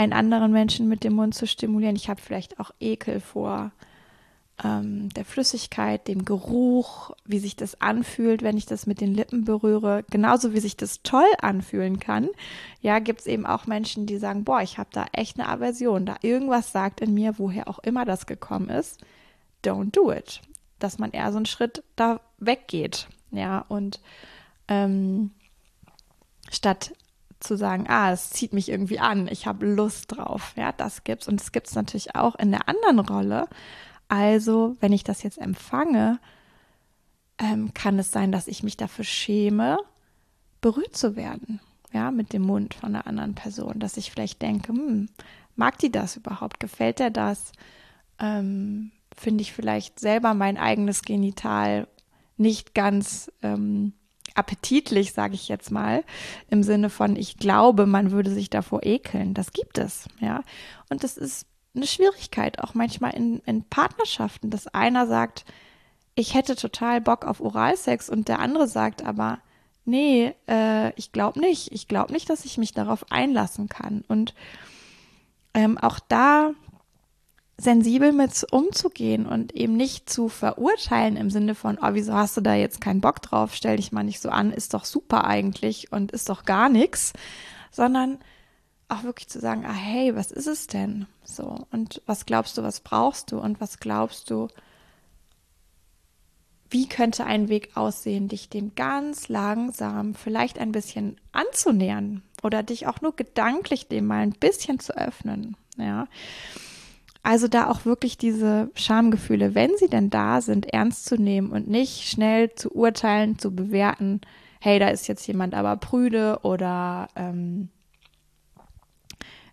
einen 0.00 0.12
anderen 0.12 0.52
Menschen 0.52 0.88
mit 0.88 1.04
dem 1.04 1.14
Mund 1.14 1.34
zu 1.34 1.46
stimulieren. 1.46 1.96
Ich 1.96 2.08
habe 2.08 2.20
vielleicht 2.20 2.60
auch 2.60 2.70
Ekel 2.80 3.20
vor 3.20 3.72
ähm, 4.64 5.08
der 5.10 5.24
Flüssigkeit, 5.24 6.08
dem 6.08 6.24
Geruch, 6.24 7.12
wie 7.24 7.38
sich 7.38 7.56
das 7.56 7.80
anfühlt, 7.80 8.42
wenn 8.42 8.56
ich 8.56 8.66
das 8.66 8.86
mit 8.86 9.00
den 9.00 9.14
Lippen 9.14 9.44
berühre. 9.44 10.04
Genauso 10.10 10.52
wie 10.54 10.60
sich 10.60 10.76
das 10.76 11.02
toll 11.02 11.30
anfühlen 11.40 12.00
kann. 12.00 12.28
Ja, 12.80 12.98
gibt 12.98 13.20
es 13.20 13.26
eben 13.26 13.46
auch 13.46 13.66
Menschen, 13.66 14.06
die 14.06 14.18
sagen, 14.18 14.44
boah, 14.44 14.62
ich 14.62 14.78
habe 14.78 14.90
da 14.92 15.06
echt 15.12 15.38
eine 15.38 15.48
Aversion. 15.48 16.06
Da 16.06 16.16
irgendwas 16.22 16.72
sagt 16.72 17.00
in 17.00 17.14
mir, 17.14 17.38
woher 17.38 17.68
auch 17.68 17.78
immer 17.80 18.04
das 18.04 18.26
gekommen 18.26 18.68
ist. 18.68 19.00
Don't 19.64 19.90
do 19.92 20.10
it 20.12 20.40
dass 20.80 20.98
man 20.98 21.12
eher 21.12 21.30
so 21.30 21.36
einen 21.36 21.46
Schritt 21.46 21.84
da 21.94 22.20
weggeht. 22.38 23.06
Ja, 23.30 23.64
und 23.68 24.00
ähm, 24.66 25.30
statt 26.50 26.92
zu 27.40 27.56
sagen, 27.56 27.86
ah, 27.88 28.12
es 28.12 28.30
zieht 28.30 28.52
mich 28.52 28.68
irgendwie 28.68 28.98
an, 28.98 29.28
ich 29.28 29.46
habe 29.46 29.66
Lust 29.66 30.16
drauf. 30.16 30.52
Ja, 30.56 30.72
das 30.72 31.04
gibt's. 31.04 31.28
Und 31.28 31.40
es 31.40 31.52
gibt 31.52 31.68
es 31.68 31.74
natürlich 31.74 32.14
auch 32.14 32.34
in 32.36 32.50
der 32.50 32.68
anderen 32.68 32.98
Rolle. 33.00 33.48
Also, 34.08 34.76
wenn 34.80 34.92
ich 34.92 35.04
das 35.04 35.22
jetzt 35.22 35.38
empfange, 35.38 36.18
ähm, 37.38 37.72
kann 37.74 37.98
es 37.98 38.12
sein, 38.12 38.32
dass 38.32 38.48
ich 38.48 38.62
mich 38.62 38.76
dafür 38.76 39.04
schäme, 39.04 39.78
berührt 40.60 40.96
zu 40.96 41.16
werden. 41.16 41.60
Ja, 41.92 42.10
mit 42.10 42.32
dem 42.32 42.42
Mund 42.42 42.74
von 42.74 42.94
einer 42.94 43.06
anderen 43.06 43.34
Person. 43.34 43.80
Dass 43.80 43.96
ich 43.96 44.10
vielleicht 44.10 44.42
denke, 44.42 44.72
hm, 44.72 45.08
mag 45.56 45.78
die 45.78 45.90
das 45.90 46.16
überhaupt? 46.16 46.60
Gefällt 46.60 46.98
der 46.98 47.10
das? 47.10 47.52
Ähm, 48.18 48.92
finde 49.16 49.42
ich 49.42 49.52
vielleicht 49.52 49.98
selber 49.98 50.34
mein 50.34 50.56
eigenes 50.56 51.02
Genital 51.02 51.88
nicht 52.36 52.74
ganz 52.74 53.30
ähm, 53.42 53.92
appetitlich, 54.34 55.12
sage 55.12 55.34
ich 55.34 55.48
jetzt 55.48 55.70
mal, 55.70 56.04
im 56.48 56.62
Sinne 56.62 56.90
von, 56.90 57.16
ich 57.16 57.36
glaube, 57.36 57.86
man 57.86 58.10
würde 58.10 58.30
sich 58.30 58.50
davor 58.50 58.84
ekeln. 58.84 59.34
Das 59.34 59.52
gibt 59.52 59.78
es, 59.78 60.08
ja. 60.20 60.42
Und 60.88 61.04
das 61.04 61.16
ist 61.16 61.46
eine 61.74 61.86
Schwierigkeit, 61.86 62.58
auch 62.60 62.74
manchmal 62.74 63.14
in, 63.14 63.40
in 63.46 63.64
Partnerschaften, 63.64 64.50
dass 64.50 64.66
einer 64.66 65.06
sagt, 65.06 65.44
ich 66.14 66.34
hätte 66.34 66.56
total 66.56 67.00
Bock 67.00 67.24
auf 67.24 67.40
Oralsex 67.40 68.10
und 68.10 68.28
der 68.28 68.40
andere 68.40 68.66
sagt 68.66 69.04
aber, 69.04 69.38
nee, 69.84 70.34
äh, 70.48 70.92
ich 70.94 71.12
glaube 71.12 71.40
nicht. 71.40 71.72
Ich 71.72 71.88
glaube 71.88 72.12
nicht, 72.12 72.28
dass 72.28 72.44
ich 72.44 72.58
mich 72.58 72.72
darauf 72.72 73.10
einlassen 73.10 73.68
kann. 73.68 74.04
Und 74.08 74.34
ähm, 75.54 75.78
auch 75.78 75.98
da 76.08 76.52
sensibel 77.60 78.12
mit 78.12 78.46
umzugehen 78.50 79.26
und 79.26 79.54
eben 79.54 79.76
nicht 79.76 80.08
zu 80.08 80.28
verurteilen 80.28 81.16
im 81.16 81.30
Sinne 81.30 81.54
von, 81.54 81.78
oh, 81.80 81.90
wieso 81.92 82.14
hast 82.14 82.36
du 82.36 82.40
da 82.40 82.54
jetzt 82.54 82.80
keinen 82.80 83.00
Bock 83.00 83.20
drauf, 83.22 83.54
stell 83.54 83.76
dich 83.76 83.92
mal 83.92 84.02
nicht 84.02 84.20
so 84.20 84.30
an, 84.30 84.52
ist 84.52 84.74
doch 84.74 84.84
super 84.84 85.24
eigentlich 85.24 85.92
und 85.92 86.12
ist 86.12 86.28
doch 86.28 86.44
gar 86.44 86.68
nichts, 86.68 87.12
sondern 87.70 88.18
auch 88.88 89.04
wirklich 89.04 89.28
zu 89.28 89.40
sagen, 89.40 89.64
ah, 89.66 89.72
hey, 89.72 90.16
was 90.16 90.32
ist 90.32 90.46
es 90.46 90.66
denn? 90.66 91.06
So, 91.22 91.66
und 91.70 92.02
was 92.06 92.26
glaubst 92.26 92.58
du, 92.58 92.62
was 92.62 92.80
brauchst 92.80 93.30
du 93.30 93.38
und 93.38 93.60
was 93.60 93.78
glaubst 93.78 94.30
du, 94.30 94.48
wie 96.70 96.88
könnte 96.88 97.24
ein 97.24 97.48
Weg 97.48 97.76
aussehen, 97.76 98.28
dich 98.28 98.48
dem 98.48 98.74
ganz 98.74 99.28
langsam 99.28 100.14
vielleicht 100.14 100.58
ein 100.58 100.72
bisschen 100.72 101.20
anzunähern 101.32 102.22
oder 102.42 102.62
dich 102.62 102.86
auch 102.86 103.00
nur 103.00 103.14
gedanklich 103.14 103.88
dem 103.88 104.06
mal 104.06 104.22
ein 104.22 104.32
bisschen 104.32 104.78
zu 104.78 104.96
öffnen, 104.96 105.56
ja. 105.76 106.06
Also 107.22 107.48
da 107.48 107.68
auch 107.68 107.84
wirklich 107.84 108.16
diese 108.16 108.70
Schamgefühle, 108.74 109.54
wenn 109.54 109.76
sie 109.76 109.88
denn 109.88 110.08
da 110.08 110.40
sind, 110.40 110.66
ernst 110.72 111.04
zu 111.04 111.16
nehmen 111.16 111.50
und 111.50 111.68
nicht 111.68 112.08
schnell 112.08 112.54
zu 112.54 112.70
urteilen, 112.70 113.38
zu 113.38 113.54
bewerten, 113.54 114.22
hey, 114.60 114.78
da 114.78 114.88
ist 114.88 115.06
jetzt 115.06 115.26
jemand 115.26 115.54
aber 115.54 115.76
prüde 115.76 116.40
oder 116.42 117.08
ähm, 117.16 117.68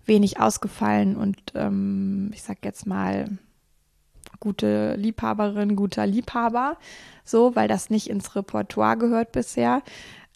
wenig 0.05 0.39
ausgefallen 0.39 1.17
und 1.17 1.37
ähm, 1.55 2.31
ich 2.33 2.43
sag 2.43 2.63
jetzt 2.63 2.87
mal 2.87 3.37
gute 4.39 4.95
Liebhaberin, 4.95 5.75
guter 5.75 6.05
Liebhaber, 6.05 6.77
so, 7.23 7.55
weil 7.55 7.67
das 7.67 7.89
nicht 7.89 8.09
ins 8.09 8.35
Repertoire 8.35 8.97
gehört 8.97 9.31
bisher, 9.31 9.81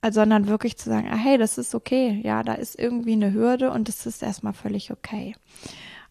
sondern 0.10 0.48
wirklich 0.48 0.78
zu 0.78 0.90
sagen, 0.90 1.08
ah, 1.12 1.16
hey, 1.16 1.38
das 1.38 1.58
ist 1.58 1.76
okay, 1.76 2.20
ja, 2.24 2.44
da 2.44 2.54
ist 2.54 2.78
irgendwie 2.78 3.14
eine 3.14 3.34
Hürde 3.34 3.72
und 3.72 3.88
das 3.88 4.06
ist 4.06 4.24
erstmal 4.24 4.54
völlig 4.54 4.92
okay. 4.92 5.36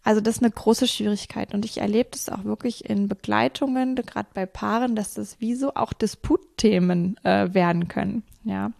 Also 0.02 0.20
das 0.20 0.36
ist 0.36 0.42
eine 0.42 0.50
große 0.50 0.86
Schwierigkeit 0.86 1.52
und 1.52 1.64
ich 1.64 1.78
erlebe 1.78 2.10
das 2.12 2.30
auch 2.30 2.44
wirklich 2.44 2.88
in 2.88 3.06
Begleitungen, 3.06 3.96
gerade 3.96 4.28
bei 4.32 4.46
Paaren, 4.46 4.96
dass 4.96 5.14
das 5.14 5.40
wie 5.40 5.54
so 5.54 5.74
auch 5.74 5.92
Disputthemen 5.92 7.18
äh, 7.22 7.52
werden 7.52 7.88
können. 7.88 8.22
Ja. 8.44 8.72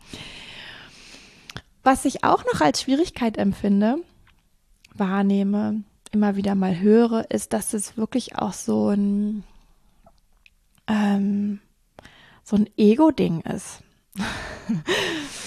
Was 1.83 2.04
ich 2.04 2.24
auch 2.24 2.44
noch 2.52 2.61
als 2.62 2.83
Schwierigkeit 2.83 3.37
empfinde, 3.37 3.98
wahrnehme, 4.94 5.83
immer 6.11 6.37
wieder 6.37 6.54
mal 6.54 6.78
höre, 6.80 7.30
ist, 7.30 7.52
dass 7.52 7.74
es 7.74 7.96
wirklich 7.96 8.37
auch 8.37 8.54
so 8.54 8.88
ein 8.88 9.44
ähm, 10.88 11.61
so 12.42 12.56
ein 12.56 12.68
Ego-Ding 12.76 13.42
ist. 13.42 13.83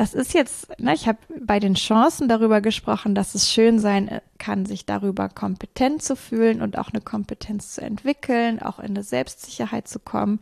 Das 0.00 0.14
ist 0.14 0.32
jetzt, 0.32 0.80
ne, 0.80 0.94
ich 0.94 1.06
habe 1.06 1.18
bei 1.44 1.60
den 1.60 1.74
Chancen 1.74 2.26
darüber 2.26 2.62
gesprochen, 2.62 3.14
dass 3.14 3.34
es 3.34 3.52
schön 3.52 3.78
sein 3.78 4.08
äh, 4.08 4.22
kann, 4.38 4.64
sich 4.64 4.86
darüber 4.86 5.28
kompetent 5.28 6.02
zu 6.02 6.16
fühlen 6.16 6.62
und 6.62 6.78
auch 6.78 6.88
eine 6.88 7.02
Kompetenz 7.02 7.74
zu 7.74 7.82
entwickeln, 7.82 8.62
auch 8.62 8.78
in 8.78 8.92
eine 8.92 9.02
Selbstsicherheit 9.02 9.88
zu 9.88 9.98
kommen. 9.98 10.40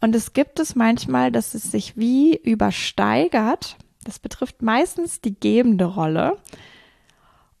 Und 0.00 0.14
es 0.14 0.34
gibt 0.34 0.60
es 0.60 0.76
manchmal, 0.76 1.32
dass 1.32 1.54
es 1.54 1.64
sich 1.64 1.96
wie 1.96 2.36
übersteigert. 2.36 3.76
Das 4.04 4.20
betrifft 4.20 4.62
meistens 4.62 5.20
die 5.20 5.34
gebende 5.34 5.86
Rolle. 5.86 6.38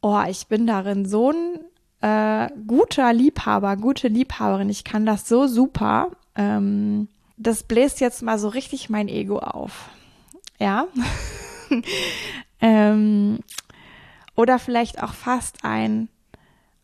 Oh, 0.00 0.22
ich 0.28 0.46
bin 0.46 0.68
darin 0.68 1.06
so 1.06 1.32
ein 1.32 1.58
äh, 2.02 2.50
guter 2.68 3.12
Liebhaber, 3.12 3.76
gute 3.78 4.06
Liebhaberin. 4.06 4.70
Ich 4.70 4.84
kann 4.84 5.06
das 5.06 5.26
so 5.28 5.48
super. 5.48 6.10
Ähm, 6.36 7.08
das 7.36 7.64
bläst 7.64 7.98
jetzt 7.98 8.22
mal 8.22 8.38
so 8.38 8.46
richtig 8.46 8.90
mein 8.90 9.08
Ego 9.08 9.40
auf 9.40 9.90
ja. 10.62 10.86
ähm, 12.60 13.40
oder 14.34 14.58
vielleicht 14.58 15.02
auch 15.02 15.12
fast 15.12 15.64
ein, 15.64 16.08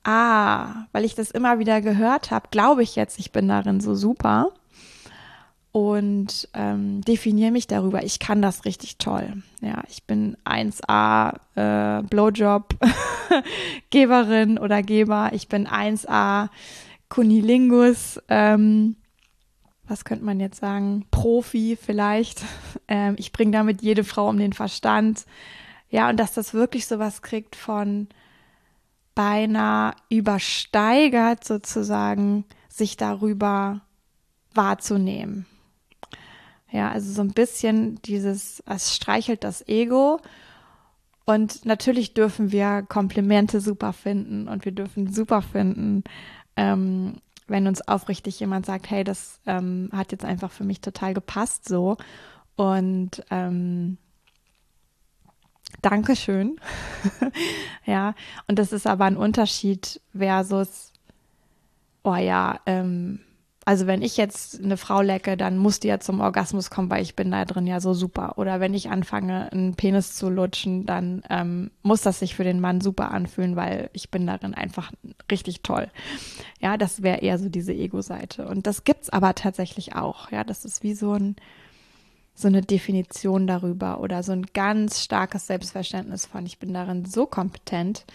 ah, 0.04 0.86
weil 0.92 1.04
ich 1.04 1.14
das 1.14 1.30
immer 1.30 1.58
wieder 1.58 1.80
gehört 1.80 2.30
habe, 2.30 2.48
glaube 2.50 2.82
ich 2.82 2.96
jetzt, 2.96 3.18
ich 3.18 3.32
bin 3.32 3.48
darin 3.48 3.80
so 3.80 3.94
super 3.94 4.52
und 5.70 6.48
ähm, 6.54 7.02
definiere 7.02 7.52
mich 7.52 7.66
darüber. 7.66 8.02
Ich 8.02 8.18
kann 8.18 8.42
das 8.42 8.64
richtig 8.64 8.98
toll. 8.98 9.42
Ja, 9.60 9.82
ich 9.88 10.04
bin 10.04 10.36
1A 10.44 11.34
äh, 11.54 12.02
Blowjob 12.02 12.74
Geberin 13.90 14.58
oder 14.58 14.82
Geber. 14.82 15.30
Ich 15.32 15.48
bin 15.48 15.68
1A 15.68 16.48
Kunilingus. 17.08 18.20
Ähm, 18.28 18.96
was 19.88 20.04
könnte 20.04 20.24
man 20.24 20.38
jetzt 20.38 20.60
sagen, 20.60 21.06
Profi 21.10 21.76
vielleicht. 21.80 22.42
Ähm, 22.90 23.16
ich 23.18 23.32
bringe 23.32 23.50
damit 23.50 23.82
jede 23.82 24.02
Frau 24.02 24.30
um 24.30 24.38
den 24.38 24.54
Verstand. 24.54 25.26
Ja, 25.90 26.08
und 26.08 26.16
dass 26.16 26.32
das 26.32 26.54
wirklich 26.54 26.86
sowas 26.86 27.20
kriegt 27.20 27.54
von 27.54 28.08
beinahe 29.14 29.92
übersteigert 30.08 31.44
sozusagen, 31.44 32.46
sich 32.70 32.96
darüber 32.96 33.82
wahrzunehmen. 34.54 35.44
Ja, 36.70 36.90
also 36.90 37.12
so 37.12 37.20
ein 37.20 37.32
bisschen 37.32 38.00
dieses, 38.02 38.62
es 38.64 38.94
streichelt 38.96 39.44
das 39.44 39.68
Ego. 39.68 40.18
Und 41.26 41.66
natürlich 41.66 42.14
dürfen 42.14 42.52
wir 42.52 42.86
Komplimente 42.88 43.60
super 43.60 43.92
finden 43.92 44.48
und 44.48 44.64
wir 44.64 44.72
dürfen 44.72 45.12
super 45.12 45.42
finden, 45.42 46.04
ähm, 46.56 47.16
wenn 47.48 47.66
uns 47.66 47.86
aufrichtig 47.86 48.38
jemand 48.40 48.66
sagt, 48.66 48.90
hey, 48.90 49.04
das 49.04 49.40
ähm, 49.46 49.90
hat 49.92 50.12
jetzt 50.12 50.24
einfach 50.24 50.50
für 50.50 50.64
mich 50.64 50.80
total 50.80 51.14
gepasst 51.14 51.68
so. 51.68 51.96
Und 52.56 53.22
ähm, 53.30 53.98
Dankeschön. 55.82 56.56
ja, 57.84 58.14
und 58.46 58.58
das 58.58 58.72
ist 58.72 58.86
aber 58.86 59.04
ein 59.04 59.16
Unterschied 59.16 60.00
versus, 60.16 60.92
oh 62.02 62.16
ja, 62.16 62.60
ähm, 62.66 63.20
Also 63.68 63.86
wenn 63.86 64.00
ich 64.00 64.16
jetzt 64.16 64.64
eine 64.64 64.78
Frau 64.78 65.02
lecke, 65.02 65.36
dann 65.36 65.58
muss 65.58 65.78
die 65.78 65.88
ja 65.88 66.00
zum 66.00 66.20
Orgasmus 66.20 66.70
kommen, 66.70 66.88
weil 66.88 67.02
ich 67.02 67.16
bin 67.16 67.30
da 67.30 67.44
drin 67.44 67.66
ja 67.66 67.80
so 67.80 67.92
super. 67.92 68.38
Oder 68.38 68.60
wenn 68.60 68.72
ich 68.72 68.88
anfange, 68.88 69.52
einen 69.52 69.74
Penis 69.74 70.14
zu 70.14 70.30
lutschen, 70.30 70.86
dann 70.86 71.22
ähm, 71.28 71.70
muss 71.82 72.00
das 72.00 72.18
sich 72.18 72.34
für 72.34 72.44
den 72.44 72.60
Mann 72.60 72.80
super 72.80 73.10
anfühlen, 73.10 73.56
weil 73.56 73.90
ich 73.92 74.10
bin 74.10 74.26
darin 74.26 74.54
einfach 74.54 74.90
richtig 75.30 75.60
toll. 75.60 75.90
Ja, 76.60 76.78
das 76.78 77.02
wäre 77.02 77.18
eher 77.18 77.38
so 77.38 77.50
diese 77.50 77.74
Ego-Seite. 77.74 78.48
Und 78.48 78.66
das 78.66 78.84
gibt's 78.84 79.10
aber 79.10 79.34
tatsächlich 79.34 79.94
auch. 79.94 80.30
Ja, 80.30 80.44
das 80.44 80.64
ist 80.64 80.82
wie 80.82 80.94
so 80.94 81.12
ein 81.12 81.36
so 82.34 82.48
eine 82.48 82.62
Definition 82.62 83.46
darüber 83.46 84.00
oder 84.00 84.22
so 84.22 84.32
ein 84.32 84.46
ganz 84.54 85.04
starkes 85.04 85.46
Selbstverständnis 85.46 86.24
von, 86.24 86.46
ich 86.46 86.58
bin 86.58 86.72
darin 86.72 87.04
so 87.04 87.26
kompetent 87.26 88.06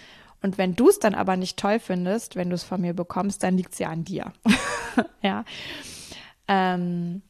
und 0.43 0.57
wenn 0.57 0.75
du 0.75 0.89
es 0.89 0.99
dann 0.99 1.15
aber 1.15 1.37
nicht 1.37 1.57
toll 1.57 1.79
findest, 1.79 2.35
wenn 2.35 2.49
du 2.49 2.55
es 2.55 2.63
von 2.63 2.81
mir 2.81 2.93
bekommst, 2.93 3.41
dann 3.43 3.57
liegt 3.57 3.73
es 3.73 3.79
ja 3.79 3.89
an 3.89 4.03
dir. 4.03 4.33
ja. 5.21 5.45
Ähm, 6.47 7.21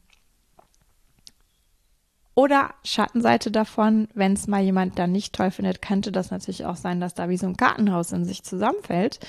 oder 2.36 2.74
Schattenseite 2.84 3.52
davon, 3.52 4.08
wenn 4.16 4.34
es 4.34 4.48
mal 4.48 4.64
jemand 4.64 4.98
dann 4.98 5.12
nicht 5.12 5.34
toll 5.34 5.52
findet, 5.52 5.84
könnte 5.84 6.12
das 6.12 6.32
natürlich 6.32 6.66
auch 6.66 6.76
sein, 6.76 7.00
dass 7.00 7.14
da 7.14 7.30
wie 7.30 7.38
so 7.38 7.46
ein 7.46 7.56
Kartenhaus 7.56 8.12
in 8.12 8.26
sich 8.26 8.44
zusammenfällt 8.44 9.20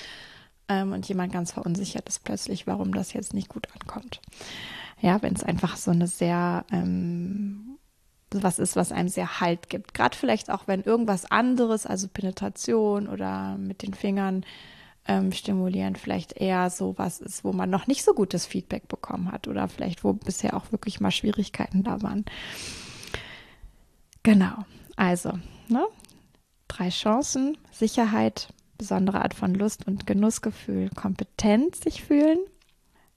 ähm, 0.67 0.91
und 0.91 1.07
jemand 1.07 1.31
ganz 1.31 1.51
verunsichert 1.51 2.09
ist 2.09 2.23
plötzlich, 2.23 2.65
warum 2.65 2.91
das 2.91 3.13
jetzt 3.13 3.35
nicht 3.35 3.49
gut 3.49 3.67
ankommt. 3.79 4.19
Ja, 4.99 5.21
wenn 5.21 5.35
es 5.35 5.43
einfach 5.43 5.77
so 5.77 5.91
eine 5.91 6.07
sehr 6.07 6.65
ähm, 6.71 7.77
was 8.43 8.59
ist, 8.59 8.75
was 8.75 8.91
einem 8.91 9.09
sehr 9.09 9.39
Halt 9.39 9.69
gibt. 9.69 9.93
Gerade 9.93 10.17
vielleicht 10.17 10.49
auch, 10.49 10.67
wenn 10.67 10.81
irgendwas 10.81 11.29
anderes, 11.29 11.85
also 11.85 12.07
Penetration 12.07 13.07
oder 13.07 13.57
mit 13.57 13.81
den 13.81 13.93
Fingern 13.93 14.45
ähm, 15.07 15.31
stimulieren, 15.31 15.95
vielleicht 15.95 16.33
eher 16.33 16.69
so 16.69 16.97
was 16.97 17.19
ist, 17.19 17.43
wo 17.43 17.53
man 17.53 17.69
noch 17.69 17.87
nicht 17.87 18.03
so 18.03 18.13
gutes 18.13 18.45
Feedback 18.45 18.87
bekommen 18.87 19.31
hat 19.31 19.47
oder 19.47 19.67
vielleicht, 19.67 20.03
wo 20.03 20.13
bisher 20.13 20.55
auch 20.55 20.71
wirklich 20.71 20.99
mal 20.99 21.11
Schwierigkeiten 21.11 21.83
da 21.83 22.01
waren. 22.01 22.25
Genau, 24.23 24.65
also, 24.95 25.33
ne? 25.67 25.85
drei 26.67 26.89
Chancen, 26.89 27.57
Sicherheit, 27.71 28.49
besondere 28.77 29.21
Art 29.21 29.33
von 29.33 29.53
Lust 29.53 29.87
und 29.87 30.05
Genussgefühl, 30.07 30.89
Kompetenz 30.89 31.81
sich 31.81 32.03
fühlen, 32.03 32.39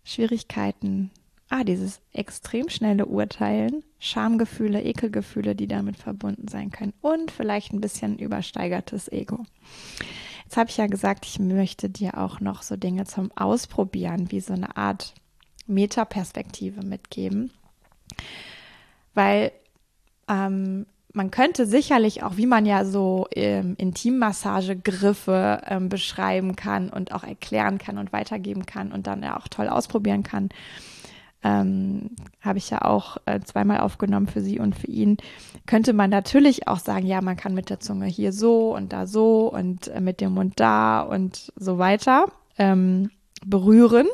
Schwierigkeiten, 0.05 1.11
ah, 1.49 1.65
dieses 1.65 2.01
extrem 2.13 2.69
schnelle 2.69 3.07
Urteilen, 3.07 3.83
Schamgefühle, 3.99 4.83
Ekelgefühle, 4.83 5.55
die 5.55 5.67
damit 5.67 5.97
verbunden 5.97 6.49
sein 6.49 6.71
können 6.71 6.93
und 7.01 7.31
vielleicht 7.31 7.73
ein 7.73 7.81
bisschen 7.81 8.19
übersteigertes 8.19 9.11
Ego. 9.11 9.45
Jetzt 10.45 10.57
habe 10.57 10.71
ich 10.71 10.77
ja 10.77 10.87
gesagt, 10.87 11.27
ich 11.27 11.39
möchte 11.39 11.91
dir 11.91 12.17
auch 12.19 12.41
noch 12.41 12.63
so 12.63 12.77
Dinge 12.77 13.05
zum 13.05 13.31
Ausprobieren, 13.37 14.31
wie 14.31 14.41
so 14.41 14.55
eine 14.55 14.77
Art 14.77 15.15
Metaperspektive 15.67 16.83
mitgeben, 16.83 17.51
weil 19.15 19.53
ähm, 20.29 20.87
man 21.13 21.31
könnte 21.31 21.67
sicherlich 21.67 22.23
auch, 22.23 22.37
wie 22.37 22.47
man 22.47 22.65
ja 22.65 22.85
so 22.85 23.27
ähm, 23.35 23.75
Intimmassagegriffe 23.77 25.63
ähm, 25.67 25.89
beschreiben 25.89 26.55
kann 26.55 26.91
und 26.91 27.13
auch 27.13 27.25
erklären 27.25 27.79
kann 27.79 27.99
und 27.99 28.13
weitergeben 28.13 28.67
kann 28.67 28.93
und 28.93 29.07
dann 29.07 29.23
ja 29.23 29.39
auch 29.39 29.49
toll 29.49 29.69
ausprobieren 29.69 30.23
kann, 30.23 30.51
ähm, 31.43 32.11
habe 32.41 32.59
ich 32.59 32.71
ja 32.71 32.83
auch 32.83 33.19
äh, 33.27 33.41
zweimal 33.41 33.81
aufgenommen 33.81 34.27
für 34.27 34.41
sie 34.41 34.59
und 34.59 34.75
für 34.75 34.89
ihn, 34.89 35.19
könnte 35.67 35.93
man 35.93 36.11
natürlich 36.11 36.67
auch 36.67 36.79
sagen, 36.79 37.07
ja, 37.07 37.21
man 37.21 37.37
kann 37.37 37.55
mit 37.55 37.71
der 37.71 37.81
Zunge 37.81 38.07
hier 38.07 38.33
so 38.33 38.75
und 38.75 38.93
da 38.93 39.07
so 39.07 39.53
und 39.53 39.89
äh, 39.89 40.01
mit 40.01 40.21
dem 40.21 40.33
Mund 40.33 40.55
da 40.57 41.01
und 41.01 41.53
so 41.57 41.79
weiter 41.79 42.27
ähm, 42.59 43.11
berühren. 43.45 44.09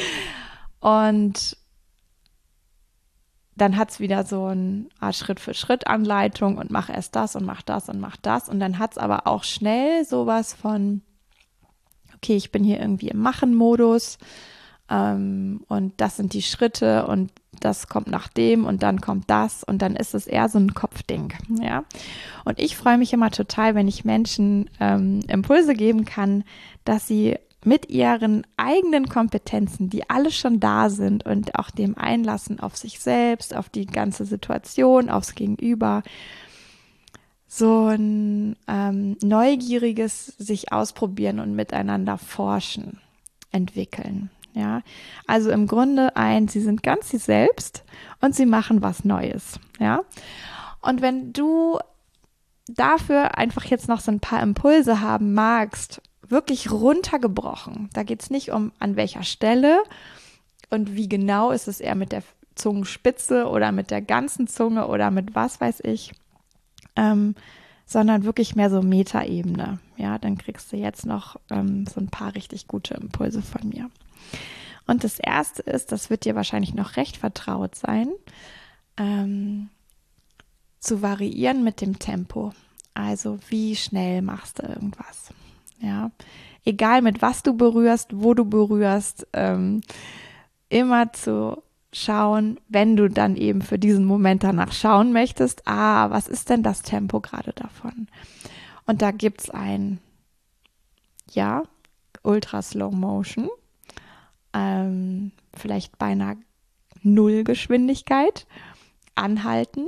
und 0.80 1.56
dann 3.56 3.76
hat 3.76 3.90
es 3.90 4.00
wieder 4.00 4.24
so 4.24 4.44
eine 4.46 4.86
Art 5.00 5.16
Schritt-für-Schritt-Anleitung 5.16 6.58
und 6.58 6.70
mach 6.70 6.90
erst 6.90 7.16
das 7.16 7.36
und 7.36 7.44
mach 7.44 7.62
das 7.62 7.88
und 7.88 8.00
mach 8.00 8.16
das. 8.16 8.48
Und 8.48 8.60
dann 8.60 8.78
hat 8.78 8.92
es 8.92 8.98
aber 8.98 9.26
auch 9.26 9.44
schnell 9.44 10.04
sowas 10.04 10.52
von, 10.52 11.02
okay, 12.14 12.36
ich 12.36 12.52
bin 12.52 12.64
hier 12.64 12.78
irgendwie 12.78 13.08
im 13.08 13.18
Machen-Modus 13.18 14.18
ähm, 14.90 15.60
und 15.68 15.94
das 15.98 16.16
sind 16.16 16.32
die 16.32 16.42
Schritte 16.42 17.06
und 17.06 17.30
das 17.60 17.88
kommt 17.88 18.08
nach 18.08 18.28
dem 18.28 18.64
und 18.64 18.82
dann 18.82 19.00
kommt 19.00 19.30
das 19.30 19.64
und 19.64 19.80
dann 19.80 19.96
ist 19.96 20.14
es 20.14 20.26
eher 20.26 20.48
so 20.48 20.58
ein 20.58 20.74
Kopfding, 20.74 21.32
ja. 21.60 21.84
Und 22.44 22.58
ich 22.60 22.76
freue 22.76 22.98
mich 22.98 23.12
immer 23.12 23.30
total, 23.30 23.74
wenn 23.74 23.88
ich 23.88 24.04
Menschen 24.04 24.68
ähm, 24.78 25.20
Impulse 25.28 25.74
geben 25.74 26.04
kann, 26.04 26.44
dass 26.84 27.06
sie 27.06 27.36
mit 27.64 27.90
ihren 27.90 28.46
eigenen 28.56 29.08
Kompetenzen, 29.08 29.90
die 29.90 30.08
alle 30.08 30.30
schon 30.30 30.60
da 30.60 30.88
sind 30.88 31.26
und 31.26 31.58
auch 31.58 31.70
dem 31.70 31.98
Einlassen 31.98 32.60
auf 32.60 32.76
sich 32.76 33.00
selbst, 33.00 33.56
auf 33.56 33.68
die 33.68 33.86
ganze 33.86 34.24
Situation, 34.24 35.10
aufs 35.10 35.34
Gegenüber, 35.34 36.04
so 37.48 37.86
ein 37.86 38.56
ähm, 38.68 39.16
neugieriges 39.22 40.26
sich 40.38 40.72
ausprobieren 40.72 41.40
und 41.40 41.56
miteinander 41.56 42.18
forschen 42.18 43.00
entwickeln. 43.50 44.30
Ja, 44.56 44.80
also 45.26 45.50
im 45.50 45.66
Grunde 45.66 46.16
ein, 46.16 46.48
sie 46.48 46.60
sind 46.60 46.82
ganz 46.82 47.10
sie 47.10 47.18
selbst 47.18 47.84
und 48.22 48.34
sie 48.34 48.46
machen 48.46 48.80
was 48.80 49.04
Neues. 49.04 49.60
Ja, 49.78 50.00
und 50.80 51.02
wenn 51.02 51.34
du 51.34 51.78
dafür 52.66 53.36
einfach 53.36 53.64
jetzt 53.66 53.86
noch 53.86 54.00
so 54.00 54.10
ein 54.10 54.20
paar 54.20 54.42
Impulse 54.42 55.02
haben 55.02 55.34
magst, 55.34 56.00
wirklich 56.26 56.70
runtergebrochen. 56.70 57.90
Da 57.92 58.02
geht 58.02 58.22
es 58.22 58.30
nicht 58.30 58.50
um 58.50 58.72
an 58.78 58.96
welcher 58.96 59.24
Stelle 59.24 59.82
und 60.70 60.96
wie 60.96 61.08
genau 61.08 61.50
ist 61.50 61.68
es 61.68 61.80
eher 61.80 61.94
mit 61.94 62.12
der 62.12 62.22
Zungenspitze 62.54 63.46
oder 63.48 63.72
mit 63.72 63.90
der 63.90 64.00
ganzen 64.00 64.46
Zunge 64.46 64.88
oder 64.88 65.10
mit 65.10 65.34
was 65.34 65.60
weiß 65.60 65.80
ich, 65.84 66.12
ähm, 66.96 67.34
sondern 67.84 68.24
wirklich 68.24 68.56
mehr 68.56 68.70
so 68.70 68.80
Metaebene. 68.80 69.80
Ja, 69.98 70.18
dann 70.18 70.38
kriegst 70.38 70.72
du 70.72 70.76
jetzt 70.76 71.04
noch 71.04 71.36
ähm, 71.50 71.86
so 71.86 72.00
ein 72.00 72.08
paar 72.08 72.34
richtig 72.34 72.66
gute 72.66 72.94
Impulse 72.94 73.42
von 73.42 73.68
mir. 73.68 73.90
Und 74.86 75.04
das 75.04 75.18
erste 75.18 75.62
ist, 75.62 75.92
das 75.92 76.10
wird 76.10 76.24
dir 76.24 76.34
wahrscheinlich 76.34 76.74
noch 76.74 76.96
recht 76.96 77.16
vertraut 77.16 77.74
sein, 77.74 78.08
ähm, 78.96 79.68
zu 80.78 81.02
variieren 81.02 81.64
mit 81.64 81.80
dem 81.80 81.98
Tempo. 81.98 82.52
Also 82.94 83.38
wie 83.48 83.76
schnell 83.76 84.22
machst 84.22 84.60
du 84.60 84.66
irgendwas? 84.66 85.30
Ja, 85.80 86.10
egal 86.64 87.02
mit 87.02 87.20
was 87.20 87.42
du 87.42 87.54
berührst, 87.54 88.10
wo 88.14 88.32
du 88.32 88.44
berührst, 88.44 89.26
ähm, 89.32 89.82
immer 90.68 91.12
zu 91.12 91.62
schauen, 91.92 92.58
wenn 92.68 92.96
du 92.96 93.08
dann 93.08 93.36
eben 93.36 93.62
für 93.62 93.78
diesen 93.78 94.04
Moment 94.04 94.44
danach 94.44 94.72
schauen 94.72 95.12
möchtest, 95.12 95.66
ah, 95.66 96.10
was 96.10 96.28
ist 96.28 96.50
denn 96.50 96.62
das 96.62 96.82
Tempo 96.82 97.20
gerade 97.20 97.52
davon? 97.52 98.08
Und 98.86 99.02
da 99.02 99.10
gibt 99.10 99.42
es 99.42 99.50
ein, 99.50 99.98
ja, 101.30 101.62
Ultra 102.22 102.62
Slow 102.62 102.94
Motion, 102.94 103.48
ähm, 104.56 105.32
vielleicht 105.54 105.98
beinahe 105.98 106.36
Nullgeschwindigkeit, 107.02 108.46
anhalten 109.14 109.86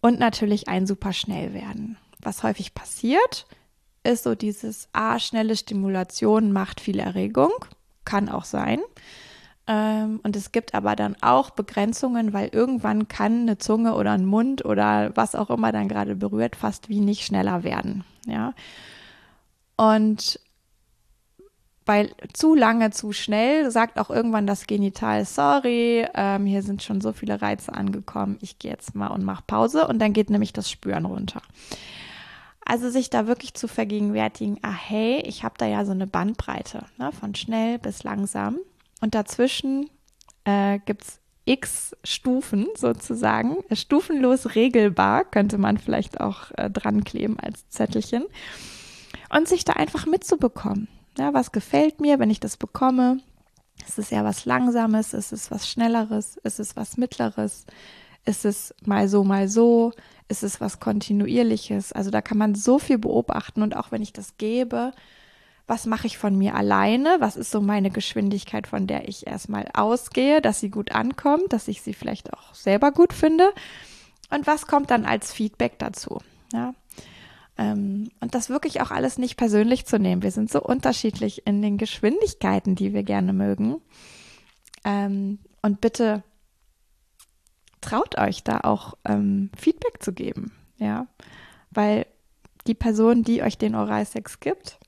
und 0.00 0.18
natürlich 0.18 0.68
ein 0.68 0.86
super 0.86 1.12
schnell 1.12 1.54
werden. 1.54 1.96
Was 2.20 2.42
häufig 2.42 2.74
passiert, 2.74 3.46
ist 4.04 4.24
so 4.24 4.34
dieses, 4.34 4.88
ah, 4.92 5.18
schnelle 5.18 5.56
Stimulation 5.56 6.52
macht 6.52 6.80
viel 6.80 6.98
Erregung, 6.98 7.50
kann 8.04 8.28
auch 8.28 8.44
sein. 8.44 8.80
Ähm, 9.66 10.20
und 10.22 10.34
es 10.36 10.52
gibt 10.52 10.74
aber 10.74 10.96
dann 10.96 11.16
auch 11.20 11.50
Begrenzungen, 11.50 12.32
weil 12.32 12.48
irgendwann 12.48 13.08
kann 13.08 13.42
eine 13.42 13.58
Zunge 13.58 13.94
oder 13.94 14.12
ein 14.12 14.24
Mund 14.26 14.64
oder 14.64 15.16
was 15.16 15.34
auch 15.34 15.50
immer 15.50 15.72
dann 15.72 15.88
gerade 15.88 16.16
berührt, 16.16 16.56
fast 16.56 16.88
wie 16.88 17.00
nicht 17.00 17.24
schneller 17.24 17.62
werden. 17.64 18.04
Ja. 18.26 18.54
Und 19.76 20.40
weil 21.88 22.10
zu 22.34 22.54
lange, 22.54 22.90
zu 22.90 23.12
schnell 23.12 23.70
sagt 23.70 23.98
auch 23.98 24.10
irgendwann 24.10 24.46
das 24.46 24.66
Genital, 24.66 25.24
sorry, 25.24 26.06
ähm, 26.14 26.44
hier 26.44 26.62
sind 26.62 26.82
schon 26.82 27.00
so 27.00 27.14
viele 27.14 27.40
Reize 27.40 27.72
angekommen, 27.72 28.36
ich 28.42 28.58
gehe 28.58 28.70
jetzt 28.70 28.94
mal 28.94 29.08
und 29.08 29.24
mache 29.24 29.44
Pause 29.46 29.88
und 29.88 29.98
dann 29.98 30.12
geht 30.12 30.28
nämlich 30.28 30.52
das 30.52 30.70
Spüren 30.70 31.06
runter. 31.06 31.40
Also 32.66 32.90
sich 32.90 33.08
da 33.08 33.26
wirklich 33.26 33.54
zu 33.54 33.66
vergegenwärtigen, 33.66 34.58
ah 34.60 34.74
hey, 34.74 35.22
ich 35.24 35.44
habe 35.44 35.54
da 35.56 35.64
ja 35.64 35.86
so 35.86 35.92
eine 35.92 36.06
Bandbreite, 36.06 36.84
ne, 36.98 37.10
von 37.10 37.34
schnell 37.34 37.78
bis 37.78 38.02
langsam. 38.02 38.58
Und 39.00 39.14
dazwischen 39.14 39.88
äh, 40.44 40.78
gibt 40.84 41.04
es 41.04 41.20
x 41.46 41.96
Stufen 42.04 42.66
sozusagen, 42.76 43.56
stufenlos 43.72 44.54
regelbar, 44.54 45.24
könnte 45.24 45.56
man 45.56 45.78
vielleicht 45.78 46.20
auch 46.20 46.50
äh, 46.58 46.68
dran 46.68 47.04
kleben 47.04 47.40
als 47.40 47.66
Zettelchen. 47.70 48.26
Und 49.34 49.48
sich 49.48 49.64
da 49.64 49.72
einfach 49.72 50.04
mitzubekommen. 50.04 50.88
Ja, 51.18 51.34
was 51.34 51.52
gefällt 51.52 52.00
mir, 52.00 52.18
wenn 52.18 52.30
ich 52.30 52.40
das 52.40 52.56
bekomme? 52.56 53.20
Ist 53.86 53.98
es 53.98 54.10
ja 54.10 54.24
was 54.24 54.44
Langsames? 54.44 55.14
Ist 55.14 55.32
es 55.32 55.50
was 55.50 55.68
Schnelleres? 55.68 56.36
Ist 56.44 56.60
es 56.60 56.76
was 56.76 56.96
Mittleres? 56.96 57.66
Ist 58.24 58.44
es 58.44 58.74
mal 58.84 59.08
so, 59.08 59.24
mal 59.24 59.48
so? 59.48 59.92
Ist 60.28 60.42
es 60.42 60.60
was 60.60 60.80
Kontinuierliches? 60.80 61.92
Also 61.92 62.10
da 62.10 62.20
kann 62.20 62.38
man 62.38 62.54
so 62.54 62.78
viel 62.78 62.98
beobachten 62.98 63.62
und 63.62 63.74
auch 63.74 63.90
wenn 63.90 64.02
ich 64.02 64.12
das 64.12 64.36
gebe, 64.36 64.92
was 65.66 65.86
mache 65.86 66.06
ich 66.06 66.18
von 66.18 66.36
mir 66.36 66.54
alleine, 66.54 67.16
was 67.20 67.36
ist 67.36 67.50
so 67.50 67.60
meine 67.60 67.90
Geschwindigkeit, 67.90 68.66
von 68.66 68.86
der 68.86 69.08
ich 69.08 69.26
erstmal 69.26 69.68
ausgehe, 69.74 70.40
dass 70.40 70.60
sie 70.60 70.70
gut 70.70 70.92
ankommt, 70.92 71.52
dass 71.52 71.68
ich 71.68 71.82
sie 71.82 71.94
vielleicht 71.94 72.32
auch 72.32 72.54
selber 72.54 72.92
gut 72.92 73.12
finde 73.12 73.52
und 74.30 74.46
was 74.46 74.66
kommt 74.66 74.90
dann 74.90 75.04
als 75.04 75.32
Feedback 75.32 75.78
dazu. 75.78 76.20
Ja? 76.52 76.74
Ähm, 77.58 78.10
und 78.20 78.34
das 78.34 78.48
wirklich 78.48 78.80
auch 78.80 78.90
alles 78.90 79.18
nicht 79.18 79.36
persönlich 79.36 79.84
zu 79.84 79.98
nehmen. 79.98 80.22
Wir 80.22 80.30
sind 80.30 80.50
so 80.50 80.62
unterschiedlich 80.62 81.46
in 81.46 81.60
den 81.60 81.76
Geschwindigkeiten, 81.76 82.76
die 82.76 82.94
wir 82.94 83.02
gerne 83.02 83.32
mögen. 83.32 83.80
Ähm, 84.84 85.40
und 85.60 85.80
bitte 85.80 86.22
traut 87.80 88.16
euch 88.18 88.44
da 88.44 88.60
auch 88.62 88.94
ähm, 89.04 89.50
Feedback 89.56 90.02
zu 90.02 90.12
geben, 90.12 90.52
ja, 90.78 91.06
weil 91.70 92.06
die 92.66 92.74
Person, 92.74 93.22
die 93.22 93.42
euch 93.42 93.58
den 93.58 93.74
Oralsex 93.74 94.40
gibt, 94.40 94.78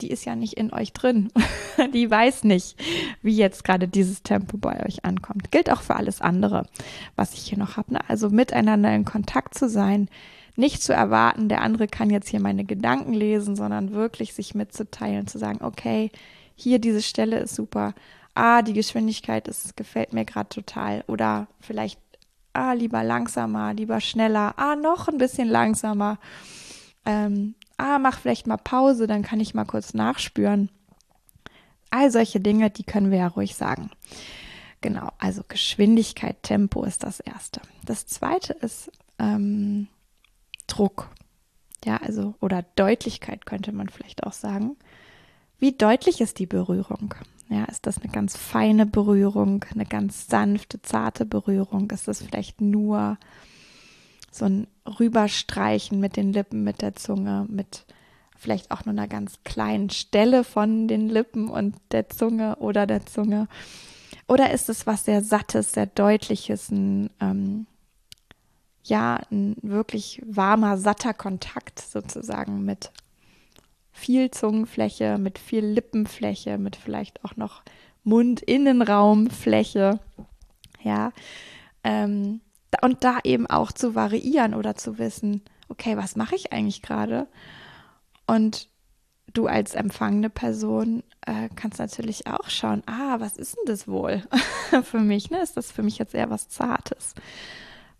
die 0.00 0.10
ist 0.10 0.24
ja 0.24 0.36
nicht 0.36 0.54
in 0.54 0.72
euch 0.72 0.92
drin. 0.92 1.32
die 1.94 2.10
weiß 2.10 2.44
nicht, 2.44 2.76
wie 3.22 3.36
jetzt 3.36 3.64
gerade 3.64 3.88
dieses 3.88 4.22
Tempo 4.22 4.58
bei 4.58 4.84
euch 4.84 5.04
ankommt. 5.04 5.50
Gilt 5.50 5.70
auch 5.70 5.80
für 5.80 5.96
alles 5.96 6.20
andere, 6.20 6.66
was 7.14 7.34
ich 7.34 7.40
hier 7.40 7.58
noch 7.58 7.76
habe. 7.76 7.94
Ne? 7.94 8.00
Also 8.08 8.28
miteinander 8.28 8.94
in 8.94 9.04
Kontakt 9.04 9.54
zu 9.54 9.68
sein, 9.68 10.08
nicht 10.56 10.82
zu 10.82 10.92
erwarten, 10.92 11.48
der 11.48 11.60
andere 11.60 11.86
kann 11.86 12.10
jetzt 12.10 12.28
hier 12.28 12.40
meine 12.40 12.64
Gedanken 12.64 13.12
lesen, 13.12 13.56
sondern 13.56 13.92
wirklich 13.92 14.34
sich 14.34 14.54
mitzuteilen, 14.54 15.26
zu 15.26 15.38
sagen, 15.38 15.62
okay, 15.62 16.10
hier 16.54 16.78
diese 16.78 17.02
Stelle 17.02 17.38
ist 17.38 17.54
super. 17.54 17.94
Ah, 18.34 18.62
die 18.62 18.72
Geschwindigkeit 18.72 19.48
ist, 19.48 19.76
gefällt 19.76 20.12
mir 20.12 20.24
gerade 20.24 20.48
total. 20.48 21.04
Oder 21.06 21.46
vielleicht, 21.60 22.00
ah, 22.54 22.72
lieber 22.72 23.04
langsamer, 23.04 23.74
lieber 23.74 24.00
schneller. 24.00 24.54
Ah, 24.58 24.76
noch 24.76 25.08
ein 25.08 25.18
bisschen 25.18 25.48
langsamer. 25.48 26.18
Ähm, 27.04 27.54
ah, 27.76 27.98
mach 27.98 28.18
vielleicht 28.18 28.46
mal 28.46 28.56
Pause, 28.56 29.06
dann 29.06 29.22
kann 29.22 29.40
ich 29.40 29.54
mal 29.54 29.64
kurz 29.64 29.94
nachspüren. 29.94 30.70
All 31.90 32.10
solche 32.10 32.40
Dinge, 32.40 32.70
die 32.70 32.84
können 32.84 33.10
wir 33.10 33.18
ja 33.18 33.28
ruhig 33.28 33.54
sagen. 33.54 33.90
Genau, 34.80 35.10
also 35.18 35.42
Geschwindigkeit, 35.48 36.42
Tempo 36.42 36.84
ist 36.84 37.02
das 37.02 37.20
Erste. 37.20 37.60
Das 37.84 38.06
Zweite 38.06 38.52
ist 38.54 38.90
ähm, 39.18 39.88
Druck. 40.66 41.10
Ja, 41.84 41.98
also, 41.98 42.34
oder 42.40 42.64
Deutlichkeit 42.74 43.46
könnte 43.46 43.72
man 43.72 43.88
vielleicht 43.88 44.24
auch 44.24 44.32
sagen. 44.32 44.76
Wie 45.58 45.72
deutlich 45.72 46.20
ist 46.20 46.38
die 46.38 46.46
Berührung? 46.46 47.14
Ja, 47.48 47.64
ist 47.64 47.86
das 47.86 47.98
eine 48.02 48.10
ganz 48.10 48.36
feine 48.36 48.86
Berührung, 48.86 49.64
eine 49.72 49.86
ganz 49.86 50.26
sanfte, 50.26 50.82
zarte 50.82 51.24
Berührung? 51.24 51.90
Ist 51.90 52.08
das 52.08 52.22
vielleicht 52.22 52.60
nur 52.60 53.18
so 54.32 54.46
ein 54.46 54.66
Rüberstreichen 54.98 56.00
mit 56.00 56.16
den 56.16 56.32
Lippen, 56.32 56.64
mit 56.64 56.82
der 56.82 56.94
Zunge, 56.96 57.46
mit 57.48 57.86
vielleicht 58.36 58.70
auch 58.70 58.84
nur 58.84 58.92
einer 58.92 59.08
ganz 59.08 59.38
kleinen 59.44 59.90
Stelle 59.90 60.44
von 60.44 60.88
den 60.88 61.08
Lippen 61.08 61.48
und 61.48 61.76
der 61.92 62.08
Zunge 62.08 62.56
oder 62.56 62.86
der 62.86 63.06
Zunge? 63.06 63.48
Oder 64.28 64.50
ist 64.50 64.68
es 64.68 64.86
was 64.86 65.04
sehr 65.04 65.22
Sattes, 65.22 65.72
sehr 65.72 65.86
Deutliches, 65.86 66.70
ein, 66.70 67.10
ähm, 67.20 67.66
ja, 68.88 69.20
ein 69.30 69.56
wirklich 69.62 70.22
warmer, 70.24 70.78
satter 70.78 71.14
Kontakt 71.14 71.80
sozusagen 71.80 72.64
mit 72.64 72.90
viel 73.92 74.30
Zungenfläche, 74.30 75.18
mit 75.18 75.38
viel 75.38 75.64
Lippenfläche, 75.64 76.58
mit 76.58 76.76
vielleicht 76.76 77.24
auch 77.24 77.36
noch 77.36 77.62
Mundinnenraumfläche. 78.04 79.98
Ja, 80.82 81.12
ähm, 81.82 82.40
und 82.82 83.04
da 83.04 83.18
eben 83.24 83.46
auch 83.46 83.72
zu 83.72 83.94
variieren 83.94 84.54
oder 84.54 84.76
zu 84.76 84.98
wissen, 84.98 85.42
okay, 85.68 85.96
was 85.96 86.14
mache 86.14 86.36
ich 86.36 86.52
eigentlich 86.52 86.82
gerade? 86.82 87.26
Und 88.26 88.68
du 89.32 89.46
als 89.46 89.74
empfangene 89.74 90.30
Person 90.30 91.02
äh, 91.22 91.48
kannst 91.54 91.78
natürlich 91.78 92.26
auch 92.26 92.48
schauen, 92.48 92.82
ah, 92.86 93.16
was 93.18 93.36
ist 93.36 93.56
denn 93.56 93.64
das 93.66 93.88
wohl 93.88 94.22
für 94.82 95.00
mich? 95.00 95.30
Ne? 95.30 95.40
Ist 95.40 95.56
das 95.56 95.72
für 95.72 95.82
mich 95.82 95.98
jetzt 95.98 96.14
eher 96.14 96.30
was 96.30 96.48
Zartes, 96.48 97.14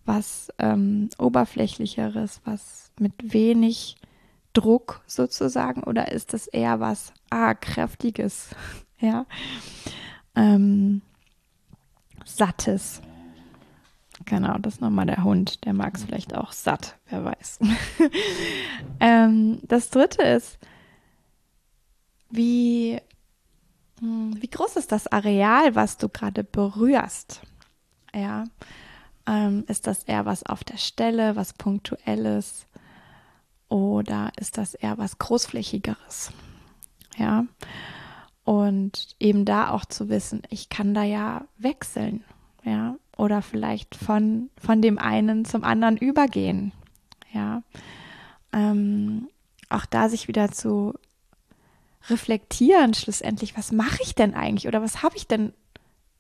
was 0.07 0.53
ähm, 0.59 1.11
Oberflächlicheres, 1.19 2.41
was 2.45 2.91
mit 2.99 3.13
wenig 3.33 3.97
Druck 4.53 5.03
sozusagen? 5.07 5.83
Oder 5.83 6.13
ist 6.13 6.33
das 6.33 6.47
eher 6.47 6.81
was, 6.81 7.13
ah, 7.31 7.55
Kräftiges, 7.55 8.51
ja, 8.99 9.27
ähm, 10.35 11.03
Sattes? 12.25 13.03
Genau, 14.25 14.57
das 14.59 14.75
ist 14.75 14.81
nochmal 14.81 15.07
der 15.07 15.23
Hund. 15.23 15.65
Der 15.67 15.75
mag 15.75 15.95
es 15.95 16.05
vielleicht 16.05 16.35
auch 16.35 16.53
satt, 16.53 16.97
wer 17.11 17.25
weiß. 17.25 17.59
ähm, 19.01 19.61
das 19.63 19.91
dritte 19.91 20.23
ist, 20.23 20.59
wie, 22.31 22.99
hm, 24.01 24.37
wie 24.41 24.49
groß 24.49 24.77
ist 24.77 24.91
das 24.91 25.07
Areal, 25.07 25.75
was 25.75 25.99
du 25.99 26.09
gerade 26.09 26.45
berührst? 26.45 27.43
Ja, 28.15 28.45
ähm, 29.27 29.65
ist 29.69 29.87
das 29.87 30.05
eher 30.05 30.27
was 30.27 30.45
auf 30.45 30.65
der 30.65 30.77
Stelle, 30.77 31.37
was 31.37 31.53
punktuelles? 31.53 32.67
Oder 33.69 34.31
ist 34.39 34.59
das 34.59 34.75
eher 34.75 34.99
was 34.99 35.19
großflächigeres? 35.19 36.33
Ja, 37.17 37.47
und 38.45 39.17
eben 39.19 39.45
da 39.45 39.71
auch 39.71 39.85
zu 39.85 40.09
wissen, 40.09 40.43
ich 40.51 40.69
kann 40.69 40.95
da 40.95 41.03
ja 41.03 41.47
wechseln. 41.59 42.23
Ja, 42.65 42.97
oder 43.17 43.43
vielleicht 43.43 43.95
von, 43.97 44.51
von 44.57 44.83
dem 44.83 44.99
einen 44.99 45.45
zum 45.45 45.65
anderen 45.65 45.97
übergehen. 45.97 46.73
Ja. 47.33 47.63
Ähm, 48.53 49.29
auch 49.69 49.87
da 49.87 50.09
sich 50.09 50.29
wieder 50.29 50.51
zu 50.53 50.95
reflektieren, 52.09 52.95
schlussendlich, 52.95 53.57
was 53.57 53.73
mache 53.73 54.03
ich 54.03 54.15
denn 54.15 54.35
eigentlich 54.35 54.69
oder 54.69 54.83
was 54.83 55.03
habe 55.03 55.17
ich 55.17 55.27
denn 55.27 55.53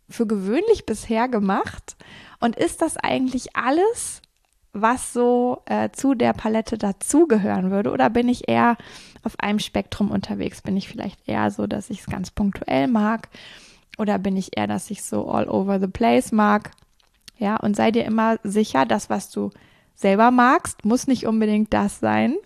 für 0.08 0.26
gewöhnlich 0.26 0.86
bisher 0.86 1.28
gemacht? 1.28 1.96
Und 2.40 2.56
ist 2.56 2.82
das 2.82 2.96
eigentlich 2.96 3.56
alles, 3.56 4.22
was 4.72 5.12
so 5.12 5.62
äh, 5.66 5.90
zu 5.90 6.14
der 6.14 6.32
Palette 6.32 6.78
dazugehören 6.78 7.70
würde? 7.70 7.90
Oder 7.90 8.10
bin 8.10 8.28
ich 8.28 8.48
eher 8.48 8.76
auf 9.22 9.40
einem 9.40 9.58
Spektrum 9.58 10.10
unterwegs? 10.10 10.62
Bin 10.62 10.76
ich 10.76 10.88
vielleicht 10.88 11.26
eher 11.28 11.50
so, 11.50 11.66
dass 11.66 11.90
ich 11.90 12.00
es 12.00 12.06
ganz 12.06 12.30
punktuell 12.30 12.86
mag? 12.86 13.28
Oder 13.98 14.18
bin 14.18 14.36
ich 14.36 14.56
eher, 14.56 14.66
dass 14.66 14.90
ich 14.90 15.02
so 15.02 15.28
all 15.28 15.48
over 15.48 15.80
the 15.80 15.86
place 15.86 16.30
mag? 16.30 16.70
Ja, 17.38 17.56
und 17.56 17.76
sei 17.76 17.90
dir 17.90 18.04
immer 18.04 18.38
sicher, 18.42 18.84
das, 18.86 19.10
was 19.10 19.30
du 19.30 19.50
selber 19.94 20.30
magst, 20.30 20.84
muss 20.84 21.06
nicht 21.06 21.26
unbedingt 21.26 21.72
das 21.72 22.00
sein, 22.00 22.36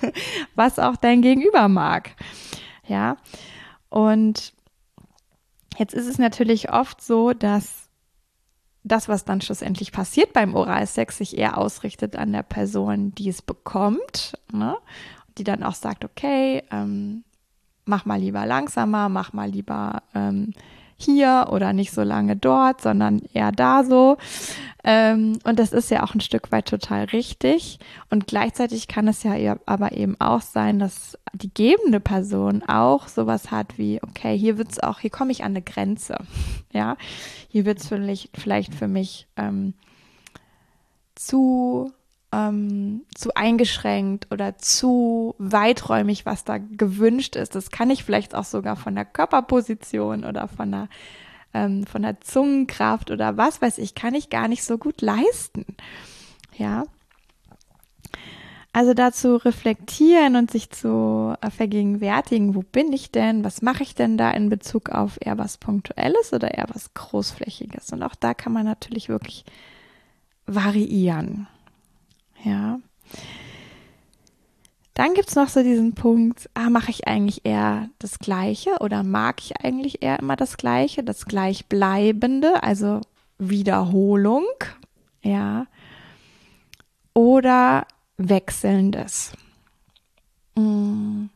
was 0.54 0.78
auch 0.78 0.96
dein 0.96 1.22
Gegenüber 1.22 1.68
mag. 1.68 2.10
Ja, 2.86 3.16
und 3.88 4.52
jetzt 5.78 5.94
ist 5.94 6.06
es 6.06 6.18
natürlich 6.18 6.72
oft 6.72 7.00
so, 7.00 7.32
dass 7.32 7.88
das, 8.84 9.08
was 9.08 9.24
dann 9.24 9.40
schlussendlich 9.40 9.92
passiert 9.92 10.32
beim 10.32 10.54
Oralsex, 10.54 11.18
sich 11.18 11.36
eher 11.36 11.58
ausrichtet 11.58 12.16
an 12.16 12.32
der 12.32 12.42
Person, 12.42 13.14
die 13.14 13.28
es 13.28 13.42
bekommt, 13.42 14.38
ne? 14.52 14.76
die 15.36 15.44
dann 15.44 15.62
auch 15.62 15.74
sagt, 15.74 16.04
okay, 16.04 16.62
ähm, 16.70 17.24
mach 17.84 18.04
mal 18.04 18.20
lieber 18.20 18.44
langsamer, 18.46 19.08
mach 19.08 19.32
mal 19.32 19.48
lieber 19.48 20.02
ähm, 20.14 20.52
hier 20.98 21.46
oder 21.50 21.72
nicht 21.72 21.92
so 21.92 22.02
lange 22.02 22.36
dort, 22.36 22.80
sondern 22.80 23.22
eher 23.32 23.52
da 23.52 23.84
so. 23.84 24.16
Ähm, 24.84 25.38
und 25.44 25.58
das 25.58 25.72
ist 25.72 25.90
ja 25.90 26.02
auch 26.02 26.14
ein 26.14 26.20
Stück 26.20 26.50
weit 26.50 26.66
total 26.66 27.04
richtig. 27.04 27.78
Und 28.10 28.26
gleichzeitig 28.26 28.88
kann 28.88 29.06
es 29.06 29.22
ja 29.22 29.56
aber 29.66 29.92
eben 29.92 30.20
auch 30.20 30.40
sein, 30.40 30.78
dass 30.78 31.16
die 31.32 31.52
gebende 31.52 32.00
Person 32.00 32.62
auch 32.64 33.06
sowas 33.06 33.50
hat 33.50 33.78
wie, 33.78 34.00
okay, 34.02 34.36
hier 34.36 34.58
wird's 34.58 34.80
auch, 34.80 34.98
hier 34.98 35.10
komme 35.10 35.32
ich 35.32 35.44
an 35.44 35.52
eine 35.52 35.62
Grenze. 35.62 36.16
Ja, 36.70 36.98
hier 37.48 37.64
wird's 37.64 37.88
vielleicht, 37.88 38.36
vielleicht 38.36 38.74
für 38.74 38.88
mich 38.88 39.26
ähm, 39.38 39.72
zu 41.14 41.92
ähm, 42.32 43.02
zu 43.14 43.34
eingeschränkt 43.34 44.28
oder 44.30 44.58
zu 44.58 45.34
weiträumig, 45.38 46.26
was 46.26 46.44
da 46.44 46.58
gewünscht 46.58 47.36
ist. 47.36 47.54
Das 47.54 47.70
kann 47.70 47.90
ich 47.90 48.04
vielleicht 48.04 48.34
auch 48.34 48.44
sogar 48.44 48.76
von 48.76 48.94
der 48.94 49.04
Körperposition 49.04 50.24
oder 50.24 50.48
von 50.48 50.70
der, 50.70 50.88
ähm, 51.54 51.86
von 51.86 52.02
der 52.02 52.20
Zungenkraft 52.20 53.10
oder 53.10 53.36
was 53.36 53.62
weiß 53.62 53.78
ich, 53.78 53.94
kann 53.94 54.14
ich 54.14 54.30
gar 54.30 54.48
nicht 54.48 54.62
so 54.62 54.76
gut 54.78 55.00
leisten. 55.00 55.64
Ja. 56.56 56.84
Also 58.74 58.92
dazu 58.92 59.36
reflektieren 59.36 60.36
und 60.36 60.50
sich 60.50 60.70
zu 60.70 61.34
äh, 61.40 61.50
vergegenwärtigen, 61.50 62.54
wo 62.54 62.60
bin 62.60 62.92
ich 62.92 63.10
denn, 63.10 63.42
was 63.42 63.62
mache 63.62 63.82
ich 63.82 63.94
denn 63.94 64.18
da 64.18 64.30
in 64.30 64.50
Bezug 64.50 64.90
auf 64.90 65.16
eher 65.20 65.38
was 65.38 65.56
Punktuelles 65.56 66.34
oder 66.34 66.52
eher 66.52 66.66
was 66.72 66.92
Großflächiges. 66.92 67.90
Und 67.92 68.02
auch 68.02 68.14
da 68.14 68.34
kann 68.34 68.52
man 68.52 68.66
natürlich 68.66 69.08
wirklich 69.08 69.46
variieren. 70.46 71.48
Ja. 72.44 72.80
Dann 74.94 75.14
gibt 75.14 75.28
es 75.28 75.36
noch 75.36 75.48
so 75.48 75.62
diesen 75.62 75.94
Punkt, 75.94 76.50
ah, 76.54 76.70
mache 76.70 76.90
ich 76.90 77.06
eigentlich 77.06 77.44
eher 77.44 77.88
das 78.00 78.18
Gleiche 78.18 78.78
oder 78.80 79.04
mag 79.04 79.40
ich 79.40 79.64
eigentlich 79.64 80.02
eher 80.02 80.18
immer 80.18 80.34
das 80.34 80.56
Gleiche, 80.56 81.04
das 81.04 81.26
Gleichbleibende, 81.26 82.62
also 82.64 83.00
Wiederholung, 83.38 84.44
ja, 85.22 85.66
oder 87.14 87.86
Wechselndes. 88.16 89.32
Mm. 90.56 91.26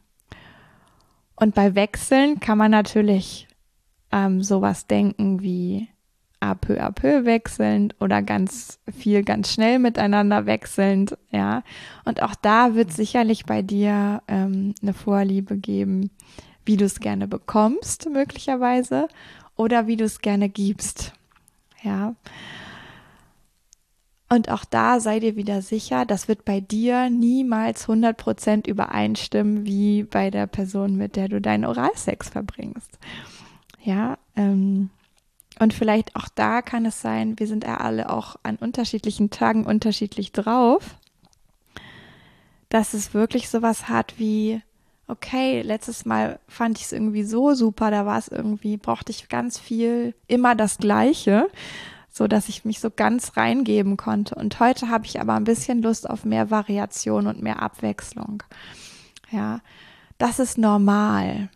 Und 1.36 1.54
bei 1.54 1.76
Wechseln 1.76 2.40
kann 2.40 2.58
man 2.58 2.72
natürlich 2.72 3.46
ähm, 4.10 4.42
sowas 4.42 4.88
denken 4.88 5.40
wie 5.40 5.88
à 6.42 6.56
peu 6.56 6.80
à 6.80 6.90
peu 6.90 7.24
wechselnd 7.24 7.94
oder 8.00 8.20
ganz 8.20 8.80
viel, 8.92 9.22
ganz 9.22 9.52
schnell 9.52 9.78
miteinander 9.78 10.44
wechselnd, 10.44 11.16
ja. 11.30 11.62
Und 12.04 12.20
auch 12.22 12.34
da 12.34 12.74
wird 12.74 12.92
sicherlich 12.92 13.46
bei 13.46 13.62
dir 13.62 14.22
ähm, 14.26 14.74
eine 14.82 14.92
Vorliebe 14.92 15.56
geben, 15.56 16.10
wie 16.64 16.76
du 16.76 16.84
es 16.84 16.98
gerne 16.98 17.28
bekommst, 17.28 18.08
möglicherweise, 18.10 19.06
oder 19.54 19.86
wie 19.86 19.96
du 19.96 20.04
es 20.04 20.20
gerne 20.20 20.48
gibst, 20.48 21.12
ja. 21.82 22.16
Und 24.28 24.50
auch 24.50 24.64
da 24.64 24.98
sei 24.98 25.20
dir 25.20 25.36
wieder 25.36 25.62
sicher, 25.62 26.06
das 26.06 26.26
wird 26.26 26.44
bei 26.44 26.58
dir 26.58 27.10
niemals 27.10 27.86
100% 27.86 28.66
übereinstimmen, 28.66 29.66
wie 29.66 30.04
bei 30.04 30.30
der 30.30 30.46
Person, 30.46 30.96
mit 30.96 31.14
der 31.16 31.28
du 31.28 31.40
deinen 31.40 31.66
Oralsex 31.66 32.30
verbringst. 32.30 32.98
Ja, 33.84 34.16
ähm, 34.34 34.88
und 35.58 35.74
vielleicht 35.74 36.16
auch 36.16 36.28
da 36.34 36.62
kann 36.62 36.86
es 36.86 37.00
sein, 37.00 37.38
wir 37.38 37.46
sind 37.46 37.64
ja 37.64 37.78
alle 37.78 38.10
auch 38.10 38.36
an 38.42 38.56
unterschiedlichen 38.56 39.30
Tagen 39.30 39.64
unterschiedlich 39.64 40.32
drauf, 40.32 40.96
dass 42.68 42.94
es 42.94 43.14
wirklich 43.14 43.48
sowas 43.48 43.88
hat 43.88 44.18
wie, 44.18 44.62
okay, 45.08 45.62
letztes 45.62 46.04
Mal 46.04 46.38
fand 46.48 46.78
ich 46.78 46.84
es 46.84 46.92
irgendwie 46.92 47.24
so 47.24 47.54
super, 47.54 47.90
da 47.90 48.06
war 48.06 48.18
es 48.18 48.28
irgendwie, 48.28 48.76
brauchte 48.76 49.12
ich 49.12 49.28
ganz 49.28 49.58
viel, 49.58 50.14
immer 50.26 50.54
das 50.54 50.78
Gleiche 50.78 51.48
so 52.12 52.28
dass 52.28 52.48
ich 52.48 52.64
mich 52.64 52.78
so 52.78 52.90
ganz 52.90 53.36
reingeben 53.36 53.96
konnte. 53.96 54.34
Und 54.34 54.60
heute 54.60 54.90
habe 54.90 55.06
ich 55.06 55.20
aber 55.20 55.34
ein 55.34 55.44
bisschen 55.44 55.82
Lust 55.82 56.08
auf 56.08 56.24
mehr 56.24 56.50
Variation 56.50 57.26
und 57.26 57.42
mehr 57.42 57.62
Abwechslung. 57.62 58.42
Ja, 59.30 59.60
das 60.18 60.38
ist 60.38 60.58
normal. 60.58 61.48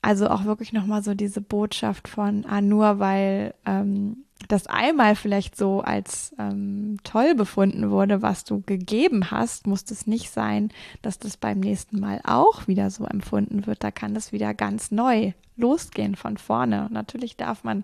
Also 0.00 0.28
auch 0.28 0.44
wirklich 0.44 0.72
nochmal 0.72 1.02
so 1.02 1.14
diese 1.14 1.40
Botschaft 1.40 2.08
von, 2.08 2.44
ah, 2.46 2.60
nur 2.60 2.98
weil 2.98 3.54
ähm, 3.66 4.24
das 4.46 4.68
einmal 4.68 5.16
vielleicht 5.16 5.56
so 5.56 5.80
als 5.80 6.34
ähm, 6.38 6.98
toll 7.02 7.34
befunden 7.34 7.90
wurde, 7.90 8.22
was 8.22 8.44
du 8.44 8.62
gegeben 8.62 9.30
hast, 9.32 9.66
muss 9.66 9.90
es 9.90 10.06
nicht 10.06 10.30
sein, 10.30 10.70
dass 11.02 11.18
das 11.18 11.36
beim 11.36 11.58
nächsten 11.58 11.98
Mal 11.98 12.20
auch 12.24 12.68
wieder 12.68 12.90
so 12.90 13.04
empfunden 13.04 13.66
wird. 13.66 13.82
Da 13.82 13.90
kann 13.90 14.14
es 14.14 14.32
wieder 14.32 14.54
ganz 14.54 14.92
neu 14.92 15.32
losgehen 15.56 16.14
von 16.14 16.36
vorne. 16.36 16.88
Natürlich 16.92 17.36
darf 17.36 17.64
man 17.64 17.82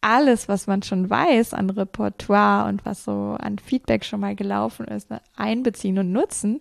alles, 0.00 0.48
was 0.48 0.66
man 0.66 0.82
schon 0.82 1.08
weiß 1.08 1.54
an 1.54 1.70
Repertoire 1.70 2.68
und 2.68 2.84
was 2.84 3.04
so 3.04 3.36
an 3.38 3.58
Feedback 3.58 4.04
schon 4.04 4.20
mal 4.20 4.34
gelaufen 4.34 4.86
ist, 4.86 5.10
ne, 5.10 5.20
einbeziehen 5.36 5.98
und 5.98 6.12
nutzen. 6.12 6.60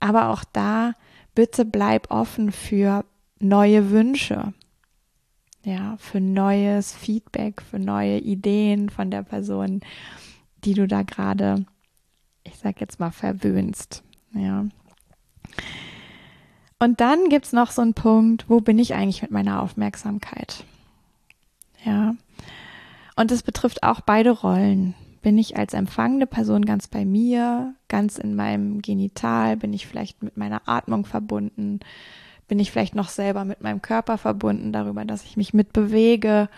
Aber 0.00 0.28
auch 0.28 0.44
da, 0.52 0.92
bitte 1.34 1.64
bleib 1.64 2.10
offen 2.10 2.52
für 2.52 3.04
neue 3.44 3.90
Wünsche. 3.90 4.52
Ja, 5.64 5.96
für 5.98 6.20
neues 6.20 6.92
Feedback, 6.92 7.62
für 7.62 7.78
neue 7.78 8.18
Ideen 8.18 8.90
von 8.90 9.10
der 9.10 9.22
Person, 9.22 9.80
die 10.64 10.74
du 10.74 10.86
da 10.86 11.02
gerade, 11.02 11.64
ich 12.42 12.56
sag 12.58 12.80
jetzt 12.80 13.00
mal, 13.00 13.10
verwöhnst. 13.10 14.02
Ja. 14.34 14.66
Und 16.78 17.00
dann 17.00 17.30
gibt 17.30 17.46
es 17.46 17.52
noch 17.52 17.70
so 17.70 17.80
einen 17.80 17.94
Punkt, 17.94 18.50
wo 18.50 18.60
bin 18.60 18.78
ich 18.78 18.94
eigentlich 18.94 19.22
mit 19.22 19.30
meiner 19.30 19.62
Aufmerksamkeit? 19.62 20.64
Ja. 21.82 22.14
Und 23.16 23.30
es 23.30 23.42
betrifft 23.42 23.82
auch 23.82 24.00
beide 24.02 24.32
Rollen. 24.32 24.94
Bin 25.22 25.38
ich 25.38 25.56
als 25.56 25.72
empfangende 25.72 26.26
Person 26.26 26.66
ganz 26.66 26.88
bei 26.88 27.06
mir, 27.06 27.74
ganz 27.88 28.18
in 28.18 28.34
meinem 28.34 28.82
Genital? 28.82 29.56
Bin 29.56 29.72
ich 29.72 29.86
vielleicht 29.86 30.22
mit 30.22 30.36
meiner 30.36 30.68
Atmung 30.68 31.06
verbunden? 31.06 31.80
Bin 32.48 32.58
ich 32.58 32.70
vielleicht 32.70 32.94
noch 32.94 33.08
selber 33.08 33.44
mit 33.44 33.62
meinem 33.62 33.82
Körper 33.82 34.18
verbunden 34.18 34.72
darüber, 34.72 35.04
dass 35.04 35.24
ich 35.24 35.36
mich 35.36 35.54
mitbewege? 35.54 36.48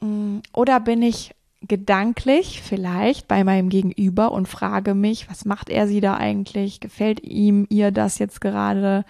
Mm, 0.00 0.38
oder 0.52 0.80
bin 0.80 1.02
ich 1.02 1.34
gedanklich 1.62 2.62
vielleicht 2.62 3.28
bei 3.28 3.44
meinem 3.44 3.68
Gegenüber 3.68 4.32
und 4.32 4.48
frage 4.48 4.94
mich, 4.94 5.28
was 5.28 5.44
macht 5.44 5.68
er 5.68 5.86
sie 5.86 6.00
da 6.00 6.16
eigentlich? 6.16 6.80
Gefällt 6.80 7.22
ihm, 7.22 7.66
ihr 7.68 7.90
das 7.90 8.18
jetzt 8.18 8.40
gerade? 8.40 9.04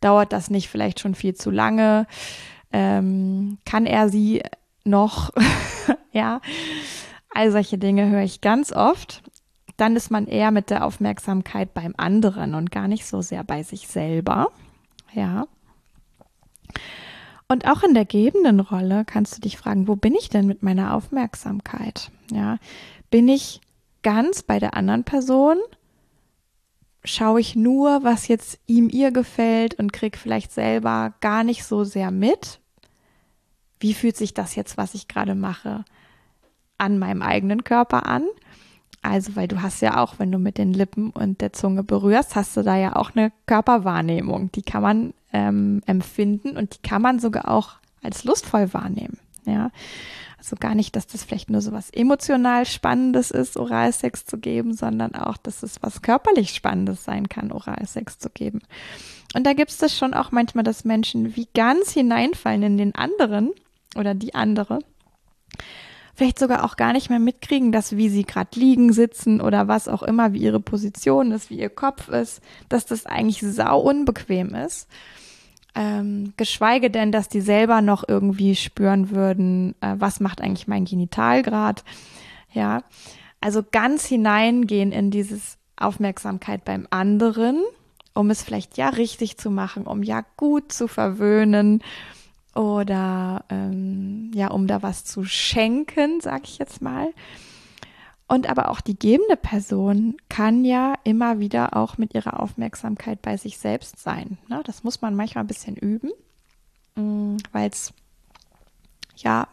Dauert 0.00 0.32
das 0.32 0.50
nicht 0.50 0.68
vielleicht 0.68 1.00
schon 1.00 1.14
viel 1.14 1.34
zu 1.34 1.50
lange? 1.50 2.06
ähm, 2.74 3.58
kann 3.64 3.86
er 3.86 4.08
sie 4.08 4.42
noch, 4.84 5.30
ja, 6.12 6.40
all 7.32 7.52
solche 7.52 7.78
Dinge 7.78 8.10
höre 8.10 8.22
ich 8.22 8.40
ganz 8.40 8.72
oft. 8.72 9.22
Dann 9.76 9.94
ist 9.94 10.10
man 10.10 10.26
eher 10.26 10.50
mit 10.50 10.70
der 10.70 10.84
Aufmerksamkeit 10.84 11.72
beim 11.72 11.94
anderen 11.96 12.54
und 12.54 12.72
gar 12.72 12.88
nicht 12.88 13.06
so 13.06 13.22
sehr 13.22 13.44
bei 13.44 13.62
sich 13.62 13.86
selber, 13.86 14.50
ja. 15.14 15.46
Und 17.48 17.66
auch 17.66 17.82
in 17.82 17.94
der 17.94 18.04
gebenden 18.04 18.60
Rolle 18.60 19.04
kannst 19.04 19.36
du 19.36 19.40
dich 19.40 19.56
fragen, 19.56 19.86
wo 19.86 19.96
bin 19.96 20.14
ich 20.14 20.28
denn 20.28 20.46
mit 20.46 20.62
meiner 20.62 20.94
Aufmerksamkeit? 20.94 22.10
Ja, 22.32 22.58
bin 23.10 23.28
ich 23.28 23.60
ganz 24.02 24.42
bei 24.42 24.58
der 24.58 24.74
anderen 24.74 25.04
Person? 25.04 25.58
Schaue 27.04 27.40
ich 27.40 27.54
nur, 27.54 28.02
was 28.02 28.28
jetzt 28.28 28.58
ihm 28.66 28.88
ihr 28.88 29.10
gefällt 29.10 29.74
und 29.74 29.92
krieg 29.92 30.16
vielleicht 30.16 30.52
selber 30.52 31.14
gar 31.20 31.44
nicht 31.44 31.64
so 31.64 31.84
sehr 31.84 32.10
mit, 32.10 32.60
wie 33.78 33.92
fühlt 33.92 34.16
sich 34.16 34.32
das 34.32 34.54
jetzt, 34.54 34.78
was 34.78 34.94
ich 34.94 35.08
gerade 35.08 35.34
mache, 35.34 35.84
an 36.78 36.98
meinem 36.98 37.20
eigenen 37.20 37.62
Körper 37.62 38.06
an? 38.06 38.24
Also, 39.04 39.36
weil 39.36 39.48
du 39.48 39.60
hast 39.60 39.82
ja 39.82 40.02
auch, 40.02 40.18
wenn 40.18 40.32
du 40.32 40.38
mit 40.38 40.56
den 40.56 40.72
Lippen 40.72 41.10
und 41.10 41.42
der 41.42 41.52
Zunge 41.52 41.82
berührst, 41.82 42.36
hast 42.36 42.56
du 42.56 42.62
da 42.62 42.74
ja 42.76 42.96
auch 42.96 43.14
eine 43.14 43.32
Körperwahrnehmung. 43.44 44.50
Die 44.52 44.62
kann 44.62 44.82
man 44.82 45.14
ähm, 45.30 45.82
empfinden 45.84 46.56
und 46.56 46.74
die 46.74 46.88
kann 46.88 47.02
man 47.02 47.18
sogar 47.18 47.50
auch 47.50 47.74
als 48.02 48.24
lustvoll 48.24 48.72
wahrnehmen. 48.72 49.18
Ja, 49.44 49.70
also 50.38 50.56
gar 50.58 50.74
nicht, 50.74 50.96
dass 50.96 51.06
das 51.06 51.22
vielleicht 51.22 51.50
nur 51.50 51.60
so 51.60 51.72
was 51.72 51.90
emotional 51.90 52.64
Spannendes 52.64 53.30
ist, 53.30 53.58
Oralsex 53.58 54.24
zu 54.24 54.38
geben, 54.38 54.72
sondern 54.72 55.14
auch, 55.14 55.36
dass 55.36 55.62
es 55.62 55.82
was 55.82 56.00
körperlich 56.00 56.54
Spannendes 56.54 57.04
sein 57.04 57.28
kann, 57.28 57.52
Oralsex 57.52 58.18
zu 58.18 58.30
geben. 58.30 58.62
Und 59.34 59.44
da 59.46 59.52
gibt 59.52 59.70
es 59.70 59.76
das 59.76 59.94
schon 59.94 60.14
auch 60.14 60.32
manchmal, 60.32 60.64
dass 60.64 60.86
Menschen 60.86 61.36
wie 61.36 61.48
ganz 61.54 61.90
hineinfallen 61.90 62.62
in 62.62 62.78
den 62.78 62.94
anderen 62.94 63.50
oder 63.96 64.14
die 64.14 64.34
andere 64.34 64.78
vielleicht 66.14 66.38
sogar 66.38 66.64
auch 66.64 66.76
gar 66.76 66.92
nicht 66.92 67.10
mehr 67.10 67.18
mitkriegen, 67.18 67.72
dass 67.72 67.96
wie 67.96 68.08
sie 68.08 68.24
gerade 68.24 68.58
liegen, 68.58 68.92
sitzen 68.92 69.40
oder 69.40 69.68
was 69.68 69.88
auch 69.88 70.02
immer, 70.02 70.32
wie 70.32 70.38
ihre 70.38 70.60
Position 70.60 71.32
ist, 71.32 71.50
wie 71.50 71.58
ihr 71.58 71.70
Kopf 71.70 72.08
ist, 72.08 72.40
dass 72.68 72.86
das 72.86 73.06
eigentlich 73.06 73.40
sau 73.40 73.80
unbequem 73.80 74.54
ist. 74.54 74.88
Ähm, 75.74 76.32
geschweige 76.36 76.88
denn, 76.88 77.10
dass 77.10 77.28
die 77.28 77.40
selber 77.40 77.82
noch 77.82 78.04
irgendwie 78.06 78.54
spüren 78.54 79.10
würden, 79.10 79.74
äh, 79.80 79.96
was 79.98 80.20
macht 80.20 80.40
eigentlich 80.40 80.68
mein 80.68 80.84
Genitalgrad. 80.84 81.82
Ja, 82.52 82.84
also 83.40 83.64
ganz 83.72 84.06
hineingehen 84.06 84.92
in 84.92 85.10
dieses 85.10 85.58
Aufmerksamkeit 85.76 86.64
beim 86.64 86.86
anderen, 86.90 87.60
um 88.14 88.30
es 88.30 88.44
vielleicht 88.44 88.76
ja 88.76 88.90
richtig 88.90 89.36
zu 89.36 89.50
machen, 89.50 89.88
um 89.88 90.04
ja 90.04 90.24
gut 90.36 90.70
zu 90.70 90.86
verwöhnen 90.86 91.82
oder 92.54 93.44
ähm, 93.48 94.30
ja, 94.34 94.48
um 94.48 94.66
da 94.66 94.82
was 94.82 95.04
zu 95.04 95.24
schenken, 95.24 96.20
sag 96.20 96.44
ich 96.44 96.58
jetzt 96.58 96.82
mal. 96.82 97.12
Und 98.26 98.48
aber 98.48 98.70
auch 98.70 98.80
die 98.80 98.98
gebende 98.98 99.36
Person 99.36 100.16
kann 100.28 100.64
ja 100.64 100.94
immer 101.04 101.40
wieder 101.40 101.76
auch 101.76 101.98
mit 101.98 102.14
ihrer 102.14 102.40
Aufmerksamkeit 102.40 103.20
bei 103.20 103.36
sich 103.36 103.58
selbst 103.58 103.98
sein. 103.98 104.38
Ne? 104.48 104.62
Das 104.64 104.82
muss 104.82 105.02
man 105.02 105.14
manchmal 105.14 105.44
ein 105.44 105.48
bisschen 105.48 105.76
üben, 105.76 106.10
mm, 106.94 107.36
weil 107.52 107.68
es 107.70 107.92
ja 109.16 109.46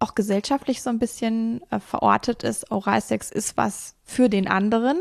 auch 0.00 0.14
gesellschaftlich 0.14 0.82
so 0.82 0.90
ein 0.90 0.98
bisschen 0.98 1.62
äh, 1.70 1.78
verortet 1.78 2.42
ist. 2.42 2.70
Oralsex 2.70 3.30
ist 3.30 3.56
was 3.56 3.94
für 4.02 4.28
den 4.28 4.48
anderen, 4.48 4.98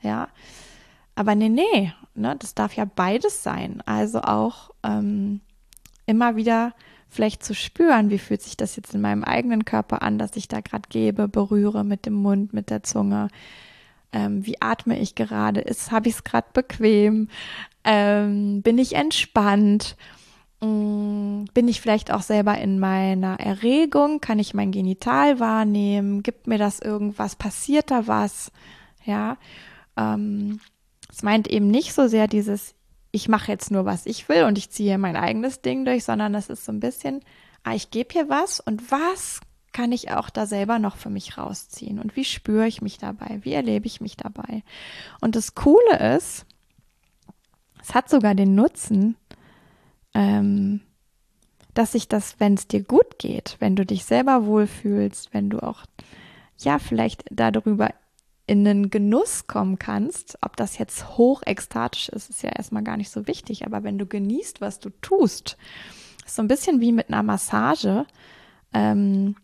ja. 0.00 0.28
Aber 1.14 1.34
nee, 1.34 1.50
nee, 1.50 1.92
ne, 2.14 2.36
das 2.38 2.54
darf 2.54 2.74
ja 2.74 2.86
beides 2.86 3.42
sein. 3.42 3.82
Also 3.84 4.22
auch 4.22 4.70
ähm, 4.82 5.40
immer 6.12 6.36
wieder 6.36 6.74
vielleicht 7.08 7.42
zu 7.42 7.54
spüren, 7.54 8.10
wie 8.10 8.18
fühlt 8.18 8.42
sich 8.42 8.56
das 8.56 8.76
jetzt 8.76 8.94
in 8.94 9.00
meinem 9.00 9.24
eigenen 9.24 9.64
Körper 9.64 10.02
an, 10.02 10.18
dass 10.18 10.36
ich 10.36 10.46
da 10.46 10.60
gerade 10.60 10.88
gebe, 10.90 11.26
berühre 11.26 11.84
mit 11.84 12.06
dem 12.06 12.14
Mund, 12.14 12.52
mit 12.52 12.70
der 12.70 12.82
Zunge. 12.82 13.28
Ähm, 14.12 14.44
wie 14.46 14.60
atme 14.60 14.98
ich 14.98 15.14
gerade? 15.14 15.60
Ist, 15.60 15.90
habe 15.90 16.08
ich 16.08 16.16
es 16.16 16.24
gerade 16.24 16.48
bequem? 16.52 17.28
Ähm, 17.84 18.60
bin 18.62 18.76
ich 18.78 18.94
entspannt? 18.94 19.96
Ähm, 20.60 21.46
bin 21.54 21.66
ich 21.66 21.80
vielleicht 21.80 22.12
auch 22.12 22.22
selber 22.22 22.58
in 22.58 22.78
meiner 22.78 23.40
Erregung? 23.40 24.20
Kann 24.20 24.38
ich 24.38 24.52
mein 24.52 24.70
Genital 24.70 25.40
wahrnehmen? 25.40 26.22
Gibt 26.22 26.46
mir 26.46 26.58
das 26.58 26.78
irgendwas? 26.78 27.36
Passiert 27.36 27.90
da 27.90 28.06
was? 28.06 28.52
Ja. 29.06 29.38
Ähm, 29.96 30.60
es 31.10 31.22
meint 31.22 31.48
eben 31.48 31.68
nicht 31.68 31.94
so 31.94 32.06
sehr 32.06 32.28
dieses, 32.28 32.74
ich 33.12 33.28
mache 33.28 33.52
jetzt 33.52 33.70
nur, 33.70 33.84
was 33.84 34.06
ich 34.06 34.28
will 34.28 34.44
und 34.44 34.58
ich 34.58 34.70
ziehe 34.70 34.98
mein 34.98 35.16
eigenes 35.16 35.60
Ding 35.60 35.84
durch, 35.84 36.04
sondern 36.04 36.32
das 36.32 36.48
ist 36.48 36.64
so 36.64 36.72
ein 36.72 36.80
bisschen, 36.80 37.20
ah, 37.62 37.74
ich 37.74 37.90
gebe 37.90 38.12
hier 38.12 38.28
was 38.28 38.58
und 38.58 38.90
was 38.90 39.40
kann 39.72 39.92
ich 39.92 40.10
auch 40.10 40.30
da 40.30 40.46
selber 40.46 40.78
noch 40.78 40.96
für 40.96 41.10
mich 41.10 41.38
rausziehen 41.38 41.98
und 41.98 42.16
wie 42.16 42.24
spüre 42.24 42.66
ich 42.66 42.82
mich 42.82 42.98
dabei, 42.98 43.38
wie 43.42 43.52
erlebe 43.52 43.86
ich 43.86 44.00
mich 44.00 44.16
dabei. 44.16 44.62
Und 45.20 45.36
das 45.36 45.54
Coole 45.54 46.16
ist, 46.16 46.46
Es 47.82 47.94
hat 47.94 48.08
sogar 48.08 48.34
den 48.34 48.54
Nutzen, 48.54 49.16
ähm, 50.14 50.80
dass 51.74 51.92
sich 51.92 52.06
das, 52.08 52.38
wenn 52.38 52.54
es 52.54 52.68
dir 52.68 52.82
gut 52.82 53.18
geht, 53.18 53.56
wenn 53.58 53.76
du 53.76 53.84
dich 53.84 54.04
selber 54.04 54.46
wohlfühlst, 54.46 55.34
wenn 55.34 55.50
du 55.50 55.62
auch, 55.62 55.84
ja, 56.58 56.78
vielleicht 56.78 57.24
darüber 57.30 57.90
in 58.46 58.64
den 58.64 58.90
Genuss 58.90 59.46
kommen 59.46 59.78
kannst, 59.78 60.38
ob 60.42 60.56
das 60.56 60.78
jetzt 60.78 61.16
hoch 61.16 61.42
ekstatisch 61.44 62.08
ist, 62.08 62.30
ist 62.30 62.42
ja 62.42 62.50
erstmal 62.50 62.82
gar 62.82 62.96
nicht 62.96 63.10
so 63.10 63.26
wichtig, 63.26 63.64
aber 63.64 63.84
wenn 63.84 63.98
du 63.98 64.06
genießt, 64.06 64.60
was 64.60 64.80
du 64.80 64.90
tust, 65.00 65.56
ist 66.26 66.36
so 66.36 66.42
ein 66.42 66.48
bisschen 66.48 66.80
wie 66.80 66.92
mit 66.92 67.08
einer 67.08 67.22
Massage, 67.22 68.06
ähm, 68.72 69.36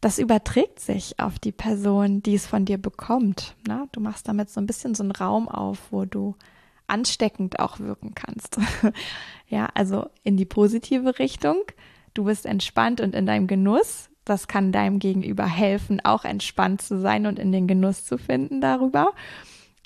das 0.00 0.18
überträgt 0.18 0.80
sich 0.80 1.20
auf 1.20 1.38
die 1.38 1.52
Person, 1.52 2.22
die 2.22 2.34
es 2.34 2.46
von 2.46 2.64
dir 2.64 2.78
bekommt. 2.78 3.54
Ne? 3.68 3.86
Du 3.92 4.00
machst 4.00 4.26
damit 4.28 4.48
so 4.48 4.60
ein 4.60 4.66
bisschen 4.66 4.94
so 4.94 5.02
einen 5.02 5.12
Raum 5.12 5.48
auf, 5.48 5.78
wo 5.90 6.06
du 6.06 6.36
ansteckend 6.86 7.60
auch 7.60 7.78
wirken 7.78 8.14
kannst. 8.14 8.58
ja, 9.48 9.68
also 9.74 10.08
in 10.24 10.36
die 10.36 10.46
positive 10.46 11.18
Richtung. 11.18 11.62
Du 12.14 12.24
bist 12.24 12.46
entspannt 12.46 13.00
und 13.00 13.14
in 13.14 13.26
deinem 13.26 13.46
Genuss. 13.46 14.09
Das 14.30 14.46
kann 14.46 14.70
deinem 14.70 15.00
Gegenüber 15.00 15.44
helfen, 15.44 16.00
auch 16.04 16.24
entspannt 16.24 16.82
zu 16.82 17.00
sein 17.00 17.26
und 17.26 17.38
in 17.38 17.50
den 17.50 17.66
Genuss 17.66 18.04
zu 18.04 18.16
finden 18.16 18.60
darüber. 18.60 19.12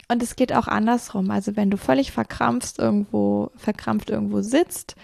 Und 0.09 0.23
es 0.23 0.37
geht 0.37 0.53
auch 0.53 0.69
andersrum. 0.69 1.31
Also 1.31 1.57
wenn 1.57 1.71
du 1.71 1.79
völlig 1.79 2.13
verkrampft 2.13 2.79
irgendwo, 2.79 3.51
verkrampft 3.57 4.11
irgendwo 4.11 4.43
sitzt, 4.43 4.97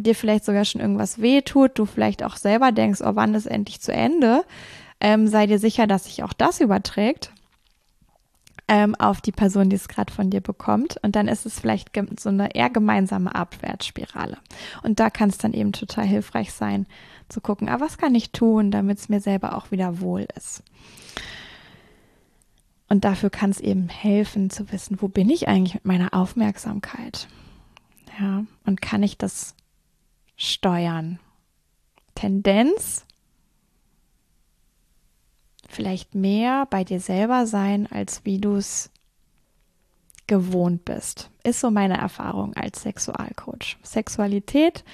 dir 0.00 0.16
vielleicht 0.16 0.44
sogar 0.44 0.64
schon 0.64 0.80
irgendwas 0.80 1.20
wehtut, 1.22 1.78
du 1.78 1.86
vielleicht 1.86 2.24
auch 2.24 2.34
selber 2.34 2.72
denkst, 2.72 3.00
oh, 3.00 3.12
wann 3.14 3.34
ist 3.34 3.46
endlich 3.46 3.80
zu 3.80 3.92
Ende, 3.92 4.44
ähm, 5.00 5.28
sei 5.28 5.46
dir 5.46 5.60
sicher, 5.60 5.86
dass 5.86 6.06
sich 6.06 6.24
auch 6.24 6.32
das 6.32 6.60
überträgt 6.60 7.32
ähm, 8.68 8.94
auf 8.94 9.20
die 9.20 9.32
Person, 9.32 9.68
die 9.68 9.76
es 9.76 9.88
gerade 9.88 10.12
von 10.12 10.30
dir 10.30 10.40
bekommt. 10.40 10.96
Und 11.02 11.16
dann 11.16 11.28
ist 11.28 11.46
es 11.46 11.60
vielleicht 11.60 11.90
so 12.18 12.28
eine 12.30 12.54
eher 12.54 12.70
gemeinsame 12.70 13.34
Abwärtsspirale. 13.34 14.38
Und 14.82 15.00
da 15.00 15.10
kann 15.10 15.28
es 15.28 15.38
dann 15.38 15.52
eben 15.52 15.72
total 15.72 16.06
hilfreich 16.06 16.52
sein, 16.52 16.86
zu 17.28 17.40
gucken, 17.40 17.68
ah, 17.68 17.80
was 17.80 17.98
kann 17.98 18.14
ich 18.14 18.30
tun, 18.30 18.70
damit 18.70 18.98
es 18.98 19.08
mir 19.08 19.20
selber 19.20 19.56
auch 19.56 19.70
wieder 19.70 20.00
wohl 20.00 20.26
ist. 20.36 20.62
Und 22.88 23.04
dafür 23.04 23.30
kann 23.30 23.50
es 23.50 23.60
eben 23.60 23.88
helfen 23.88 24.50
zu 24.50 24.70
wissen, 24.70 25.00
wo 25.00 25.08
bin 25.08 25.30
ich 25.30 25.48
eigentlich 25.48 25.74
mit 25.74 25.84
meiner 25.84 26.14
Aufmerksamkeit? 26.14 27.28
Ja, 28.18 28.44
und 28.64 28.80
kann 28.80 29.02
ich 29.02 29.18
das 29.18 29.54
steuern? 30.36 31.18
Tendenz 32.14 33.04
vielleicht 35.74 36.14
mehr 36.14 36.66
bei 36.70 36.84
dir 36.84 37.00
selber 37.00 37.46
sein, 37.46 37.88
als 37.90 38.24
wie 38.24 38.38
du 38.38 38.56
es 38.56 38.90
gewohnt 40.26 40.84
bist. 40.84 41.30
Ist 41.42 41.60
so 41.60 41.70
meine 41.70 41.98
Erfahrung 41.98 42.54
als 42.54 42.82
Sexualcoach. 42.82 43.76
Sexualität 43.82 44.84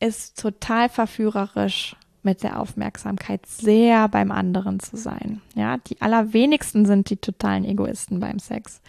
ist 0.00 0.40
total 0.40 0.88
verführerisch 0.88 1.96
mit 2.22 2.42
der 2.42 2.58
Aufmerksamkeit 2.58 3.46
sehr 3.46 4.08
beim 4.08 4.30
anderen 4.30 4.80
zu 4.80 4.96
sein. 4.96 5.42
Ja, 5.54 5.76
die 5.76 6.00
allerwenigsten 6.00 6.86
sind 6.86 7.10
die 7.10 7.18
totalen 7.18 7.64
Egoisten 7.64 8.20
beim 8.20 8.38
Sex. 8.38 8.80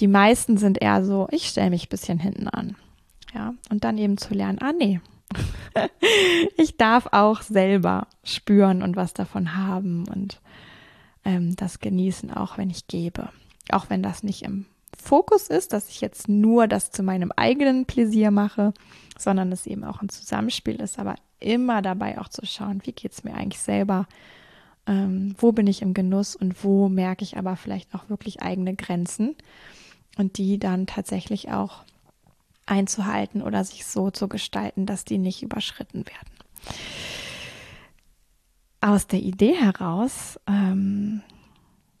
Die 0.00 0.08
meisten 0.08 0.58
sind 0.58 0.82
eher 0.82 1.04
so, 1.04 1.28
ich 1.30 1.48
stelle 1.48 1.70
mich 1.70 1.86
ein 1.86 1.90
bisschen 1.90 2.18
hinten 2.18 2.48
an. 2.48 2.76
Ja, 3.34 3.54
und 3.70 3.84
dann 3.84 3.98
eben 3.98 4.16
zu 4.16 4.34
lernen, 4.34 4.58
ah 4.60 4.72
nee, 4.72 5.00
ich 6.56 6.76
darf 6.76 7.08
auch 7.12 7.42
selber 7.42 8.06
spüren 8.24 8.82
und 8.82 8.96
was 8.96 9.14
davon 9.14 9.56
haben 9.56 10.06
und 10.08 10.40
ähm, 11.24 11.56
das 11.56 11.80
genießen, 11.80 12.32
auch 12.32 12.58
wenn 12.58 12.70
ich 12.70 12.86
gebe. 12.86 13.28
Auch 13.70 13.90
wenn 13.90 14.02
das 14.02 14.22
nicht 14.22 14.42
im 14.42 14.66
Fokus 14.96 15.48
ist, 15.48 15.72
dass 15.72 15.88
ich 15.88 16.00
jetzt 16.00 16.28
nur 16.28 16.66
das 16.66 16.90
zu 16.90 17.02
meinem 17.02 17.32
eigenen 17.36 17.86
Pläsier 17.86 18.30
mache, 18.30 18.72
sondern 19.18 19.52
es 19.52 19.66
eben 19.66 19.84
auch 19.84 20.02
ein 20.02 20.08
Zusammenspiel 20.08 20.76
ist, 20.76 20.98
aber 20.98 21.16
immer 21.40 21.82
dabei 21.82 22.18
auch 22.18 22.28
zu 22.28 22.44
schauen, 22.46 22.80
wie 22.84 22.92
geht 22.92 23.12
es 23.12 23.24
mir 23.24 23.34
eigentlich 23.34 23.60
selber, 23.60 24.06
ähm, 24.86 25.34
wo 25.38 25.52
bin 25.52 25.66
ich 25.66 25.82
im 25.82 25.94
Genuss 25.94 26.34
und 26.34 26.64
wo 26.64 26.88
merke 26.88 27.22
ich 27.22 27.36
aber 27.36 27.56
vielleicht 27.56 27.94
auch 27.94 28.08
wirklich 28.08 28.42
eigene 28.42 28.74
Grenzen 28.74 29.36
und 30.16 30.38
die 30.38 30.58
dann 30.58 30.86
tatsächlich 30.86 31.50
auch 31.50 31.84
einzuhalten 32.68 33.42
oder 33.42 33.64
sich 33.64 33.86
so 33.86 34.10
zu 34.10 34.28
gestalten, 34.28 34.86
dass 34.86 35.04
die 35.04 35.18
nicht 35.18 35.42
überschritten 35.42 36.04
werden. 36.06 36.28
Aus 38.80 39.06
der 39.06 39.20
Idee 39.20 39.54
heraus, 39.54 40.38
ähm, 40.46 41.22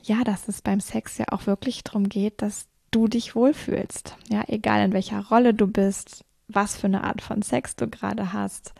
ja, 0.02 0.22
dass 0.24 0.48
es 0.48 0.62
beim 0.62 0.80
Sex 0.80 1.18
ja 1.18 1.26
auch 1.30 1.46
wirklich 1.46 1.82
darum 1.82 2.08
geht, 2.08 2.40
dass 2.42 2.68
du 2.90 3.08
dich 3.08 3.34
wohlfühlst. 3.34 4.16
Ja, 4.28 4.44
egal 4.46 4.84
in 4.84 4.92
welcher 4.92 5.26
Rolle 5.26 5.54
du 5.54 5.66
bist, 5.66 6.24
was 6.46 6.76
für 6.76 6.86
eine 6.86 7.04
Art 7.04 7.20
von 7.20 7.42
Sex 7.42 7.76
du 7.76 7.88
gerade 7.88 8.32
hast. 8.32 8.72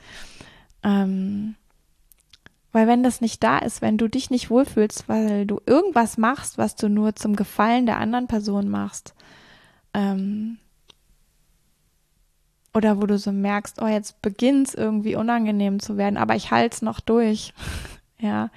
Ähm, 0.82 1.56
weil 2.72 2.86
wenn 2.86 3.02
das 3.02 3.20
nicht 3.20 3.42
da 3.42 3.58
ist, 3.58 3.82
wenn 3.82 3.98
du 3.98 4.08
dich 4.08 4.30
nicht 4.30 4.50
wohlfühlst, 4.50 5.08
weil 5.08 5.46
du 5.46 5.60
irgendwas 5.66 6.18
machst, 6.18 6.58
was 6.58 6.76
du 6.76 6.88
nur 6.88 7.16
zum 7.16 7.34
Gefallen 7.34 7.86
der 7.86 7.98
anderen 7.98 8.26
Person 8.26 8.68
machst, 8.68 9.14
ähm, 9.94 10.58
oder 12.78 13.02
wo 13.02 13.06
du 13.06 13.18
so 13.18 13.32
merkst, 13.32 13.82
oh, 13.82 13.88
jetzt 13.88 14.22
beginnt 14.22 14.68
es 14.68 14.74
irgendwie 14.74 15.16
unangenehm 15.16 15.80
zu 15.80 15.96
werden, 15.96 16.16
aber 16.16 16.36
ich 16.36 16.52
halte 16.52 16.76
es 16.76 16.82
noch 16.82 17.00
durch. 17.00 17.52
ja, 18.20 18.50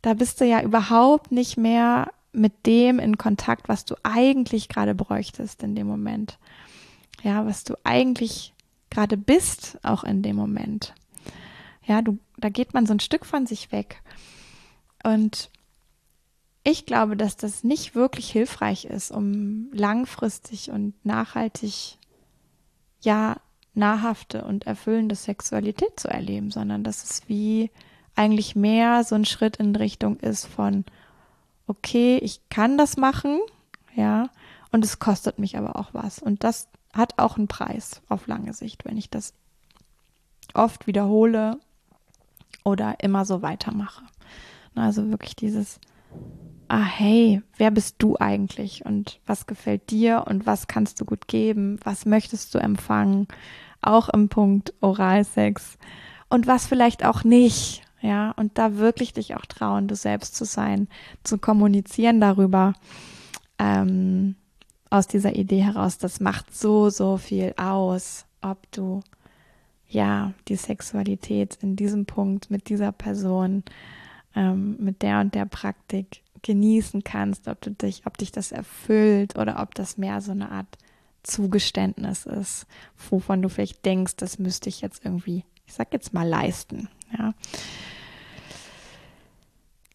da 0.00 0.14
bist 0.14 0.40
du 0.40 0.46
ja 0.46 0.62
überhaupt 0.62 1.30
nicht 1.30 1.58
mehr 1.58 2.10
mit 2.32 2.66
dem 2.66 2.98
in 2.98 3.18
Kontakt, 3.18 3.68
was 3.68 3.84
du 3.84 3.96
eigentlich 4.02 4.68
gerade 4.68 4.94
bräuchtest 4.94 5.62
in 5.62 5.74
dem 5.74 5.86
Moment. 5.86 6.38
Ja, 7.22 7.44
was 7.44 7.64
du 7.64 7.74
eigentlich 7.84 8.54
gerade 8.88 9.18
bist, 9.18 9.78
auch 9.82 10.04
in 10.04 10.22
dem 10.22 10.36
Moment. 10.36 10.94
Ja, 11.84 12.00
du, 12.00 12.18
da 12.38 12.48
geht 12.48 12.72
man 12.72 12.86
so 12.86 12.94
ein 12.94 13.00
Stück 13.00 13.26
von 13.26 13.46
sich 13.46 13.72
weg. 13.72 14.00
Und 15.04 15.50
ich 16.64 16.86
glaube, 16.86 17.14
dass 17.14 17.36
das 17.36 17.62
nicht 17.62 17.94
wirklich 17.94 18.30
hilfreich 18.30 18.86
ist, 18.86 19.10
um 19.10 19.68
langfristig 19.72 20.70
und 20.70 20.94
nachhaltig 21.04 21.98
ja 23.02 23.36
nahrhafte 23.74 24.44
und 24.44 24.66
erfüllende 24.66 25.14
Sexualität 25.14 25.98
zu 25.98 26.08
erleben, 26.08 26.50
sondern 26.50 26.84
dass 26.84 27.04
es 27.04 27.28
wie 27.28 27.70
eigentlich 28.16 28.56
mehr 28.56 29.04
so 29.04 29.14
ein 29.14 29.24
Schritt 29.24 29.56
in 29.56 29.74
Richtung 29.76 30.18
ist 30.18 30.46
von, 30.46 30.84
okay, 31.66 32.18
ich 32.18 32.40
kann 32.48 32.76
das 32.76 32.96
machen, 32.96 33.38
ja, 33.94 34.28
und 34.72 34.84
es 34.84 34.98
kostet 34.98 35.38
mich 35.38 35.56
aber 35.56 35.76
auch 35.76 35.94
was. 35.94 36.18
Und 36.18 36.44
das 36.44 36.68
hat 36.92 37.18
auch 37.18 37.36
einen 37.36 37.48
Preis 37.48 38.02
auf 38.08 38.26
lange 38.26 38.52
Sicht, 38.52 38.84
wenn 38.84 38.96
ich 38.96 39.10
das 39.10 39.34
oft 40.54 40.86
wiederhole 40.86 41.58
oder 42.64 42.96
immer 43.00 43.24
so 43.24 43.42
weitermache. 43.42 44.04
Also 44.74 45.10
wirklich 45.10 45.36
dieses, 45.36 45.80
ah 46.70 46.84
hey, 46.84 47.42
wer 47.56 47.72
bist 47.72 47.96
du 47.98 48.16
eigentlich? 48.16 48.86
Und 48.86 49.20
was 49.26 49.46
gefällt 49.46 49.90
dir? 49.90 50.24
Und 50.28 50.46
was 50.46 50.68
kannst 50.68 51.00
du 51.00 51.04
gut 51.04 51.26
geben, 51.26 51.80
was 51.82 52.06
möchtest 52.06 52.54
du 52.54 52.58
empfangen, 52.58 53.26
auch 53.82 54.08
im 54.08 54.28
Punkt 54.28 54.72
Oralsex. 54.80 55.78
Und 56.28 56.46
was 56.46 56.68
vielleicht 56.68 57.04
auch 57.04 57.24
nicht, 57.24 57.82
ja, 58.00 58.30
und 58.36 58.56
da 58.56 58.76
wirklich 58.76 59.12
dich 59.12 59.34
auch 59.34 59.46
trauen, 59.46 59.88
du 59.88 59.96
selbst 59.96 60.36
zu 60.36 60.44
sein, 60.44 60.86
zu 61.24 61.38
kommunizieren 61.38 62.20
darüber, 62.20 62.74
ähm, 63.58 64.36
aus 64.90 65.08
dieser 65.08 65.34
Idee 65.34 65.62
heraus, 65.62 65.98
das 65.98 66.20
macht 66.20 66.54
so, 66.54 66.88
so 66.88 67.16
viel 67.16 67.52
aus, 67.56 68.26
ob 68.42 68.70
du 68.70 69.00
ja 69.88 70.34
die 70.46 70.56
Sexualität 70.56 71.58
in 71.62 71.74
diesem 71.74 72.06
Punkt 72.06 72.48
mit 72.48 72.68
dieser 72.68 72.92
Person, 72.92 73.64
ähm, 74.36 74.76
mit 74.78 75.02
der 75.02 75.20
und 75.20 75.34
der 75.34 75.46
Praktik 75.46 76.22
genießen 76.42 77.04
kannst, 77.04 77.48
ob 77.48 77.60
du 77.60 77.70
dich, 77.70 78.02
ob 78.06 78.18
dich 78.18 78.32
das 78.32 78.52
erfüllt 78.52 79.38
oder 79.38 79.60
ob 79.60 79.74
das 79.74 79.98
mehr 79.98 80.20
so 80.20 80.32
eine 80.32 80.50
Art 80.50 80.78
Zugeständnis 81.22 82.26
ist, 82.26 82.66
wovon 83.10 83.42
du 83.42 83.48
vielleicht 83.48 83.84
denkst, 83.84 84.16
das 84.16 84.38
müsste 84.38 84.68
ich 84.68 84.80
jetzt 84.80 85.04
irgendwie, 85.04 85.44
ich 85.66 85.74
sag 85.74 85.92
jetzt 85.92 86.14
mal 86.14 86.26
leisten, 86.26 86.88
ja. 87.16 87.34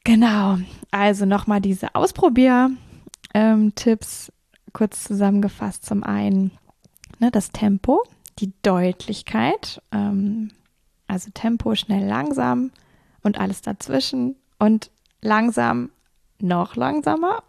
Genau, 0.04 0.60
also 0.92 1.26
nochmal 1.26 1.62
diese 1.62 1.96
Ausprobier-Tipps 1.96 4.32
kurz 4.72 5.04
zusammengefasst. 5.04 5.84
Zum 5.84 6.04
einen 6.04 6.52
ne, 7.20 7.32
das 7.32 7.52
Tempo, 7.52 8.04
die 8.38 8.54
Deutlichkeit, 8.62 9.82
ähm, 9.92 10.52
also 11.08 11.32
Tempo 11.34 11.74
schnell, 11.74 12.08
langsam 12.08 12.70
und 13.24 13.40
alles 13.40 13.64
dazwischen 13.64 14.36
und 14.60 14.92
langsam 15.22 15.90
noch 16.40 16.76
langsamer. 16.76 17.44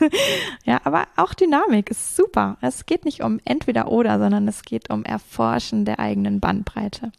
ja, 0.64 0.80
aber 0.84 1.04
auch 1.16 1.34
Dynamik 1.34 1.90
ist 1.90 2.16
super. 2.16 2.56
Es 2.60 2.86
geht 2.86 3.04
nicht 3.04 3.22
um 3.22 3.40
entweder 3.44 3.88
oder, 3.90 4.18
sondern 4.18 4.48
es 4.48 4.62
geht 4.62 4.90
um 4.90 5.04
Erforschen 5.04 5.84
der 5.84 5.98
eigenen 6.00 6.40
Bandbreite. 6.40 7.12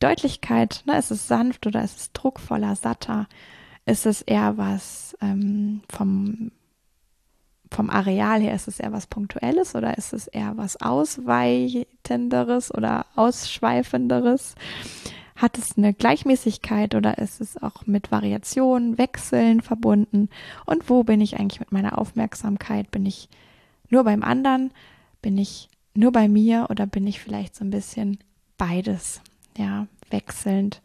Deutlichkeit, 0.00 0.82
ne, 0.86 0.98
ist 0.98 1.10
es 1.10 1.28
sanft 1.28 1.66
oder 1.66 1.82
ist 1.82 1.98
es 1.98 2.12
druckvoller, 2.12 2.76
satter? 2.76 3.28
Ist 3.86 4.06
es 4.06 4.22
eher 4.22 4.56
was 4.56 5.16
ähm, 5.20 5.82
vom 5.88 6.52
vom 7.72 7.88
Areal 7.90 8.40
her, 8.42 8.54
ist 8.54 8.68
es 8.68 8.78
eher 8.78 8.92
was 8.92 9.06
Punktuelles 9.06 9.74
oder 9.74 9.96
ist 9.96 10.12
es 10.12 10.26
eher 10.28 10.52
was 10.56 10.80
Ausweitenderes 10.82 12.72
oder 12.74 13.06
Ausschweifenderes? 13.16 14.54
Hat 15.42 15.58
es 15.58 15.76
eine 15.76 15.92
Gleichmäßigkeit 15.92 16.94
oder 16.94 17.18
ist 17.18 17.40
es 17.40 17.60
auch 17.60 17.84
mit 17.84 18.12
Variationen, 18.12 18.96
Wechseln 18.96 19.60
verbunden? 19.60 20.28
Und 20.66 20.88
wo 20.88 21.02
bin 21.02 21.20
ich 21.20 21.36
eigentlich 21.36 21.58
mit 21.58 21.72
meiner 21.72 21.98
Aufmerksamkeit? 21.98 22.92
Bin 22.92 23.04
ich 23.04 23.28
nur 23.90 24.04
beim 24.04 24.22
anderen? 24.22 24.70
Bin 25.20 25.36
ich 25.36 25.68
nur 25.94 26.12
bei 26.12 26.28
mir 26.28 26.68
oder 26.70 26.86
bin 26.86 27.08
ich 27.08 27.18
vielleicht 27.18 27.56
so 27.56 27.64
ein 27.64 27.70
bisschen 27.70 28.18
beides? 28.56 29.20
Ja, 29.58 29.88
wechselnd, 30.10 30.80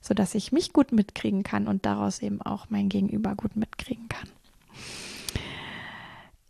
sodass 0.00 0.34
ich 0.34 0.50
mich 0.50 0.72
gut 0.72 0.90
mitkriegen 0.90 1.44
kann 1.44 1.68
und 1.68 1.86
daraus 1.86 2.22
eben 2.22 2.42
auch 2.42 2.66
mein 2.70 2.88
Gegenüber 2.88 3.36
gut 3.36 3.54
mitkriegen 3.54 4.08
kann. 4.08 4.28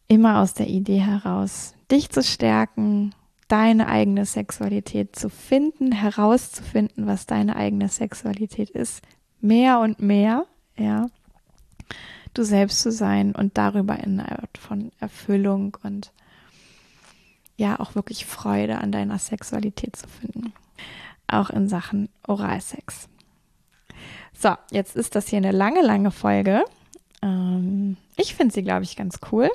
Immer 0.09 0.41
aus 0.41 0.55
der 0.55 0.69
Idee 0.69 1.01
heraus, 1.01 1.75
dich 1.91 2.09
zu 2.09 2.23
stärken, 2.23 3.15
deine 3.53 3.87
eigene 3.87 4.25
Sexualität 4.25 5.15
zu 5.15 5.29
finden, 5.29 5.93
herauszufinden, 5.93 7.07
was 7.07 7.27
deine 7.27 7.55
eigene 7.55 7.91
Sexualität 7.91 8.71
ist, 8.71 9.03
mehr 9.43 9.81
und 9.81 10.01
mehr, 10.01 10.47
ja, 10.79 11.09
du 12.33 12.45
selbst 12.45 12.81
zu 12.81 12.91
sein 12.91 13.35
und 13.35 13.59
darüber 13.59 13.99
in 13.99 14.19
einer 14.19 14.41
Art 14.41 14.57
von 14.57 14.91
Erfüllung 15.01 15.77
und 15.83 16.13
ja 17.59 17.79
auch 17.79 17.95
wirklich 17.95 18.25
Freude 18.25 18.79
an 18.79 18.91
deiner 18.91 19.19
Sexualität 19.19 19.97
zu 19.97 20.09
finden, 20.09 20.55
auch 21.27 21.51
in 21.51 21.69
Sachen 21.69 22.09
Oralsex. 22.27 23.11
So, 24.33 24.55
jetzt 24.71 24.97
ist 24.97 25.15
das 25.15 25.29
hier 25.29 25.37
eine 25.37 25.53
lange, 25.53 25.83
lange 25.83 26.11
Folge. 26.11 26.65
Ähm, 27.21 27.99
ich 28.17 28.35
finde 28.35 28.55
sie, 28.55 28.63
glaube 28.63 28.85
ich, 28.85 28.97
ganz 28.97 29.19
cool. 29.31 29.51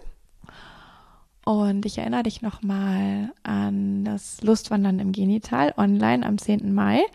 Und 1.47 1.85
ich 1.85 1.97
erinnere 1.97 2.23
dich 2.23 2.41
nochmal 2.41 3.31
an 3.43 4.03
das 4.03 4.41
Lustwandern 4.41 4.99
im 4.99 5.13
Genital 5.13 5.73
online 5.77 6.25
am 6.25 6.37
10. 6.37 6.73
Mai, 6.73 7.05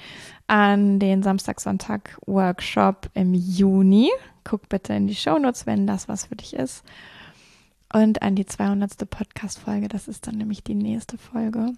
an 0.47 0.99
den 0.99 1.23
Samstag-Sonntag-Workshop 1.23 3.11
im 3.13 3.35
Juni. 3.35 4.09
Guck 4.43 4.71
bitte 4.71 4.95
in 4.95 5.07
die 5.07 5.15
Shownotes, 5.15 5.67
wenn 5.67 5.87
das 5.87 6.09
was 6.09 6.25
für 6.25 6.37
dich 6.37 6.55
ist. 6.55 6.83
Und 7.93 8.23
an 8.23 8.35
die 8.35 8.47
200. 8.47 9.07
Podcast-Folge, 9.11 9.89
das 9.89 10.09
ist 10.09 10.27
dann 10.27 10.37
nämlich 10.37 10.65
die 10.65 10.77
nächste 10.77 11.19
Folge. 11.19 11.75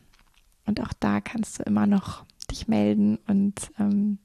Und 0.64 0.80
auch 0.80 0.92
da 1.00 1.20
kannst 1.20 1.58
du 1.58 1.64
immer 1.64 1.88
noch 1.88 2.24
dich 2.52 2.68
melden 2.68 3.18
und 3.26 3.72
ähm, 3.80 4.18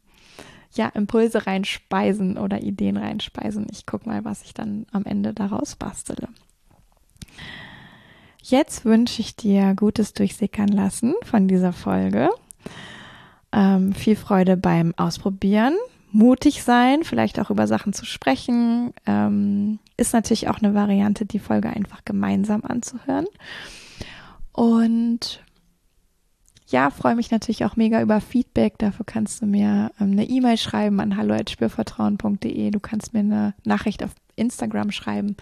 ja, 0.75 0.87
Impulse 0.89 1.47
reinspeisen 1.47 2.37
oder 2.37 2.61
Ideen 2.61 2.97
reinspeisen. 2.97 3.65
Ich 3.71 3.87
gucke 3.87 4.07
mal, 4.07 4.23
was 4.23 4.43
ich 4.43 4.53
dann 4.53 4.85
am 4.91 5.05
Ende 5.05 5.33
daraus 5.33 5.75
bastele. 5.75 6.27
Jetzt 8.49 8.83
wünsche 8.83 9.21
ich 9.21 9.35
dir 9.35 9.75
gutes 9.75 10.13
Durchsickern 10.13 10.69
lassen 10.69 11.13
von 11.23 11.47
dieser 11.47 11.71
Folge. 11.71 12.29
Ähm, 13.51 13.93
viel 13.93 14.15
Freude 14.15 14.57
beim 14.57 14.95
Ausprobieren, 14.97 15.75
mutig 16.11 16.63
sein, 16.63 17.03
vielleicht 17.03 17.39
auch 17.39 17.51
über 17.51 17.67
Sachen 17.67 17.93
zu 17.93 18.05
sprechen. 18.05 18.91
Ähm, 19.05 19.77
ist 19.97 20.13
natürlich 20.13 20.49
auch 20.49 20.57
eine 20.63 20.73
Variante, 20.73 21.27
die 21.27 21.37
Folge 21.37 21.69
einfach 21.69 22.03
gemeinsam 22.05 22.63
anzuhören. 22.63 23.27
Und 24.51 25.43
ja, 26.69 26.89
freue 26.89 27.15
mich 27.15 27.29
natürlich 27.29 27.65
auch 27.65 27.75
mega 27.75 28.01
über 28.01 28.19
Feedback. 28.19 28.79
Dafür 28.79 29.05
kannst 29.05 29.43
du 29.43 29.45
mir 29.45 29.91
ähm, 29.99 30.13
eine 30.13 30.27
E-Mail 30.27 30.57
schreiben 30.57 30.99
an 30.99 31.17
hallo@spürvertrauen.de. 31.17 32.71
Du 32.71 32.79
kannst 32.79 33.13
mir 33.13 33.19
eine 33.19 33.53
Nachricht 33.63 34.03
auf 34.03 34.11
Instagram 34.35 34.89
schreiben 34.89 35.35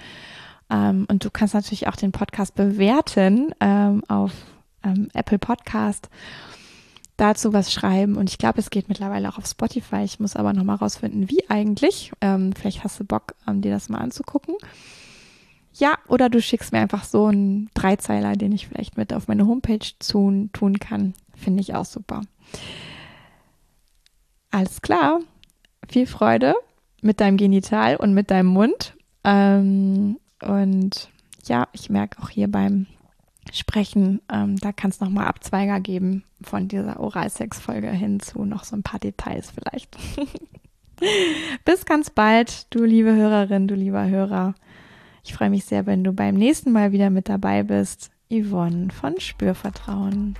ähm, 0.69 1.05
und 1.09 1.23
du 1.23 1.29
kannst 1.29 1.53
natürlich 1.53 1.87
auch 1.87 1.95
den 1.95 2.11
Podcast 2.11 2.55
bewerten 2.55 3.53
ähm, 3.59 4.03
auf 4.07 4.31
ähm, 4.83 5.09
Apple 5.13 5.39
Podcast. 5.39 6.09
Dazu 7.15 7.51
was 7.51 7.73
schreiben 7.73 8.15
und 8.15 8.29
ich 8.29 8.37
glaube, 8.37 8.59
es 8.59 8.69
geht 8.69 8.89
mittlerweile 8.89 9.27
auch 9.29 9.39
auf 9.39 9.47
Spotify. 9.47 10.03
Ich 10.03 10.19
muss 10.19 10.35
aber 10.35 10.53
nochmal 10.53 10.75
rausfinden, 10.75 11.29
wie 11.29 11.49
eigentlich. 11.49 12.11
Ähm, 12.21 12.53
vielleicht 12.53 12.83
hast 12.83 12.99
du 12.99 13.05
Bock, 13.05 13.33
ähm, 13.47 13.61
dir 13.61 13.71
das 13.71 13.89
mal 13.89 13.97
anzugucken. 13.97 14.55
Ja, 15.73 15.95
oder 16.07 16.29
du 16.29 16.41
schickst 16.41 16.71
mir 16.71 16.79
einfach 16.79 17.03
so 17.03 17.25
einen 17.25 17.69
Dreizeiler, 17.73 18.35
den 18.35 18.51
ich 18.51 18.67
vielleicht 18.67 18.97
mit 18.97 19.13
auf 19.13 19.27
meine 19.27 19.47
Homepage 19.47 19.79
tun, 19.99 20.49
tun 20.53 20.79
kann. 20.79 21.13
Finde 21.35 21.61
ich 21.61 21.73
auch 21.73 21.85
super. 21.85 22.21
Alles 24.51 24.81
klar. 24.81 25.19
Viel 25.87 26.07
Freude 26.07 26.55
mit 27.01 27.19
deinem 27.19 27.37
Genital 27.37 27.95
und 27.95 28.13
mit 28.13 28.31
deinem 28.31 28.47
Mund. 28.47 28.95
Ähm, 29.23 30.17
und 30.41 31.09
ja, 31.45 31.67
ich 31.73 31.89
merke 31.89 32.21
auch 32.21 32.29
hier 32.29 32.49
beim 32.49 32.87
Sprechen, 33.53 34.21
ähm, 34.31 34.57
da 34.57 34.71
kann 34.71 34.91
es 34.91 34.99
nochmal 34.99 35.27
Abzweiger 35.27 35.79
geben 35.79 36.23
von 36.41 36.67
dieser 36.67 36.99
Oralsex-Folge 36.99 37.89
hin 37.89 38.19
zu 38.19 38.43
noch 38.43 38.63
so 38.63 38.75
ein 38.75 38.83
paar 38.83 38.99
Details 38.99 39.51
vielleicht. 39.51 39.97
Bis 41.65 41.85
ganz 41.85 42.09
bald, 42.09 42.67
du 42.73 42.83
liebe 42.83 43.15
Hörerin, 43.15 43.67
du 43.67 43.75
lieber 43.75 44.07
Hörer. 44.07 44.55
Ich 45.23 45.33
freue 45.33 45.49
mich 45.49 45.65
sehr, 45.65 45.85
wenn 45.85 46.03
du 46.03 46.13
beim 46.13 46.35
nächsten 46.35 46.71
Mal 46.71 46.91
wieder 46.91 47.09
mit 47.09 47.29
dabei 47.29 47.63
bist. 47.63 48.11
Yvonne 48.29 48.89
von 48.89 49.19
Spürvertrauen. 49.19 50.37